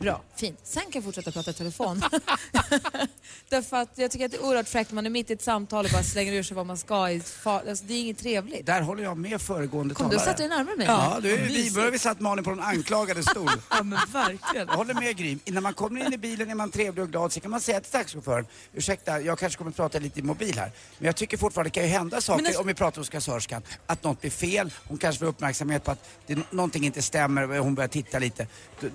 Bra, 0.00 0.22
fint. 0.36 0.58
Sen 0.62 0.82
kan 0.82 0.90
jag 0.92 1.04
fortsätta 1.04 1.32
prata 1.32 1.50
i 1.50 1.54
telefon. 1.54 2.02
Därför 3.48 3.76
att 3.76 3.88
jag 3.94 4.10
tycker 4.10 4.24
att 4.24 4.30
det 4.30 4.36
är 4.36 4.44
oerhört 4.44 4.68
fräckt 4.68 4.90
när 4.90 4.94
man 4.94 5.06
är 5.06 5.10
mitt 5.10 5.30
i 5.30 5.32
ett 5.32 5.42
samtal 5.42 5.84
och 5.84 5.90
bara 5.90 6.02
slänger 6.02 6.32
ur 6.32 6.42
sig 6.42 6.54
vad 6.56 6.66
man 6.66 6.78
ska. 6.78 7.10
I 7.10 7.22
alltså, 7.44 7.84
det 7.84 7.94
är 7.94 8.00
inget 8.00 8.18
trevligt. 8.18 8.66
Där 8.66 8.82
håller 8.82 9.02
jag 9.02 9.16
med 9.16 9.42
föregående 9.42 9.94
Kom 9.94 10.10
du 10.10 10.16
talare. 10.16 10.30
sätter 10.30 10.48
dig 10.48 10.58
närmare 10.58 10.76
mig? 10.76 10.86
Ja, 10.86 11.18
du, 11.22 11.36
vi 11.36 11.70
börjar 11.70 11.98
satt 11.98 12.20
Malin 12.20 12.44
på 12.44 12.50
den 12.50 12.60
anklagade 12.60 13.22
stol. 13.22 13.50
Ja 13.70 13.82
men 13.82 13.98
verkligen. 14.12 14.66
Jag 14.68 14.76
håller 14.76 14.94
med 14.94 15.16
Gry. 15.16 15.38
När 15.44 15.60
man 15.60 15.74
kommer 15.74 16.06
in 16.06 16.12
i 16.12 16.18
bilen 16.18 16.50
är 16.50 16.54
man 16.54 16.70
trevlig 16.70 17.04
och 17.04 17.10
glad. 17.10 17.32
Så 17.32 17.40
kan 17.40 17.50
man 17.50 17.60
säga 17.60 17.80
till 17.80 17.92
taxichauffören, 17.92 18.46
ursäkta, 18.72 19.20
jag 19.20 19.38
kanske 19.38 19.58
kommer 19.58 19.70
att 19.70 19.76
prata 19.76 19.98
lite 19.98 20.20
i 20.20 20.22
mobil 20.22 20.58
här. 20.58 20.72
Men 20.98 21.06
jag 21.06 21.16
tycker 21.16 21.36
fortfarande 21.36 21.66
det 21.70 21.74
kan 21.74 21.82
ju 21.82 21.88
hända 21.88 22.20
saker, 22.20 22.44
alltså- 22.46 22.60
om 22.60 22.66
vi 22.66 22.74
pratar 22.74 23.00
hos 23.00 23.08
kassörskan, 23.08 23.62
att 23.86 24.04
något 24.04 24.20
blir 24.20 24.30
fel. 24.30 24.72
Hon 24.88 24.98
kanske 24.98 25.18
får 25.18 25.26
uppmärksamhet 25.26 25.84
på 25.84 25.90
att 25.90 26.08
det, 26.26 26.38
någonting 26.52 26.84
inte 26.86 27.02
stämmer, 27.02 27.58
hon 27.58 27.74
börjar 27.74 27.88
titta 27.88 28.18
lite. 28.18 28.46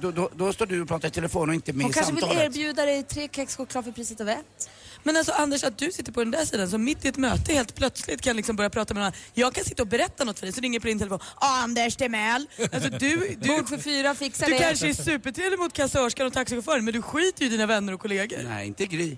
Då, 0.02 0.12
då, 0.12 0.30
då 0.36 0.54
står 0.54 0.66
du 0.66 0.86
och 0.88 0.90
pratar 0.90 1.08
i 1.08 1.12
telefon 1.12 1.50
och 1.50 1.56
inte 1.56 1.74
med 1.74 1.84
Hon 1.84 1.92
i 1.92 1.94
kanske 1.94 2.14
vill 2.14 2.22
samtalet. 2.22 2.46
erbjuda 2.46 2.86
dig 2.86 3.04
tre 3.04 3.30
kex 3.32 3.56
choklad 3.56 3.84
för 3.86 3.92
priset 3.92 4.22
av 4.22 4.30
ett. 4.30 4.70
Men 5.04 5.18
alltså 5.18 5.32
Anders, 5.32 5.64
att 5.64 5.78
du 5.78 5.92
sitter 5.92 6.12
på 6.12 6.20
den 6.20 6.32
där 6.32 6.46
sidan 6.46 6.70
som 6.70 6.84
mitt 6.84 7.06
i 7.06 7.08
ett 7.08 7.18
möte 7.18 7.54
helt 7.54 7.76
plötsligt 7.76 8.22
kan 8.22 8.36
liksom 8.36 8.56
börja 8.56 8.70
prata 8.70 8.94
med 8.94 9.02
någon 9.02 9.06
annan. 9.08 9.20
Jag 9.34 9.54
kan 9.54 9.64
sitta 9.66 9.84
och 9.84 9.88
berätta 9.88 10.24
något 10.24 10.40
för 10.40 10.46
dig 10.46 10.54
så 10.54 10.62
ringer 10.62 10.80
på 10.80 10.88
din 10.88 11.00
telefon. 11.00 11.20
Anders 11.36 11.96
Timell. 11.96 12.48
Alltså 12.72 12.90
du, 12.90 13.36
du, 13.40 13.48
Bord 13.48 13.70
för 13.70 13.78
fyra, 13.78 14.16
fixa 14.16 14.46
du 14.46 14.52
det. 14.52 14.60
kanske 14.60 14.90
är 14.90 14.94
supertrevlig 14.94 15.60
mot 15.60 15.74
kassörskan 15.74 16.28
och 16.28 16.34
taxichauffören 16.34 16.86
men 16.86 16.94
du 16.94 17.02
skiter 17.02 17.42
ju 17.42 17.48
i 17.48 17.50
dina 17.50 17.66
vänner 17.66 17.94
och 17.94 18.00
kollegor. 18.00 18.40
Nej, 18.44 18.68
inte 18.68 18.86
Gry. 18.86 19.18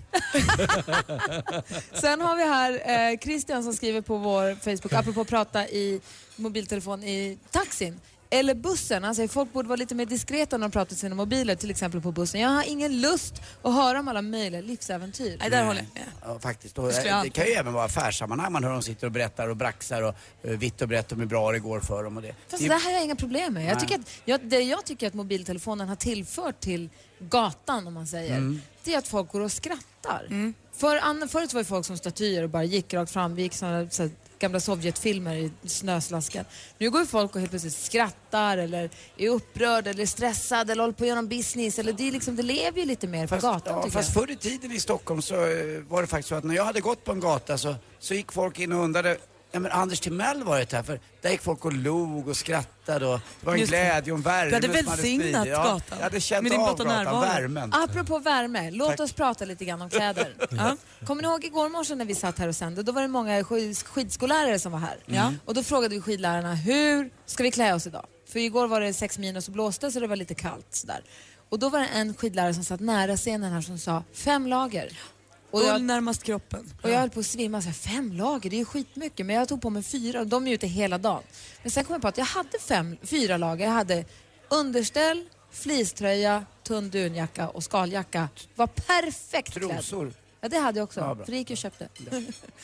Sen 1.92 2.20
har 2.20 2.36
vi 2.36 2.42
här 2.44 3.10
eh, 3.12 3.18
Christian 3.18 3.62
som 3.64 3.74
skriver 3.74 4.00
på 4.00 4.16
vår 4.16 4.54
Facebook, 4.54 4.92
apropå 4.92 5.20
att 5.20 5.28
prata 5.28 5.68
i 5.68 6.00
mobiltelefon 6.36 7.04
i 7.04 7.38
taxin. 7.50 8.00
Eller 8.32 8.54
bussen. 8.54 9.04
Alltså, 9.04 9.28
folk 9.28 9.52
borde 9.52 9.68
vara 9.68 9.76
lite 9.76 9.94
mer 9.94 10.06
diskreta 10.06 10.56
när 10.58 10.68
de 10.68 10.72
pratar 10.72 10.92
i 10.92 10.96
sina 10.96 11.14
mobiler, 11.14 11.54
till 11.54 11.70
exempel 11.70 12.00
på 12.00 12.12
bussen. 12.12 12.40
Jag 12.40 12.48
har 12.48 12.64
ingen 12.68 13.00
lust 13.00 13.42
att 13.62 13.74
höra 13.74 14.00
om 14.00 14.08
alla 14.08 14.22
möjliga 14.22 14.60
livsäventyr. 14.60 15.36
Nej, 15.40 15.50
där 15.50 15.64
håller 15.64 15.80
jag 15.80 15.88
med. 15.94 16.12
Ja, 16.22 16.38
faktiskt. 16.38 16.78
Och, 16.78 16.92
skulle 16.92 17.10
eh, 17.10 17.16
jag 17.16 17.24
det 17.24 17.30
kan 17.30 17.46
ju 17.46 17.52
även 17.52 17.72
vara 17.72 17.84
affärssammanhang 17.84 18.52
man 18.52 18.64
hör 18.64 18.72
dem 18.72 18.82
sitter 18.82 19.06
och 19.06 19.12
berättar 19.12 19.48
och 19.48 19.56
braxar 19.56 20.02
och 20.02 20.14
uh, 20.48 20.50
vitt 20.50 20.82
och 20.82 20.88
brett 20.88 21.12
om 21.12 21.18
hur 21.18 21.26
bra 21.26 21.52
det 21.52 21.58
går 21.58 21.80
för 21.80 22.02
dem 22.04 22.16
och 22.16 22.22
det. 22.22 22.34
Fast 22.48 22.62
det 22.62 22.68
det 22.68 22.74
här 22.74 22.84
har 22.84 22.90
jag 22.90 23.04
inga 23.04 23.16
problem 23.16 23.54
med. 23.54 23.70
Jag 23.70 23.80
tycker 23.80 23.94
att, 23.94 24.10
jag, 24.24 24.40
det 24.44 24.60
jag 24.60 24.84
tycker 24.84 25.06
att 25.06 25.14
mobiltelefonen 25.14 25.88
har 25.88 25.96
tillfört 25.96 26.60
till 26.60 26.88
gatan, 27.18 27.86
om 27.86 27.94
man 27.94 28.06
säger, 28.06 28.36
Mm. 28.36 28.60
det 28.84 28.94
är 28.94 28.98
att 28.98 29.08
folk 29.08 29.32
går 29.32 29.40
och 29.40 29.52
skrattar. 29.52 30.52
För, 30.72 30.96
an, 30.96 31.28
förut 31.28 31.52
var 31.52 31.60
det 31.60 31.64
folk 31.64 31.86
som 31.86 31.96
statyer 31.96 32.42
och 32.42 32.50
bara 32.50 32.64
gick 32.64 32.94
rakt 32.94 33.12
fram. 33.12 33.34
Vi 33.34 33.42
gick 33.42 33.54
såna, 33.54 33.90
så 33.90 34.08
gamla 34.40 34.60
Sovjetfilmer 34.60 35.34
i 35.36 35.68
snöslasken. 35.68 36.44
Nu 36.78 36.90
går 36.90 37.04
folk 37.04 37.34
och 37.34 37.40
helt 37.40 37.50
plötsligt 37.50 37.74
skrattar 37.74 38.58
eller 38.58 38.90
är 39.16 39.28
upprörd 39.28 39.86
eller 39.86 40.06
stressad 40.06 40.70
eller 40.70 40.82
håller 40.82 40.94
på 40.94 41.04
att 41.04 41.08
göra 41.08 41.20
någon 41.20 41.28
business. 41.28 41.78
Eller 41.78 41.92
det, 41.92 42.08
är 42.08 42.12
liksom, 42.12 42.36
det 42.36 42.42
lever 42.42 42.80
ju 42.80 42.84
lite 42.84 43.06
mer 43.06 43.26
på 43.26 43.28
Fast, 43.28 43.42
gatan 43.42 43.76
ja, 43.76 43.82
tycker 43.82 43.92
fast 43.92 44.14
jag. 44.14 44.22
förr 44.22 44.32
i 44.32 44.36
tiden 44.36 44.72
i 44.72 44.80
Stockholm 44.80 45.22
så 45.22 45.34
eh, 45.34 45.82
var 45.88 46.00
det 46.00 46.08
faktiskt 46.08 46.28
så 46.28 46.34
att 46.34 46.44
när 46.44 46.54
jag 46.54 46.64
hade 46.64 46.80
gått 46.80 47.04
på 47.04 47.12
en 47.12 47.20
gata 47.20 47.58
så, 47.58 47.74
så 47.98 48.14
gick 48.14 48.32
folk 48.32 48.58
in 48.58 48.72
och 48.72 48.84
undrade 48.84 49.18
Ja 49.52 49.60
men 49.60 49.72
Anders 49.72 50.00
Timell 50.00 50.42
var 50.42 50.58
det 50.58 50.72
här 50.72 50.82
för 50.82 51.00
där 51.22 51.30
gick 51.30 51.42
folk 51.42 51.64
och 51.64 51.72
log 51.72 52.28
och 52.28 52.36
skrattade 52.36 53.06
och 53.06 53.20
det 53.40 53.46
var 53.46 53.52
en 53.52 53.58
Just 53.60 53.70
glädje 53.70 54.12
och 54.12 54.18
en 54.18 54.22
värme 54.22 54.48
Du 54.50 54.54
hade 54.54 54.82
välsignat 54.82 55.46
ja, 55.48 55.62
gatan 55.62 55.82
Jag 55.98 56.04
hade 56.04 56.20
känt 56.20 56.42
med 56.42 56.52
din 56.52 56.60
av 56.60 56.66
gatan, 56.66 56.86
närvaro. 56.86 57.20
värmen. 57.20 57.72
Apropå 57.74 58.18
värme, 58.18 58.70
låt 58.70 58.88
Tack. 58.88 59.00
oss 59.00 59.12
prata 59.12 59.44
lite 59.44 59.64
grann 59.64 59.82
om 59.82 59.90
kläder. 59.90 60.34
ja. 60.50 60.76
Kommer 61.06 61.22
ni 61.22 61.28
ihåg 61.28 61.44
igår 61.44 61.68
morse 61.68 61.94
när 61.94 62.04
vi 62.04 62.14
satt 62.14 62.38
här 62.38 62.48
och 62.48 62.56
sände? 62.56 62.82
Då 62.82 62.92
var 62.92 63.02
det 63.02 63.08
många 63.08 63.40
sk- 63.42 63.84
skidskollärare 63.86 64.58
som 64.58 64.72
var 64.72 64.78
här. 64.78 64.96
Ja. 65.06 65.32
Och 65.44 65.54
då 65.54 65.62
frågade 65.62 65.94
vi 65.94 66.00
skidlärarna, 66.00 66.54
hur 66.54 67.10
ska 67.26 67.42
vi 67.42 67.50
klä 67.50 67.74
oss 67.74 67.86
idag? 67.86 68.06
För 68.28 68.38
igår 68.38 68.66
var 68.68 68.80
det 68.80 68.92
sex 68.94 69.18
minus 69.18 69.48
och 69.48 69.52
blåste 69.54 69.90
så 69.90 70.00
det 70.00 70.06
var 70.06 70.16
lite 70.16 70.34
kallt. 70.34 70.66
Sådär. 70.70 71.00
Och 71.48 71.58
då 71.58 71.68
var 71.68 71.78
det 71.78 71.86
en 71.86 72.14
skidlärare 72.14 72.54
som 72.54 72.64
satt 72.64 72.80
nära 72.80 73.16
scenen 73.16 73.52
här 73.52 73.60
som 73.60 73.78
sa, 73.78 74.04
fem 74.14 74.46
lager. 74.46 74.92
Och 75.50 75.60
Ull 75.60 75.66
jag, 75.66 75.82
närmast 75.82 76.22
kroppen. 76.22 76.72
och 76.82 76.90
jag 76.90 76.98
höll 76.98 77.10
på 77.10 77.20
att 77.20 77.26
svimma, 77.26 77.62
så 77.62 77.66
här, 77.66 77.74
fem 77.74 78.12
lager, 78.12 78.50
det 78.50 78.56
är 78.56 78.58
ju 78.58 78.64
skitmycket. 78.64 79.26
Men 79.26 79.36
jag 79.36 79.48
tog 79.48 79.62
på 79.62 79.70
mig 79.70 79.82
fyra 79.82 80.20
och 80.20 80.26
de 80.26 80.46
är 80.46 80.52
ute 80.52 80.66
hela 80.66 80.98
dagen. 80.98 81.22
Men 81.62 81.70
sen 81.70 81.84
kom 81.84 81.94
jag 81.94 82.02
på 82.02 82.08
att 82.08 82.18
jag 82.18 82.24
hade 82.24 82.58
fem, 82.58 82.96
fyra 83.02 83.36
lager. 83.36 83.64
Jag 83.64 83.72
hade 83.72 84.04
underställ, 84.48 85.24
fleecetröja, 85.50 86.44
tunn 86.62 86.90
dunjacka 86.90 87.48
och 87.48 87.64
skaljacka. 87.64 88.28
Var 88.56 88.66
perfekt 88.66 89.52
klädd. 89.52 89.84
Ja, 90.42 90.48
det 90.48 90.58
hade 90.58 90.78
jag 90.78 90.84
också. 90.84 91.00
Ja, 91.00 91.14
bra. 91.14 91.24
för 91.24 91.32
det 91.32 91.38
gick 91.38 91.50
jag 91.50 91.54
och 91.54 91.58
köpte. 91.58 91.88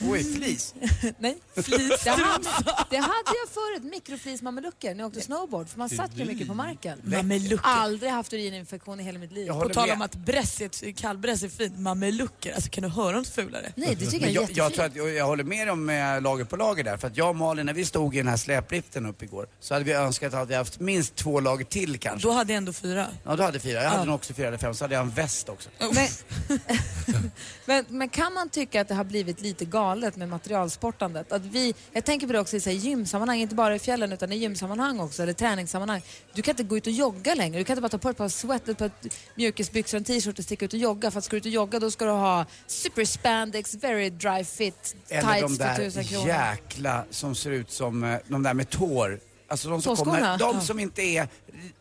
Oj, 0.01 0.25
flis. 0.35 0.75
Nej, 1.19 1.37
flis. 1.57 2.05
Det 2.05 2.11
hade, 2.11 2.45
det 2.91 2.97
hade 2.97 3.33
jag 3.43 3.49
förut, 3.51 3.83
mikroflismamelucker 3.93 4.95
när 4.95 5.01
jag 5.01 5.09
åkte 5.09 5.21
snowboard. 5.21 5.69
För 5.69 5.79
man 5.79 5.89
satt 5.89 6.11
ju 6.15 6.25
mycket 6.25 6.49
på 6.49 6.55
marken. 6.55 6.99
Mamelucker. 7.03 7.61
Aldrig 7.63 8.11
haft 8.13 8.33
urininfektion 8.33 9.01
i 9.01 9.03
hela 9.03 9.19
mitt 9.19 9.33
liv. 9.33 9.49
På 9.49 9.69
tal 9.69 9.91
om 9.91 10.03
att 10.03 10.15
bress 10.15 10.61
är 10.61 11.49
fint, 11.49 11.79
mamelucker, 11.79 12.55
alltså 12.55 12.71
kan 12.71 12.83
du 12.83 12.89
höra 12.91 13.17
något 13.17 13.29
fulare? 13.29 13.73
Nej, 13.77 13.97
det 14.01 14.07
tycker 14.07 14.27
jag 14.27 14.31
är 14.31 14.35
jag, 14.35 14.43
jättefint. 14.43 14.57
jag, 14.59 14.75
tror 14.75 14.85
att, 14.85 14.97
jag, 14.97 15.11
jag 15.15 15.27
håller 15.27 15.45
med 15.45 15.71
om 15.71 15.91
eh, 15.91 16.21
lager 16.21 16.45
på 16.45 16.57
lager 16.57 16.85
där. 16.85 16.97
För 16.97 17.07
att 17.07 17.17
jag 17.17 17.29
och 17.29 17.37
Malin, 17.37 17.67
när 17.67 17.73
vi 17.73 17.85
stod 17.85 18.15
i 18.15 18.19
den 18.19 18.29
här 18.29 18.37
släpliften 18.37 19.07
upp 19.07 19.23
igår, 19.23 19.47
så 19.61 19.75
hade 19.75 19.85
vi 19.85 19.93
önskat 19.93 20.35
att 20.35 20.49
vi 20.51 20.55
haft 20.55 20.81
minst 20.81 21.15
två 21.17 21.41
lager 21.41 21.65
till 21.65 21.99
kanske. 21.99 22.29
Då 22.29 22.33
hade 22.33 22.53
jag 22.53 22.57
ändå 22.59 22.73
fyra. 22.73 23.07
Ja, 23.25 23.37
du 23.37 23.43
hade 23.43 23.61
fyra. 23.61 23.83
Jag 23.83 23.91
hade 23.91 24.01
Ja. 24.01 24.05
nog 24.05 24.15
också 24.15 24.35
fyra 24.35 24.49
eller 24.49 24.59
fem. 24.59 24.75
Så 24.75 24.85
hade 24.85 24.95
jag 24.95 25.03
en 25.03 25.11
väst 25.11 25.49
också. 25.49 25.69
Men, 25.79 25.91
men, 27.67 27.85
men 27.89 28.09
kan 28.09 28.33
man 28.33 28.49
tycka 28.49 28.81
att 28.81 28.89
det 28.89 28.95
har 28.95 29.05
blivit 29.05 29.41
lite 29.41 29.65
galet 29.65 30.17
med 30.17 30.29
materialsportandet? 30.29 31.33
Att 31.33 31.43
vi, 31.43 31.75
jag 31.93 32.05
tänker 32.05 32.27
på 32.27 32.33
det 32.33 32.41
också 32.41 32.57
i 32.57 32.61
så 32.61 32.71
här, 32.71 32.77
gymsammanhang, 32.77 33.39
inte 33.39 33.55
bara 33.55 33.75
i 33.75 33.79
fjällen 33.79 34.13
utan 34.13 34.33
i 34.33 34.37
gymsammanhang 34.37 35.01
också, 35.01 35.23
eller 35.23 35.33
träningssammanhang. 35.33 36.03
Du 36.35 36.43
kan 36.43 36.53
inte 36.53 36.63
gå 36.63 36.77
ut 36.77 36.87
och 36.87 36.93
jogga 36.93 37.35
längre. 37.35 37.59
Du 37.59 37.65
kan 37.65 37.75
inte 37.75 37.83
bara 37.83 37.89
ta 37.89 37.99
på 37.99 38.09
dig 38.09 38.11
ett 38.13 38.17
par 38.19 38.29
sweat, 38.29 38.69
ett 38.69 38.79
par 38.79 38.91
mjukisbyxor 39.35 39.97
och 39.99 40.01
en 40.01 40.05
t-shirt 40.05 40.39
och 40.39 40.45
sticka 40.45 40.65
ut 40.65 40.73
och 40.73 40.79
jogga. 40.79 41.11
För 41.11 41.19
att 41.19 41.25
ska 41.25 41.37
du 41.37 41.39
ut 41.39 41.45
och 41.47 41.51
jogga 41.53 41.79
då 41.79 41.91
ska 41.91 42.05
du 42.05 42.11
ha 42.11 42.47
super 42.67 43.05
spandex, 43.05 43.75
very 43.75 44.11
dry 44.11 44.45
fit, 44.45 44.97
Eller 45.09 45.23
tights 45.23 45.41
de 45.41 45.57
för 45.57 45.65
där 45.65 45.77
tusen 45.77 46.05
kronor. 46.05 46.29
jäkla 46.29 47.05
som 47.11 47.35
ser 47.35 47.51
ut 47.51 47.71
som 47.71 48.05
eh, 48.05 48.19
de 48.29 48.43
där 48.43 48.55
med 48.55 48.71
tår. 48.71 49.21
Alltså 49.49 49.69
de 49.69 49.83
som, 49.83 49.97
Tåskorna? 49.97 50.17
kommer, 50.39 50.39
de 50.39 50.61
som 50.61 50.79
inte 50.81 51.03
är 51.03 51.29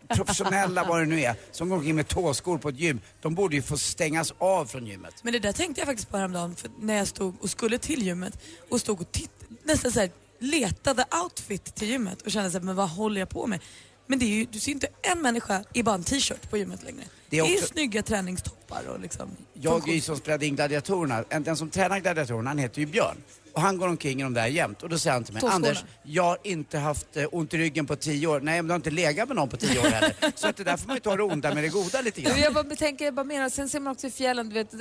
professionella 0.08 0.84
vad 0.84 1.00
det 1.00 1.06
nu 1.06 1.22
är, 1.22 1.36
som 1.52 1.70
går 1.70 1.76
omkring 1.78 1.96
med 1.96 2.08
tåskor 2.08 2.58
på 2.58 2.70
ett 2.70 2.80
gym, 2.80 3.00
de 3.22 3.36
borde 3.36 3.56
ju 3.56 3.62
få 3.62 3.78
stängas 3.78 4.34
av 4.38 4.66
från 4.66 4.86
gymmet. 4.88 5.14
Men 5.24 5.34
det 5.34 5.40
där 5.40 5.52
tänkte 5.54 5.82
jag 5.82 5.88
faktiskt 5.88 6.10
på 6.10 6.18
häromdagen 6.18 6.56
för 6.56 6.70
när 6.80 6.96
jag 6.98 7.08
stod 7.08 7.36
och 7.42 7.50
skulle 7.50 7.78
till 7.78 8.04
gymmet 8.04 8.40
och 8.70 8.80
stod 8.82 9.02
och 9.02 9.12
titt, 9.12 9.32
nästan 9.64 9.92
så 9.92 10.00
här, 10.00 10.10
letade 10.40 11.06
outfit 11.24 11.76
till 11.76 11.88
gymmet 11.90 12.22
och 12.22 12.32
kände 12.32 12.52
så 12.52 12.58
här, 12.58 12.66
men 12.66 12.76
vad 12.76 12.90
håller 12.90 13.20
jag 13.22 13.30
på 13.30 13.48
med? 13.48 13.60
Men 14.08 14.20
det 14.20 14.26
är 14.26 14.30
ju, 14.30 14.46
du 14.46 14.60
ser 14.60 14.72
inte 14.72 14.88
en 15.02 15.22
människa 15.22 15.64
i 15.74 15.84
bara 15.84 15.96
en 15.96 16.04
t-shirt 16.04 16.50
på 16.50 16.58
gymmet 16.58 16.84
längre. 16.84 17.00
Det 17.02 17.08
Det 17.30 17.40
är 17.40 17.46
är, 17.52 17.54
också- 17.56 17.68
snygga 17.68 18.04
träningstoppar 18.04 18.84
och 18.88 19.00
liksom 19.00 19.30
Jag 19.54 19.90
är 19.90 19.94
ju 19.94 20.02
som 20.02 20.18
spelade 20.18 20.46
in 20.46 20.56
gladiatorerna, 20.56 21.24
en- 21.30 21.44
den 21.44 21.58
som 21.58 21.70
tränar 21.70 22.00
gladiatorerna 22.00 22.50
han 22.50 22.58
heter 22.58 22.80
ju 22.80 22.86
Björn. 22.86 23.18
Och 23.56 23.62
han 23.62 23.78
går 23.78 23.88
omkring 23.88 24.20
i 24.20 24.24
de 24.24 24.34
där 24.34 24.48
jämt. 24.48 24.84
Och 24.84 24.90
då 24.90 24.98
säger 24.98 25.14
han 25.14 25.24
till 25.24 25.34
mig, 25.34 25.42
Tåskorna. 25.42 25.56
Anders, 25.56 25.84
jag 26.04 26.24
har 26.24 26.38
inte 26.44 26.78
haft 26.78 27.18
eh, 27.18 27.26
ont 27.32 27.54
i 27.54 27.58
ryggen 27.58 27.86
på 27.86 27.96
tio 27.96 28.28
år. 28.28 28.40
Nej, 28.40 28.62
men 28.62 28.68
du 28.68 28.72
har 28.72 28.76
inte 28.76 28.92
legat 28.92 29.28
med 29.28 29.36
någon 29.36 29.50
på 29.50 29.58
tio 29.58 29.80
år 29.80 29.84
heller. 29.84 30.16
Så 30.36 30.48
att 30.48 30.58
det 30.58 30.64
där 30.64 30.78
får 30.78 30.88
man 30.88 30.96
ju 30.96 31.00
ta 31.00 31.16
det 31.16 31.24
onda 31.24 31.54
med 31.54 31.64
det 31.64 31.70
goda 31.70 32.02
lite 32.02 32.22
grann. 32.22 32.40
Jag 32.40 32.54
bara 32.54 32.64
tänker, 32.64 33.06
jag 33.06 33.14
bara 33.14 33.24
menar, 33.24 33.50
sen 33.50 33.70
ser 33.70 33.80
man 33.80 33.92
också 33.94 34.08
i 34.08 34.12
fjällen, 34.12 34.50
du 34.50 34.54
vet, 34.54 34.74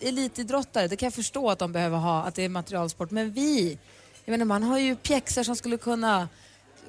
elitidrottare, 0.00 0.88
det 0.88 0.96
kan 0.96 1.06
jag 1.06 1.14
förstå 1.14 1.50
att 1.50 1.58
de 1.58 1.72
behöver 1.72 1.98
ha, 1.98 2.22
att 2.22 2.34
det 2.34 2.42
är 2.42 2.48
materialsport. 2.48 3.10
Men 3.10 3.32
vi, 3.32 3.78
jag 4.24 4.32
menar 4.32 4.44
man 4.44 4.62
har 4.62 4.78
ju 4.78 4.96
pjäxor 4.96 5.42
som 5.42 5.56
skulle 5.56 5.76
kunna 5.76 6.28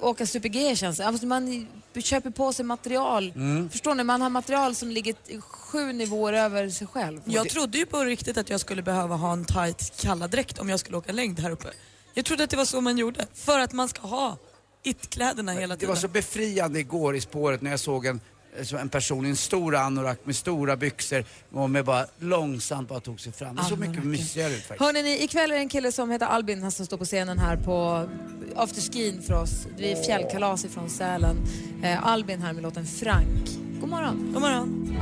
åka 0.00 0.26
super-G 0.26 0.76
känns 0.76 0.96
det. 0.96 1.06
Alltså 1.06 1.26
man 1.26 1.66
köper 1.98 2.30
på 2.30 2.52
sig 2.52 2.64
material. 2.64 3.32
Mm. 3.36 3.70
Förstår 3.70 3.94
ni? 3.94 4.04
Man 4.04 4.22
har 4.22 4.30
material 4.30 4.74
som 4.74 4.90
ligger 4.90 5.40
sju 5.40 5.92
nivåer 5.92 6.32
över 6.32 6.68
sig 6.70 6.86
själv. 6.86 7.20
Jag 7.24 7.48
trodde 7.48 7.78
ju 7.78 7.86
på 7.86 8.04
riktigt 8.04 8.36
att 8.38 8.50
jag 8.50 8.60
skulle 8.60 8.82
behöva 8.82 9.16
ha 9.16 9.32
en 9.32 9.44
tight 9.44 9.92
kalladräkt 10.02 10.58
om 10.58 10.68
jag 10.68 10.80
skulle 10.80 10.96
åka 10.96 11.12
längd 11.12 11.40
här 11.40 11.50
uppe. 11.50 11.68
Jag 12.14 12.24
trodde 12.24 12.44
att 12.44 12.50
det 12.50 12.56
var 12.56 12.64
så 12.64 12.80
man 12.80 12.98
gjorde. 12.98 13.26
För 13.34 13.58
att 13.58 13.72
man 13.72 13.88
ska 13.88 14.00
ha 14.00 14.38
it-kläderna 14.82 15.52
hela 15.52 15.74
Det 15.74 15.78
tiden. 15.80 15.94
var 15.94 16.00
så 16.00 16.08
befriande 16.08 16.78
igår 16.80 17.16
i 17.16 17.20
spåret 17.20 17.62
när 17.62 17.70
jag 17.70 17.80
såg 17.80 18.06
en, 18.06 18.20
så 18.64 18.76
en 18.76 18.88
person 18.88 19.26
i 19.26 19.28
en 19.28 19.36
stor 19.36 19.76
anorak 19.76 20.18
med 20.24 20.36
stora 20.36 20.76
byxor 20.76 21.24
och 21.52 21.70
med 21.70 21.84
bara 21.84 22.06
långsamt 22.18 22.88
bara 22.88 23.00
tog 23.00 23.20
sig 23.20 23.32
fram. 23.32 23.56
Det 23.56 23.64
såg 23.64 23.78
mycket 23.78 24.04
mysigare 24.04 24.52
ut 24.52 24.58
faktiskt. 24.58 24.80
Hörrni, 24.80 25.02
ni, 25.02 25.24
ikväll 25.24 25.50
är 25.50 25.54
det 25.54 25.60
en 25.60 25.68
kille 25.68 25.92
som 25.92 26.10
heter 26.10 26.26
Albin 26.26 26.62
han 26.62 26.70
som 26.70 26.86
står 26.86 26.96
på 26.96 27.04
scenen 27.04 27.38
här 27.38 27.56
på 27.56 28.08
afterskin 28.56 29.22
för 29.22 29.34
oss. 29.34 29.66
Det 29.78 29.92
är 29.92 30.02
fjällkalas 30.02 30.64
ifrån 30.64 30.90
Sälen. 30.90 31.36
Eh, 31.82 32.06
Albin 32.06 32.42
här 32.42 32.52
med 32.52 32.62
låten 32.62 32.86
Frank. 32.86 33.50
God 33.80 33.88
morgon. 33.88 34.30
God 34.32 34.42
morgon. 34.42 34.96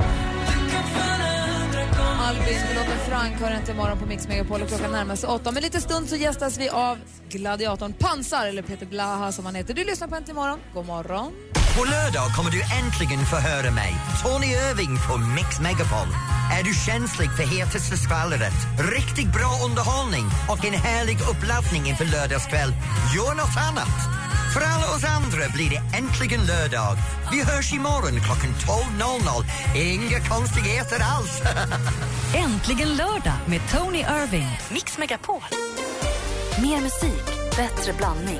Albin 2.19 2.59
med 2.67 2.75
låten 2.75 2.99
Frank 3.09 3.35
hör 3.35 3.57
inte 3.57 3.71
imorgon 3.71 3.99
på 3.99 4.05
Mix 4.05 4.27
Megapol 4.27 4.61
och 4.61 4.67
klockan 4.67 4.91
närmar 4.91 5.15
sig 5.15 5.29
åtta. 5.29 5.49
Om 5.49 5.57
en 5.57 5.63
liten 5.63 5.81
stund 5.81 6.09
så 6.09 6.15
gästas 6.15 6.57
vi 6.57 6.69
av 6.69 6.97
gladiatorn 7.29 7.93
Pansar, 7.93 8.45
eller 8.45 8.61
Peter 8.61 8.85
Blaha 8.85 9.31
som 9.31 9.45
han 9.45 9.55
heter. 9.55 9.73
Du 9.73 9.83
lyssnar 9.83 10.07
på 10.07 10.15
Äntligen 10.15 10.35
morgon. 10.35 10.59
God 10.73 10.85
morgon. 10.85 11.33
På 11.77 11.83
lördag 11.83 12.27
kommer 12.35 12.51
du 12.51 12.61
äntligen 12.61 13.25
få 13.25 13.35
höra 13.35 13.71
mig, 13.71 13.95
Tony 14.23 14.47
Irving 14.47 14.97
på 15.07 15.17
Mix 15.17 15.59
Megapol. 15.59 16.09
Är 16.59 16.63
du 16.63 16.73
känslig 16.73 17.29
för 17.37 17.43
hetaste 17.43 17.97
skvallret, 17.97 18.59
riktigt 18.95 19.33
bra 19.33 19.51
underhållning 19.65 20.25
och 20.49 20.65
en 20.65 20.73
härlig 20.73 21.17
uppladdning 21.31 21.89
inför 21.89 22.05
lördagskväll? 22.05 22.71
Gör 23.15 23.35
något 23.35 23.57
annat! 23.69 23.95
För 24.53 24.61
alla 24.61 24.87
oss 24.95 25.03
andra 25.17 25.49
blir 25.53 25.69
det 25.69 25.97
äntligen 25.97 26.45
lördag. 26.45 26.97
Vi 27.31 27.43
hörs 27.43 27.73
imorgon 27.73 28.19
klockan 28.25 28.53
12.00. 28.53 29.77
Inga 29.77 30.19
konstigheter 30.19 30.99
alls. 31.13 31.41
Äntligen 32.45 32.95
lördag 32.95 33.39
med 33.47 33.61
Tony 33.71 33.99
Irving. 33.99 34.49
Mix 34.69 34.97
Megapol. 34.97 35.43
Mer 36.61 36.81
musik, 36.81 37.25
bättre 37.57 37.93
blandning. 37.93 38.39